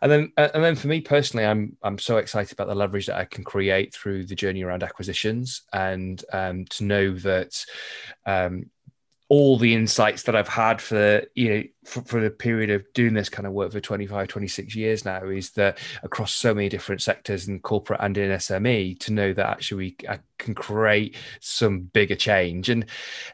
And 0.02 0.12
then, 0.12 0.34
uh, 0.36 0.50
and 0.54 0.64
then 0.64 0.76
for 0.76 0.88
me 0.88 1.02
personally, 1.02 1.46
I'm 1.46 1.78
I'm 1.82 1.98
so 1.98 2.18
excited 2.18 2.52
about 2.52 2.68
the 2.68 2.76
leverage 2.76 3.06
that 3.06 3.16
I 3.16 3.26
can 3.26 3.44
create 3.44 3.94
through 3.94 4.26
the 4.26 4.36
journey 4.36 4.64
around 4.64 4.84
acquisitions, 4.84 5.62
and 5.72 6.24
um, 6.34 6.66
to 6.66 6.84
know 6.84 7.14
that 7.20 7.66
um, 8.26 8.70
all 9.34 9.58
the 9.58 9.74
insights 9.74 10.22
that 10.22 10.36
I've 10.36 10.48
had 10.48 10.80
for 10.80 11.24
you 11.34 11.50
know 11.50 11.64
for, 11.86 12.04
for 12.04 12.22
the 12.22 12.30
period 12.30 12.70
of 12.70 12.86
doing 12.94 13.16
this 13.16 13.30
kind 13.30 13.48
of 13.48 13.54
work 13.54 13.72
for 13.72 13.80
25 13.80 14.28
26 14.28 14.76
years 14.76 15.06
now 15.06 15.26
is 15.26 15.50
that 15.54 15.80
across 16.04 16.32
so 16.32 16.54
many 16.54 16.70
different 16.70 17.02
sectors 17.02 17.48
and 17.48 17.64
corporate 17.64 18.00
and 18.04 18.16
in 18.16 18.30
SME 18.30 19.00
to 19.00 19.12
know 19.12 19.34
that 19.34 19.50
actually 19.50 19.78
we, 19.78 20.08
I 20.08 20.20
can 20.38 20.54
create 20.54 21.16
some 21.40 21.80
bigger 21.82 22.16
change. 22.16 22.70
And 22.70 22.86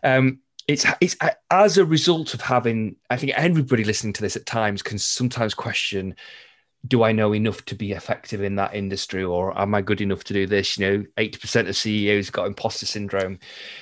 um 0.02 0.40
it's 0.70 0.86
it's 1.02 1.18
as 1.52 1.78
a 1.78 1.84
result 1.84 2.36
of 2.36 2.42
having 2.42 2.96
i 3.10 3.18
think 3.18 3.32
everybody 3.32 3.84
listening 3.84 4.14
to 4.14 4.22
this 4.22 4.36
at 4.36 4.46
times 4.46 4.84
can 4.84 5.00
sometimes 5.00 5.56
question 5.56 6.16
do 6.88 7.04
I 7.04 7.12
know 7.12 7.34
enough 7.34 7.66
to 7.66 7.76
be 7.76 7.92
effective 7.92 8.42
in 8.42 8.56
that 8.56 8.74
industry 8.74 9.24
or 9.24 9.58
am 9.60 9.76
I 9.76 9.82
good 9.82 10.00
enough 10.00 10.24
to 10.26 10.34
do 10.34 10.48
this? 10.48 10.78
You 10.78 10.88
know, 10.88 11.06
80% 11.18 11.68
of 11.68 11.76
CEOs 11.76 12.30
got 12.30 12.48
imposter 12.48 12.86
syndrome. 12.86 13.40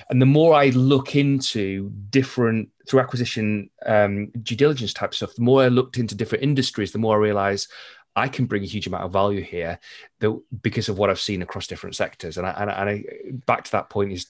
And 0.09 0.21
the 0.21 0.25
more 0.25 0.55
I 0.55 0.69
look 0.69 1.15
into 1.15 1.91
different, 2.09 2.69
through 2.87 3.01
acquisition 3.01 3.69
um, 3.85 4.31
due 4.41 4.55
diligence 4.55 4.93
type 4.93 5.13
stuff, 5.13 5.35
the 5.35 5.43
more 5.43 5.61
I 5.61 5.67
looked 5.67 5.97
into 5.97 6.15
different 6.15 6.43
industries, 6.43 6.91
the 6.91 6.97
more 6.97 7.15
I 7.15 7.19
realized 7.19 7.71
I 8.17 8.27
can 8.27 8.47
bring 8.47 8.63
a 8.63 8.65
huge 8.65 8.87
amount 8.87 9.03
of 9.03 9.11
value 9.11 9.43
here 9.43 9.79
that, 10.21 10.41
because 10.63 10.89
of 10.89 10.97
what 10.97 11.11
I've 11.11 11.19
seen 11.19 11.43
across 11.43 11.67
different 11.67 11.95
sectors. 11.95 12.39
And 12.39 12.47
I, 12.47 12.49
and, 12.57 12.71
I, 12.71 12.73
and 12.73 12.89
I, 12.89 13.03
back 13.45 13.63
to 13.65 13.71
that 13.73 13.91
point 13.91 14.11
is 14.11 14.25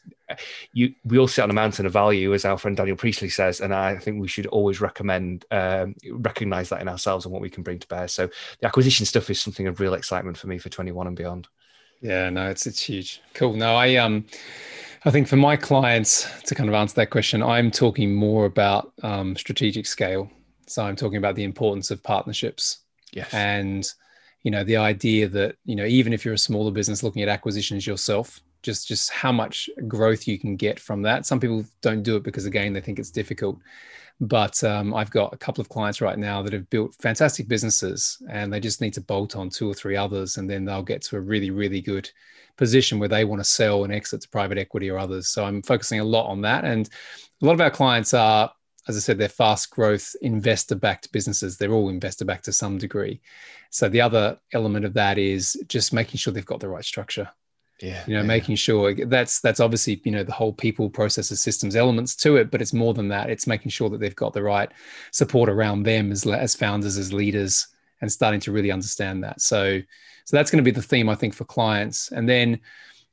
you, 0.73 0.93
we 1.05 1.17
all 1.17 1.29
sit 1.29 1.43
on 1.43 1.49
a 1.49 1.53
mountain 1.53 1.85
of 1.85 1.93
value, 1.93 2.33
as 2.33 2.43
our 2.43 2.57
friend 2.57 2.75
Daniel 2.75 2.97
Priestley 2.97 3.29
says. 3.29 3.61
And 3.61 3.73
I 3.73 3.95
think 3.95 4.19
we 4.19 4.27
should 4.27 4.45
always 4.47 4.81
recommend, 4.81 5.45
um, 5.51 5.95
recognize 6.11 6.67
that 6.67 6.81
in 6.81 6.89
ourselves 6.89 7.23
and 7.23 7.31
what 7.31 7.41
we 7.41 7.49
can 7.49 7.63
bring 7.63 7.79
to 7.79 7.87
bear. 7.87 8.09
So 8.09 8.29
the 8.59 8.67
acquisition 8.67 9.05
stuff 9.05 9.29
is 9.29 9.39
something 9.39 9.67
of 9.67 9.79
real 9.79 9.93
excitement 9.93 10.37
for 10.37 10.47
me 10.47 10.57
for 10.57 10.67
21 10.67 11.07
and 11.07 11.15
beyond. 11.15 11.47
Yeah, 12.01 12.29
no, 12.29 12.49
it's, 12.49 12.67
it's 12.67 12.81
huge. 12.81 13.21
Cool. 13.35 13.53
No, 13.53 13.77
I, 13.77 13.95
um, 13.95 14.25
I 15.05 15.11
think 15.11 15.29
for 15.29 15.37
my 15.37 15.55
clients 15.55 16.27
to 16.41 16.55
kind 16.55 16.67
of 16.67 16.75
answer 16.75 16.95
that 16.95 17.09
question, 17.09 17.41
I'm 17.41 17.71
talking 17.71 18.13
more 18.13 18.43
about 18.43 18.91
um, 19.01 19.37
strategic 19.37 19.85
scale. 19.85 20.29
So 20.67 20.83
I'm 20.83 20.97
talking 20.97 21.17
about 21.17 21.35
the 21.35 21.45
importance 21.45 21.89
of 21.89 22.03
partnerships 22.03 22.79
Yes. 23.13 23.33
And 23.33 23.89
you 24.43 24.51
know 24.51 24.63
the 24.63 24.77
idea 24.77 25.27
that 25.27 25.55
you 25.65 25.75
know 25.75 25.85
even 25.85 26.13
if 26.13 26.23
you're 26.23 26.33
a 26.33 26.37
smaller 26.37 26.71
business 26.71 27.03
looking 27.03 27.21
at 27.21 27.27
acquisitions 27.27 27.85
yourself 27.85 28.41
just 28.61 28.87
just 28.87 29.11
how 29.11 29.31
much 29.31 29.69
growth 29.87 30.27
you 30.27 30.37
can 30.37 30.55
get 30.55 30.79
from 30.79 31.01
that. 31.01 31.25
Some 31.25 31.39
people 31.39 31.63
don't 31.81 32.03
do 32.03 32.15
it 32.15 32.23
because 32.23 32.45
again 32.45 32.73
they 32.73 32.81
think 32.81 32.99
it's 32.99 33.11
difficult. 33.11 33.57
But 34.19 34.63
um, 34.63 34.95
i've 34.95 35.11
got 35.11 35.31
a 35.31 35.37
couple 35.37 35.61
of 35.61 35.69
clients 35.69 36.01
right 36.01 36.17
now 36.17 36.41
that 36.41 36.51
have 36.51 36.67
built 36.71 36.95
fantastic 36.95 37.47
businesses 37.47 38.19
and 38.31 38.51
they 38.51 38.59
just 38.59 38.81
need 38.81 38.95
to 38.95 39.01
bolt 39.01 39.35
on 39.35 39.49
two 39.49 39.69
or 39.69 39.75
three 39.75 39.95
others 39.95 40.37
and 40.37 40.49
then 40.49 40.65
they'll 40.65 40.81
get 40.81 41.03
to 41.03 41.17
a 41.17 41.21
really 41.21 41.51
really 41.51 41.81
good 41.81 42.09
position 42.55 42.97
where 42.97 43.09
they 43.09 43.25
want 43.25 43.39
to 43.39 43.47
sell 43.47 43.83
and 43.83 43.93
exit 43.93 44.21
to 44.21 44.29
private 44.29 44.57
equity 44.57 44.89
or 44.89 44.97
others. 44.97 45.27
So 45.27 45.45
i'm 45.45 45.61
focusing 45.61 45.99
a 45.99 46.03
lot 46.03 46.27
on 46.27 46.41
that. 46.41 46.65
And 46.65 46.89
a 47.41 47.45
lot 47.45 47.53
of 47.53 47.61
our 47.61 47.69
clients 47.69 48.15
are 48.15 48.51
as 48.87 48.95
I 48.95 48.99
said, 48.99 49.17
they're 49.17 49.29
fast 49.29 49.69
growth, 49.69 50.15
investor 50.21 50.75
backed 50.75 51.11
businesses. 51.11 51.57
They're 51.57 51.73
all 51.73 51.89
investor 51.89 52.25
backed 52.25 52.45
to 52.45 52.53
some 52.53 52.77
degree. 52.77 53.21
So 53.69 53.89
the 53.89 54.01
other 54.01 54.39
element 54.53 54.85
of 54.85 54.93
that 54.93 55.17
is 55.17 55.61
just 55.67 55.93
making 55.93 56.17
sure 56.17 56.33
they've 56.33 56.45
got 56.45 56.59
the 56.59 56.69
right 56.69 56.85
structure. 56.85 57.29
Yeah. 57.81 58.03
You 58.07 58.15
know, 58.15 58.21
yeah. 58.21 58.27
making 58.27 58.55
sure 58.55 58.93
that's 59.05 59.39
that's 59.39 59.59
obviously, 59.59 60.01
you 60.03 60.11
know, 60.11 60.23
the 60.23 60.31
whole 60.31 60.53
people, 60.53 60.89
processes, 60.89 61.39
systems 61.39 61.75
elements 61.75 62.15
to 62.17 62.37
it, 62.37 62.49
but 62.49 62.61
it's 62.61 62.73
more 62.73 62.93
than 62.93 63.07
that. 63.09 63.29
It's 63.29 63.45
making 63.45 63.69
sure 63.69 63.89
that 63.89 63.99
they've 63.99 64.15
got 64.15 64.33
the 64.33 64.41
right 64.41 64.71
support 65.11 65.49
around 65.49 65.83
them 65.83 66.11
as 66.11 66.25
as 66.25 66.55
founders, 66.55 66.97
as 66.97 67.13
leaders, 67.13 67.67
and 68.01 68.11
starting 68.11 68.39
to 68.41 68.51
really 68.51 68.71
understand 68.71 69.23
that. 69.23 69.41
So 69.41 69.81
so 70.25 70.35
that's 70.35 70.49
going 70.49 70.63
to 70.63 70.71
be 70.71 70.75
the 70.75 70.81
theme, 70.81 71.07
I 71.07 71.15
think, 71.15 71.33
for 71.33 71.45
clients. 71.45 72.11
And 72.11 72.27
then 72.27 72.59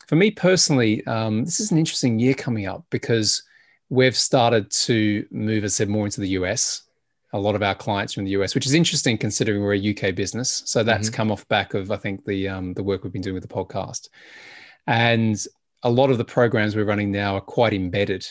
for 0.09 0.17
me 0.17 0.31
personally, 0.31 1.07
um, 1.07 1.45
this 1.45 1.61
is 1.61 1.71
an 1.71 1.79
interesting 1.79 2.19
year 2.19 2.35
coming 2.35 2.67
up 2.67 2.85
because 2.91 3.43
we've 3.89 4.17
started 4.17 4.71
to 4.71 5.27
move, 5.31 5.65
as 5.65 5.75
I 5.75 5.77
said, 5.77 5.89
more 5.89 6.05
into 6.05 6.21
the 6.21 6.31
US. 6.31 6.83
A 7.33 7.39
lot 7.39 7.55
of 7.55 7.63
our 7.63 7.75
clients 7.75 8.13
from 8.13 8.25
the 8.25 8.31
US, 8.33 8.55
which 8.55 8.67
is 8.67 8.75
interesting 8.75 9.19
considering 9.19 9.63
we're 9.63 9.75
a 9.75 9.91
UK 9.91 10.15
business. 10.15 10.63
So 10.67 10.83
that's 10.83 11.09
mm-hmm. 11.09 11.17
come 11.17 11.33
off 11.33 11.47
back 11.49 11.75
of 11.75 11.91
I 11.91 11.97
think 11.97 12.25
the 12.25 12.49
um, 12.49 12.75
the 12.75 12.83
work 12.83 13.03
we've 13.03 13.13
been 13.13 13.23
doing 13.23 13.35
with 13.35 13.49
the 13.49 13.55
podcast, 13.55 14.09
and 14.87 15.37
a 15.83 15.91
lot 15.91 16.11
of 16.11 16.19
the 16.19 16.25
programs 16.25 16.75
we're 16.75 16.85
running 16.85 17.11
now 17.11 17.37
are 17.37 17.41
quite 17.41 17.75
embedded. 17.75 18.27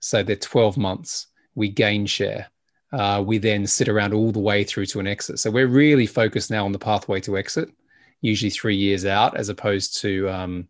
So 0.00 0.22
they're 0.22 0.36
12 0.36 0.76
months. 0.76 1.28
We 1.54 1.68
gain 1.68 2.06
share. 2.06 2.50
Uh, 2.92 3.22
we 3.24 3.38
then 3.38 3.66
sit 3.66 3.88
around 3.88 4.12
all 4.12 4.32
the 4.32 4.40
way 4.40 4.64
through 4.64 4.86
to 4.86 5.00
an 5.00 5.06
exit. 5.06 5.38
So 5.38 5.50
we're 5.50 5.66
really 5.66 6.06
focused 6.06 6.50
now 6.50 6.64
on 6.64 6.72
the 6.72 6.78
pathway 6.78 7.20
to 7.20 7.38
exit, 7.38 7.70
usually 8.20 8.50
three 8.50 8.76
years 8.76 9.04
out, 9.04 9.36
as 9.36 9.48
opposed 9.48 9.98
to 10.00 10.28
um, 10.28 10.68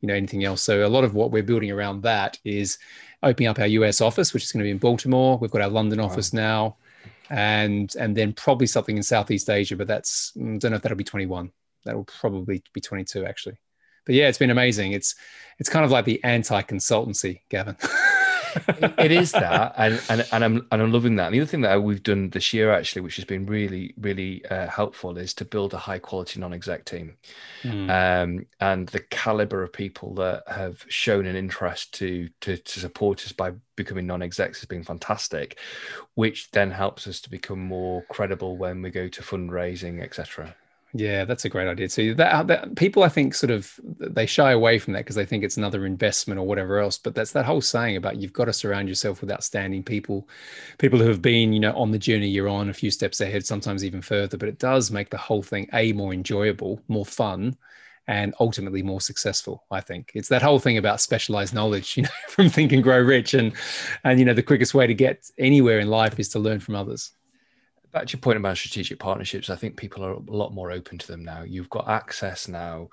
you 0.00 0.08
know 0.08 0.14
anything 0.14 0.44
else. 0.44 0.62
So 0.62 0.84
a 0.84 0.88
lot 0.88 1.04
of 1.04 1.14
what 1.14 1.30
we're 1.30 1.42
building 1.42 1.70
around 1.70 2.02
that 2.02 2.38
is 2.44 2.78
opening 3.22 3.48
up 3.48 3.58
our 3.58 3.66
US 3.66 4.00
office, 4.00 4.32
which 4.32 4.44
is 4.44 4.52
going 4.52 4.60
to 4.60 4.64
be 4.64 4.70
in 4.70 4.78
Baltimore. 4.78 5.38
We've 5.38 5.50
got 5.50 5.62
our 5.62 5.68
London 5.68 5.98
wow. 6.00 6.06
office 6.06 6.32
now, 6.32 6.76
and 7.28 7.94
and 7.96 8.16
then 8.16 8.32
probably 8.32 8.66
something 8.66 8.96
in 8.96 9.02
Southeast 9.02 9.48
Asia, 9.50 9.76
but 9.76 9.86
that's 9.86 10.32
I 10.36 10.40
mm, 10.40 10.60
don't 10.60 10.70
know 10.72 10.76
if 10.76 10.82
that'll 10.82 10.96
be 10.96 11.04
21. 11.04 11.50
That'll 11.84 12.04
probably 12.04 12.62
be 12.72 12.80
22 12.80 13.24
actually. 13.24 13.58
But 14.06 14.14
yeah, 14.14 14.28
it's 14.28 14.38
been 14.38 14.50
amazing. 14.50 14.92
It's 14.92 15.14
it's 15.58 15.68
kind 15.68 15.84
of 15.84 15.90
like 15.90 16.04
the 16.04 16.22
anti-consultancy, 16.24 17.40
Gavin. 17.48 17.76
it 18.98 19.12
is 19.12 19.32
that, 19.32 19.74
and, 19.76 20.00
and 20.08 20.26
and 20.32 20.44
I'm 20.44 20.66
and 20.70 20.82
I'm 20.82 20.92
loving 20.92 21.16
that. 21.16 21.26
And 21.26 21.34
the 21.34 21.40
other 21.40 21.50
thing 21.50 21.62
that 21.62 21.82
we've 21.82 22.02
done 22.02 22.30
this 22.30 22.52
year, 22.52 22.72
actually, 22.72 23.02
which 23.02 23.16
has 23.16 23.24
been 23.24 23.46
really 23.46 23.94
really 23.98 24.44
uh, 24.46 24.66
helpful, 24.68 25.16
is 25.18 25.34
to 25.34 25.44
build 25.44 25.74
a 25.74 25.78
high 25.78 25.98
quality 25.98 26.40
non-exec 26.40 26.84
team, 26.84 27.16
mm. 27.62 27.90
um, 27.90 28.46
and 28.60 28.88
the 28.88 29.00
caliber 29.00 29.62
of 29.62 29.72
people 29.72 30.14
that 30.14 30.42
have 30.46 30.84
shown 30.88 31.26
an 31.26 31.36
interest 31.36 31.94
to 31.94 32.28
to, 32.40 32.56
to 32.56 32.80
support 32.80 33.24
us 33.24 33.32
by 33.32 33.52
becoming 33.76 34.06
non-execs 34.06 34.60
has 34.60 34.66
been 34.66 34.84
fantastic, 34.84 35.58
which 36.14 36.50
then 36.50 36.70
helps 36.70 37.06
us 37.06 37.20
to 37.20 37.30
become 37.30 37.60
more 37.60 38.02
credible 38.10 38.56
when 38.56 38.82
we 38.82 38.90
go 38.90 39.08
to 39.08 39.22
fundraising, 39.22 40.02
etc. 40.02 40.54
Yeah, 40.92 41.24
that's 41.24 41.44
a 41.44 41.48
great 41.48 41.68
idea. 41.68 41.88
So 41.88 42.14
that, 42.14 42.32
uh, 42.32 42.42
that 42.44 42.74
people, 42.74 43.04
I 43.04 43.08
think, 43.08 43.34
sort 43.34 43.52
of 43.52 43.78
they 43.84 44.26
shy 44.26 44.50
away 44.50 44.78
from 44.80 44.92
that 44.94 45.00
because 45.00 45.14
they 45.14 45.24
think 45.24 45.44
it's 45.44 45.56
another 45.56 45.86
investment 45.86 46.40
or 46.40 46.46
whatever 46.46 46.78
else. 46.80 46.98
But 46.98 47.14
that's 47.14 47.30
that 47.32 47.44
whole 47.44 47.60
saying 47.60 47.96
about 47.96 48.16
you've 48.16 48.32
got 48.32 48.46
to 48.46 48.52
surround 48.52 48.88
yourself 48.88 49.20
with 49.20 49.30
outstanding 49.30 49.84
people, 49.84 50.28
people 50.78 50.98
who 50.98 51.06
have 51.06 51.22
been, 51.22 51.52
you 51.52 51.60
know, 51.60 51.72
on 51.76 51.92
the 51.92 51.98
journey 51.98 52.26
you're 52.28 52.48
on, 52.48 52.70
a 52.70 52.74
few 52.74 52.90
steps 52.90 53.20
ahead, 53.20 53.46
sometimes 53.46 53.84
even 53.84 54.02
further. 54.02 54.36
But 54.36 54.48
it 54.48 54.58
does 54.58 54.90
make 54.90 55.10
the 55.10 55.16
whole 55.16 55.42
thing 55.42 55.68
a 55.72 55.92
more 55.92 56.12
enjoyable, 56.12 56.82
more 56.88 57.06
fun, 57.06 57.56
and 58.08 58.34
ultimately 58.40 58.82
more 58.82 59.00
successful. 59.00 59.64
I 59.70 59.80
think 59.82 60.10
it's 60.14 60.28
that 60.30 60.42
whole 60.42 60.58
thing 60.58 60.76
about 60.76 61.00
specialized 61.00 61.54
knowledge, 61.54 61.96
you 61.96 62.02
know, 62.02 62.08
from 62.28 62.48
Think 62.48 62.72
and 62.72 62.82
Grow 62.82 62.98
Rich, 63.00 63.34
and 63.34 63.52
and 64.02 64.18
you 64.18 64.24
know 64.24 64.34
the 64.34 64.42
quickest 64.42 64.74
way 64.74 64.88
to 64.88 64.94
get 64.94 65.30
anywhere 65.38 65.78
in 65.78 65.86
life 65.88 66.18
is 66.18 66.30
to 66.30 66.40
learn 66.40 66.58
from 66.58 66.74
others 66.74 67.12
back 67.92 68.06
to 68.06 68.12
your 68.12 68.20
point 68.20 68.38
about 68.38 68.56
strategic 68.56 68.98
partnerships, 68.98 69.50
I 69.50 69.56
think 69.56 69.76
people 69.76 70.04
are 70.04 70.12
a 70.12 70.20
lot 70.30 70.54
more 70.54 70.70
open 70.70 70.98
to 70.98 71.06
them 71.06 71.24
now. 71.24 71.42
You've 71.42 71.70
got 71.70 71.88
access 71.88 72.48
now 72.48 72.88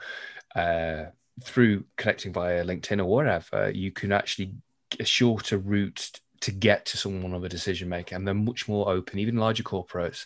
uh, 0.56 1.06
through 1.44 1.86
connecting 1.98 2.34
via 2.34 2.64
LinkedIn 2.64 3.00
or 3.00 3.06
whatever. 3.06 3.72
You 3.72 3.92
can 3.92 4.12
actually 4.12 4.54
a 5.00 5.06
shorter 5.06 5.58
route 5.58 6.12
to 6.40 6.52
get 6.52 6.86
to 6.86 6.98
someone 6.98 7.34
of 7.34 7.44
a 7.44 7.50
decision 7.50 7.90
maker, 7.90 8.16
and 8.16 8.28
they're 8.28 8.34
much 8.34 8.68
more 8.68 8.90
open, 8.90 9.20
even 9.20 9.38
larger 9.38 9.64
corporates, 9.64 10.26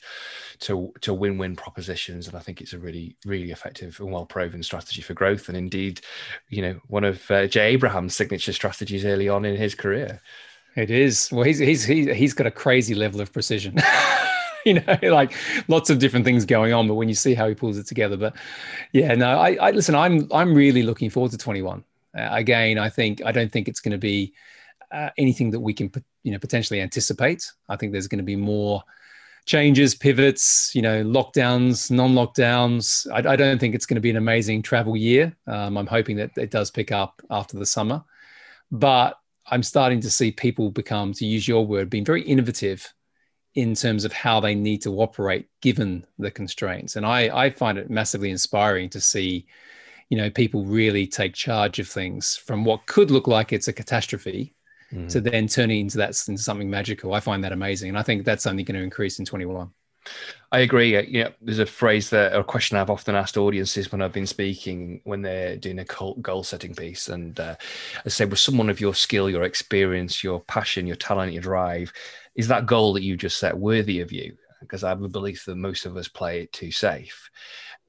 to 0.60 0.94
to 1.02 1.14
win-win 1.14 1.56
propositions. 1.56 2.28
And 2.28 2.36
I 2.36 2.40
think 2.40 2.62
it's 2.62 2.74
a 2.74 2.80
really, 2.80 3.16
really 3.26 3.52
effective 3.52 4.00
and 4.00 4.12
well-proven 4.12 4.64
strategy 4.64 5.02
for 5.02 5.14
growth. 5.14 5.48
And 5.48 5.58
indeed, 5.58 6.02
you 6.50 6.62
know, 6.62 6.80
one 6.88 7.04
of 7.04 7.30
uh, 7.32 7.48
Jay 7.48 7.74
Abraham's 7.74 8.16
signature 8.16 8.54
strategies 8.54 9.06
early 9.06 9.30
on 9.30 9.46
in 9.46 9.56
his 9.56 9.76
career. 9.76 10.22
It 10.76 10.90
is. 10.90 11.30
Well, 11.32 11.44
he's 11.44 11.60
he's 11.60 11.84
he's 11.86 12.34
got 12.34 12.48
a 12.48 12.52
crazy 12.52 12.96
level 12.96 13.22
of 13.22 13.32
precision. 13.34 13.78
you 14.66 14.76
know, 14.76 14.98
like 15.04 15.34
lots 15.68 15.90
of 15.90 16.00
different 16.00 16.26
things 16.26 16.46
going 16.46 16.74
on. 16.74 16.88
But 16.88 16.96
when 16.96 17.10
you 17.10 17.16
see 17.16 17.34
how 17.34 17.48
he 17.48 17.56
pulls 17.56 17.78
it 17.78 17.88
together, 17.88 18.18
but 18.18 18.36
yeah, 18.92 19.14
no, 19.16 19.40
I, 19.40 19.56
I 19.56 19.72
listen. 19.72 19.96
I'm 19.96 20.28
I'm 20.32 20.54
really 20.54 20.84
looking 20.84 21.10
forward 21.10 21.32
to 21.32 21.38
21. 21.38 21.84
Uh, 22.18 22.30
again, 22.32 22.78
I 22.78 22.90
think 22.90 23.24
I 23.26 23.32
don't 23.32 23.52
think 23.52 23.68
it's 23.68 23.80
going 23.80 23.94
to 23.94 23.98
be 23.98 24.34
uh, 24.92 25.10
anything 25.18 25.52
that 25.52 25.60
we 25.60 25.74
can 25.74 25.92
you 26.24 26.32
know 26.32 26.40
potentially 26.40 26.82
anticipate. 26.82 27.52
I 27.70 27.76
think 27.76 27.92
there's 27.92 28.08
going 28.08 28.20
to 28.20 28.24
be 28.24 28.36
more 28.36 28.84
changes, 29.46 29.96
pivots, 29.96 30.72
you 30.76 30.82
know, 30.82 31.04
lockdowns, 31.04 31.90
non-lockdowns. 31.90 33.08
I, 33.12 33.32
I 33.32 33.36
don't 33.36 33.60
think 33.60 33.74
it's 33.74 33.88
going 33.88 33.96
to 33.96 34.02
be 34.02 34.12
an 34.12 34.18
amazing 34.18 34.62
travel 34.62 34.96
year. 34.96 35.36
Um, 35.48 35.78
I'm 35.78 35.88
hoping 35.88 36.16
that 36.18 36.32
it 36.38 36.52
does 36.52 36.70
pick 36.70 36.92
up 36.92 37.22
after 37.32 37.58
the 37.58 37.66
summer, 37.66 38.04
but 38.72 39.18
I'm 39.48 39.64
starting 39.64 40.00
to 40.02 40.12
see 40.12 40.32
people 40.32 40.70
become, 40.70 41.14
to 41.14 41.26
use 41.26 41.48
your 41.48 41.66
word, 41.66 41.90
being 41.90 42.06
very 42.06 42.22
innovative 42.22 42.94
in 43.56 43.76
terms 43.76 44.06
of 44.06 44.14
how 44.14 44.40
they 44.40 44.56
need 44.56 44.82
to 44.82 45.02
operate 45.02 45.48
given 45.62 46.06
the 46.18 46.32
constraints. 46.32 46.96
And 46.96 47.06
I, 47.06 47.46
I 47.46 47.50
find 47.50 47.78
it 47.78 47.90
massively 47.90 48.30
inspiring 48.30 48.90
to 48.92 49.02
see, 49.02 49.46
you 50.10 50.18
know, 50.18 50.30
people 50.30 50.64
really 50.64 51.06
take 51.06 51.34
charge 51.34 51.80
of 51.80 51.88
things 51.88 52.38
from 52.38 52.64
what 52.64 52.86
could 52.86 53.12
look 53.12 53.28
like 53.28 53.52
it's 53.52 53.68
a 53.68 53.74
catastrophe 53.74 54.54
mm. 54.94 55.10
to 55.10 55.20
then 55.20 55.48
turning 55.48 55.82
into 55.82 55.98
that 55.98 56.18
into 56.28 56.42
something 56.42 56.70
magical. 56.70 57.14
I 57.14 57.20
find 57.20 57.44
that 57.44 57.52
amazing. 57.52 57.90
And 57.90 57.98
I 57.98 58.04
think 58.04 58.24
that's 58.24 58.48
only 58.48 58.64
going 58.64 58.78
to 58.78 58.84
increase 58.84 59.20
in 59.20 59.26
21. 59.26 59.70
I 60.52 60.60
agree. 60.60 60.92
Know, 60.92 61.32
there's 61.42 61.60
a 61.60 61.66
phrase 61.66 62.10
that, 62.10 62.34
or 62.34 62.42
a 62.42 62.44
question 62.44 62.78
I've 62.78 62.90
often 62.90 63.16
asked 63.16 63.38
audiences 63.38 63.92
when 63.92 64.02
I've 64.02 64.12
been 64.12 64.28
speaking 64.28 65.00
when 65.06 65.22
they're 65.22 65.56
doing 65.56 65.80
a 65.80 65.86
goal 66.22 66.44
setting 66.44 66.76
piece. 66.76 67.08
And 67.08 67.40
uh, 67.40 67.56
I 68.06 68.10
say, 68.10 68.26
with 68.26 68.40
someone 68.40 68.70
of 68.70 68.82
your 68.82 68.94
skill, 68.94 69.30
your 69.30 69.44
experience, 69.44 70.24
your 70.24 70.42
passion, 70.42 70.88
your 70.88 70.98
talent, 70.98 71.34
your 71.34 71.42
drive, 71.42 71.94
is 72.36 72.50
that 72.50 72.66
goal 72.66 72.94
that 72.94 73.04
you 73.04 73.16
just 73.16 73.38
set 73.38 73.58
worthy 73.58 74.02
of 74.02 74.12
you? 74.12 74.36
Because 74.60 74.84
I 74.84 74.90
have 74.90 75.02
a 75.02 75.10
belief 75.10 75.46
that 75.46 75.56
most 75.56 75.86
of 75.86 75.96
us 75.96 76.08
play 76.08 76.42
it 76.42 76.54
too 76.54 76.72
safe 76.72 77.30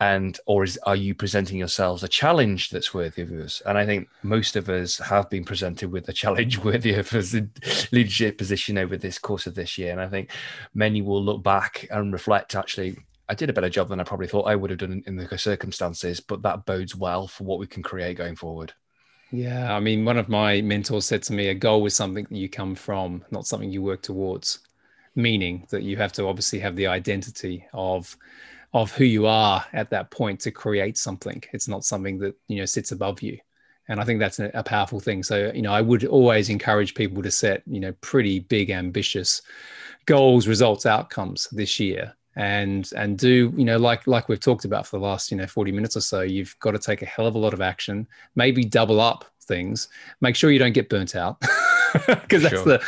and 0.03 0.41
or 0.47 0.65
is 0.65 0.79
are 0.83 0.97
you 0.97 1.15
presenting 1.15 1.57
yourselves 1.57 2.03
a 2.03 2.09
challenge 2.09 2.71
that's 2.71 2.93
worthy 2.93 3.23
of 3.23 3.31
us 3.31 3.63
and 3.67 3.79
i 3.79 3.87
think 3.87 4.09
most 4.23 4.57
of 4.57 4.69
us 4.69 4.99
have 4.99 5.31
been 5.31 5.45
presented 5.45 5.93
with 5.93 6.09
a 6.09 6.13
challenge 6.13 6.59
worthy 6.65 6.95
of 6.95 7.13
us 7.15 7.35
in 7.35 7.51
leadership 7.93 8.37
position 8.37 8.77
over 8.79 8.97
this 8.97 9.19
course 9.19 9.47
of 9.47 9.55
this 9.55 9.79
year. 9.79 9.93
And 9.93 10.01
i 10.01 10.09
think 10.09 10.31
many 10.75 11.03
will 11.03 11.23
look 11.23 11.43
back 11.43 11.87
and 11.91 12.13
reflect 12.13 12.57
actually 12.57 12.97
i 13.29 13.35
did 13.35 13.49
a 13.49 13.53
better 13.53 13.69
job 13.69 13.89
than 13.89 14.01
i 14.01 14.05
probably 14.05 14.27
thought 14.27 14.53
i 14.53 14.57
would 14.57 14.71
have 14.71 14.81
done 14.81 15.05
in 15.07 15.17
the 15.17 15.39
circumstances 15.39 16.19
but 16.21 16.43
that 16.43 16.67
bodes 16.67 16.97
well 16.97 17.29
for 17.29 17.45
what 17.45 17.61
we 17.61 17.67
can 17.67 17.83
create 17.83 18.17
going 18.17 18.37
forward. 18.37 18.73
Yeah 19.31 19.75
i 19.75 19.81
mean 19.81 20.05
one 20.05 20.19
of 20.19 20.29
my 20.29 20.61
mentors 20.63 21.07
said 21.07 21.23
to 21.25 21.33
me 21.33 21.49
a 21.49 21.55
goal 21.55 21.87
is 21.87 21.95
something 21.95 22.27
that 22.29 22.37
you 22.37 22.49
come 22.49 22.75
from 22.75 23.25
not 23.31 23.47
something 23.47 23.71
you 23.71 23.83
work 23.83 24.03
towards. 24.03 24.59
Meaning 25.15 25.67
that 25.69 25.83
you 25.83 25.99
have 25.99 26.15
to 26.15 26.27
obviously 26.27 26.59
have 26.61 26.75
the 26.75 26.87
identity 26.87 27.67
of 27.75 28.17
of 28.75 28.93
who 28.93 29.05
you 29.05 29.27
are 29.27 29.65
at 29.73 29.91
that 29.91 30.11
point 30.11 30.41
to 30.41 30.51
create 30.51 30.97
something. 30.97 31.43
It's 31.53 31.69
not 31.69 31.85
something 31.85 32.19
that 32.19 32.35
you 32.49 32.59
know 32.59 32.65
sits 32.65 32.93
above 32.93 33.23
you, 33.23 33.39
and 33.89 34.01
I 34.01 34.05
think 34.05 34.19
that's 34.19 34.39
a, 34.39 34.63
powerful 34.65 35.01
thing. 35.01 35.23
So 35.23 35.53
you 35.55 35.63
know, 35.63 35.73
I 35.73 35.81
would 35.81 36.05
always 36.05 36.49
encourage 36.49 36.95
people 36.95 37.23
to 37.23 37.31
set 37.31 37.63
you 37.67 37.81
know 37.81 37.93
pretty 38.01 38.41
big, 38.41 38.71
ambitious 38.71 39.43
goals, 40.07 40.49
results, 40.49 40.87
outcomes 40.87 41.49
this 41.53 41.79
year, 41.79 42.15
and 42.37 42.91
and 42.97 43.19
do 43.19 43.53
you 43.57 43.65
know 43.65 43.79
like 43.79 44.07
like 44.07 44.29
we've 44.29 44.41
talked 44.41 44.65
about 44.65 44.87
for 44.87 44.99
the 44.99 45.05
last 45.05 45.31
you 45.31 45.37
know 45.37 45.47
40 45.47 45.73
minutes 45.73 45.97
or 45.97 46.01
so. 46.01 46.23
You've 46.23 46.57
got 46.61 46.73
to 46.73 46.79
take 46.79 47.03
a 47.03 47.07
hell 47.07 47.27
of 47.27 47.35
a 47.35 47.39
lot 47.39 47.55
of 47.55 47.61
action, 47.61 48.07
maybe 48.35 48.65
double 48.65 49.01
up 49.01 49.27
things. 49.43 49.89
Make 50.21 50.37
sure 50.37 50.51
you 50.51 50.59
don't 50.59 50.73
get 50.73 50.89
burnt 50.89 51.15
out. 51.15 51.43
because 52.07 52.43
that's 52.43 52.55
sure. 52.55 52.65
the 52.65 52.83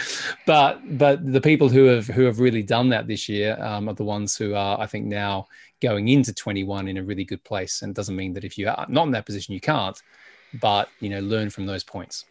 but 0.47 0.81
but 0.97 1.33
the 1.33 1.41
people 1.41 1.69
who 1.69 1.85
have 1.85 2.07
who 2.07 2.23
have 2.23 2.41
really 2.41 2.63
done 2.63 2.89
that 2.89 3.07
this 3.07 3.29
year 3.29 3.57
um, 3.61 3.89
are 3.89 3.95
the 3.95 4.05
ones 4.05 4.37
who 4.37 4.55
are 4.55 4.81
i 4.81 4.87
think 4.87 5.05
now 5.05 5.47
going 5.85 6.09
into 6.09 6.33
21 6.33 6.89
in 6.89 6.97
a 6.97 7.03
really 7.03 7.25
good 7.25 7.45
place. 7.45 7.83
And 7.83 7.95
doesn't 7.95 8.17
mean 8.17 8.33
that 8.35 8.45
if 8.45 8.57
you 8.57 8.69
are 8.69 8.87
not 8.89 9.05
in 9.05 9.13
that 9.13 9.27
position, 9.27 9.53
you 9.53 9.61
can't, 9.61 10.01
but, 10.61 10.89
you 11.01 11.11
know, 11.11 11.21
learn 11.21 11.51
from 11.51 11.67
those 11.67 11.85
points. 11.85 12.25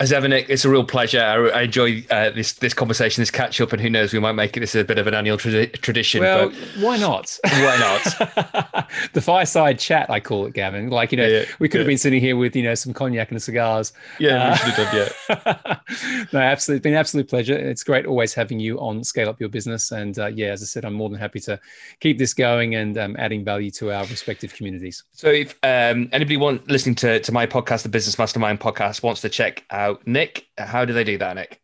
As 0.00 0.12
ever, 0.12 0.28
Nick, 0.28 0.48
it's 0.48 0.64
a 0.64 0.68
real 0.68 0.84
pleasure. 0.84 1.20
I, 1.20 1.48
I 1.48 1.62
enjoy 1.62 2.04
uh, 2.08 2.30
this 2.30 2.52
this 2.52 2.72
conversation, 2.72 3.20
this 3.20 3.32
catch 3.32 3.60
up, 3.60 3.72
and 3.72 3.82
who 3.82 3.90
knows, 3.90 4.12
we 4.12 4.20
might 4.20 4.32
make 4.32 4.56
it 4.56 4.60
this 4.60 4.76
a 4.76 4.84
bit 4.84 4.96
of 4.96 5.08
an 5.08 5.14
annual 5.14 5.38
tra- 5.38 5.66
tradition. 5.66 6.20
Well, 6.20 6.50
why 6.78 6.98
not? 6.98 7.36
Why 7.42 7.76
not? 7.80 8.88
the 9.12 9.20
fireside 9.20 9.80
chat, 9.80 10.08
I 10.08 10.20
call 10.20 10.46
it, 10.46 10.54
Gavin. 10.54 10.90
Like 10.90 11.10
you 11.10 11.18
know, 11.18 11.26
yeah, 11.26 11.40
yeah, 11.40 11.44
we 11.58 11.68
could 11.68 11.78
yeah. 11.78 11.80
have 11.80 11.88
been 11.88 11.98
sitting 11.98 12.20
here 12.20 12.36
with 12.36 12.54
you 12.54 12.62
know 12.62 12.76
some 12.76 12.92
cognac 12.92 13.32
and 13.32 13.42
cigars. 13.42 13.92
Yeah, 14.20 14.36
uh, 14.36 14.50
we 14.50 14.56
should 14.56 14.84
have 14.84 14.92
done. 14.92 15.56
Yeah. 15.66 16.24
no, 16.32 16.38
absolutely, 16.38 16.76
it's 16.76 16.82
been 16.84 16.92
an 16.92 16.98
absolute 17.00 17.28
pleasure. 17.28 17.58
It's 17.58 17.82
great 17.82 18.06
always 18.06 18.32
having 18.32 18.60
you 18.60 18.78
on 18.78 19.02
Scale 19.02 19.28
Up 19.28 19.40
Your 19.40 19.48
Business, 19.48 19.90
and 19.90 20.16
uh, 20.16 20.26
yeah, 20.26 20.50
as 20.50 20.62
I 20.62 20.66
said, 20.66 20.84
I'm 20.84 20.94
more 20.94 21.08
than 21.08 21.18
happy 21.18 21.40
to 21.40 21.58
keep 21.98 22.18
this 22.18 22.34
going 22.34 22.76
and 22.76 22.96
um, 22.98 23.16
adding 23.18 23.44
value 23.44 23.72
to 23.72 23.90
our 23.90 24.06
respective 24.06 24.54
communities. 24.54 25.02
So, 25.10 25.28
if 25.28 25.58
um, 25.64 26.08
anybody 26.12 26.36
want 26.36 26.70
listening 26.70 26.94
to 26.96 27.18
to 27.18 27.32
my 27.32 27.48
podcast, 27.48 27.82
the 27.82 27.88
Business 27.88 28.16
Mastermind 28.16 28.60
podcast, 28.60 29.02
wants 29.02 29.22
to 29.22 29.28
check 29.28 29.64
out 29.70 29.87
out. 29.88 30.06
Nick, 30.06 30.46
how 30.58 30.84
do 30.84 30.92
they 30.92 31.04
do 31.04 31.18
that, 31.18 31.34
Nick? 31.34 31.60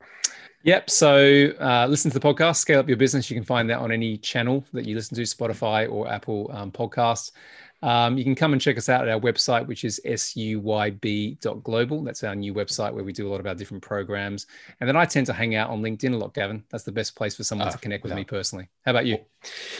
Yep. 0.64 0.88
So 0.88 1.52
uh, 1.60 1.86
listen 1.88 2.10
to 2.10 2.18
the 2.18 2.26
podcast, 2.26 2.56
Scale 2.56 2.80
Up 2.80 2.88
Your 2.88 2.96
Business. 2.96 3.30
You 3.30 3.36
can 3.36 3.44
find 3.44 3.68
that 3.68 3.78
on 3.78 3.92
any 3.92 4.16
channel 4.16 4.64
that 4.72 4.86
you 4.86 4.94
listen 4.94 5.14
to, 5.16 5.22
Spotify 5.22 5.90
or 5.90 6.08
Apple 6.08 6.50
um, 6.52 6.72
Podcasts. 6.72 7.32
Um, 7.82 8.16
you 8.16 8.24
can 8.24 8.34
come 8.34 8.54
and 8.54 8.62
check 8.62 8.78
us 8.78 8.88
out 8.88 9.06
at 9.06 9.12
our 9.12 9.20
website, 9.20 9.66
which 9.66 9.84
is 9.84 10.00
suyb.global. 10.06 12.02
That's 12.02 12.24
our 12.24 12.34
new 12.34 12.54
website 12.54 12.94
where 12.94 13.04
we 13.04 13.12
do 13.12 13.28
a 13.28 13.30
lot 13.30 13.40
of 13.40 13.46
our 13.46 13.54
different 13.54 13.82
programs. 13.82 14.46
And 14.80 14.88
then 14.88 14.96
I 14.96 15.04
tend 15.04 15.26
to 15.26 15.34
hang 15.34 15.54
out 15.54 15.68
on 15.68 15.82
LinkedIn 15.82 16.14
a 16.14 16.16
lot, 16.16 16.32
Gavin. 16.32 16.64
That's 16.70 16.84
the 16.84 16.92
best 16.92 17.14
place 17.14 17.36
for 17.36 17.44
someone 17.44 17.68
uh, 17.68 17.72
to 17.72 17.78
connect 17.78 18.02
with 18.02 18.14
me 18.14 18.24
personally. 18.24 18.70
How 18.86 18.92
about 18.92 19.04
you? 19.04 19.18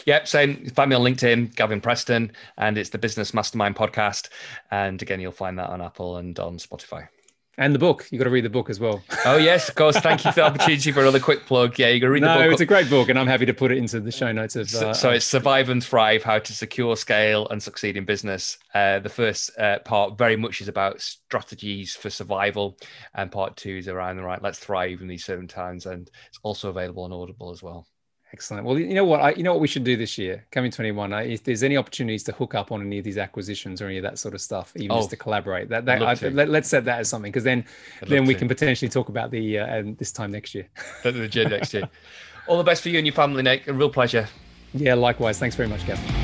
Yep, 0.04 0.28
same. 0.28 0.68
Find 0.68 0.90
me 0.90 0.96
on 0.96 1.02
LinkedIn, 1.02 1.56
Gavin 1.56 1.80
Preston, 1.80 2.32
and 2.58 2.76
it's 2.76 2.90
the 2.90 2.98
Business 2.98 3.32
Mastermind 3.32 3.74
podcast. 3.74 4.28
And 4.70 5.00
again, 5.00 5.18
you'll 5.18 5.32
find 5.32 5.58
that 5.58 5.70
on 5.70 5.80
Apple 5.80 6.18
and 6.18 6.38
on 6.38 6.58
Spotify. 6.58 7.08
And 7.56 7.74
the 7.74 7.78
book. 7.78 8.06
You 8.10 8.18
got 8.18 8.24
to 8.24 8.30
read 8.30 8.44
the 8.44 8.50
book 8.50 8.70
as 8.70 8.80
well. 8.80 9.02
Oh 9.26 9.38
yes, 9.38 9.70
of 9.70 9.74
course. 9.74 9.96
Thank 9.96 10.22
you 10.22 10.32
for 10.32 10.40
the 10.40 10.44
opportunity 10.44 10.92
for 10.92 11.00
another 11.00 11.18
quick 11.18 11.46
plug. 11.46 11.78
Yeah, 11.78 11.88
you 11.88 11.98
got 11.98 12.08
to 12.08 12.12
read 12.12 12.22
no, 12.22 12.36
the 12.36 12.44
book. 12.44 12.52
It's 12.52 12.60
a 12.60 12.66
great 12.66 12.90
book, 12.90 13.08
and 13.08 13.18
I'm 13.18 13.26
happy 13.26 13.46
to 13.46 13.54
put 13.54 13.72
it 13.72 13.78
into 13.78 13.98
the 14.00 14.12
show 14.12 14.30
notes 14.32 14.54
of. 14.54 14.72
Uh, 14.74 14.92
so, 14.92 15.10
it's 15.10 15.24
Survive 15.24 15.70
and 15.70 15.82
Thrive: 15.82 16.22
How 16.22 16.38
to 16.38 16.52
Secure, 16.52 16.94
Scale, 16.94 17.48
and 17.48 17.62
Succeed 17.62 17.96
in 17.96 18.04
Business. 18.04 18.58
Uh, 18.74 18.98
the 18.98 19.08
first 19.08 19.50
uh, 19.58 19.78
part 19.78 20.18
very 20.18 20.36
much 20.36 20.60
is 20.60 20.68
about 20.68 21.00
strategies 21.00 21.96
for 21.96 22.10
survival, 22.10 22.76
and 23.14 23.32
part 23.32 23.56
two 23.56 23.78
is 23.78 23.88
around 23.88 24.16
the 24.16 24.22
right. 24.22 24.42
Let's 24.42 24.58
thrive 24.58 25.00
in 25.00 25.08
these 25.08 25.24
certain 25.24 25.48
times, 25.48 25.86
and 25.86 26.10
it's 26.28 26.38
also 26.42 26.68
available 26.68 27.04
on 27.04 27.12
Audible 27.12 27.50
as 27.50 27.62
well. 27.62 27.86
Excellent. 28.34 28.66
Well, 28.66 28.76
you 28.76 28.94
know 28.94 29.04
what? 29.04 29.20
I, 29.20 29.30
you 29.30 29.44
know 29.44 29.52
what 29.52 29.60
we 29.60 29.68
should 29.68 29.84
do 29.84 29.96
this 29.96 30.18
year, 30.18 30.44
coming 30.50 30.72
21. 30.72 31.12
I, 31.12 31.22
if 31.22 31.44
there's 31.44 31.62
any 31.62 31.76
opportunities 31.76 32.24
to 32.24 32.32
hook 32.32 32.56
up 32.56 32.72
on 32.72 32.80
any 32.80 32.98
of 32.98 33.04
these 33.04 33.16
acquisitions 33.16 33.80
or 33.80 33.86
any 33.86 33.96
of 33.96 34.02
that 34.02 34.18
sort 34.18 34.34
of 34.34 34.40
stuff, 34.40 34.72
even 34.74 34.90
oh, 34.90 34.96
just 34.96 35.10
to 35.10 35.16
collaborate, 35.16 35.68
that, 35.68 35.84
that 35.84 36.02
I, 36.02 36.14
let, 36.30 36.48
us 36.48 36.66
set 36.66 36.84
that 36.86 36.98
as 36.98 37.08
something 37.08 37.30
because 37.30 37.44
then 37.44 37.64
then 38.08 38.24
we 38.24 38.34
to. 38.34 38.40
can 38.40 38.48
potentially 38.48 38.88
talk 38.88 39.08
about 39.08 39.30
the 39.30 39.60
uh, 39.60 39.84
this 39.98 40.10
time 40.10 40.32
next 40.32 40.52
year. 40.52 40.66
the 41.04 41.28
gym 41.28 41.50
next 41.50 41.72
year. 41.72 41.88
All 42.48 42.58
the 42.58 42.64
best 42.64 42.82
for 42.82 42.88
you 42.88 42.98
and 42.98 43.06
your 43.06 43.14
family, 43.14 43.44
Nick. 43.44 43.68
A 43.68 43.72
real 43.72 43.88
pleasure. 43.88 44.26
Yeah, 44.72 44.94
likewise. 44.94 45.38
Thanks 45.38 45.54
very 45.54 45.68
much, 45.68 45.86
Gavin. 45.86 46.23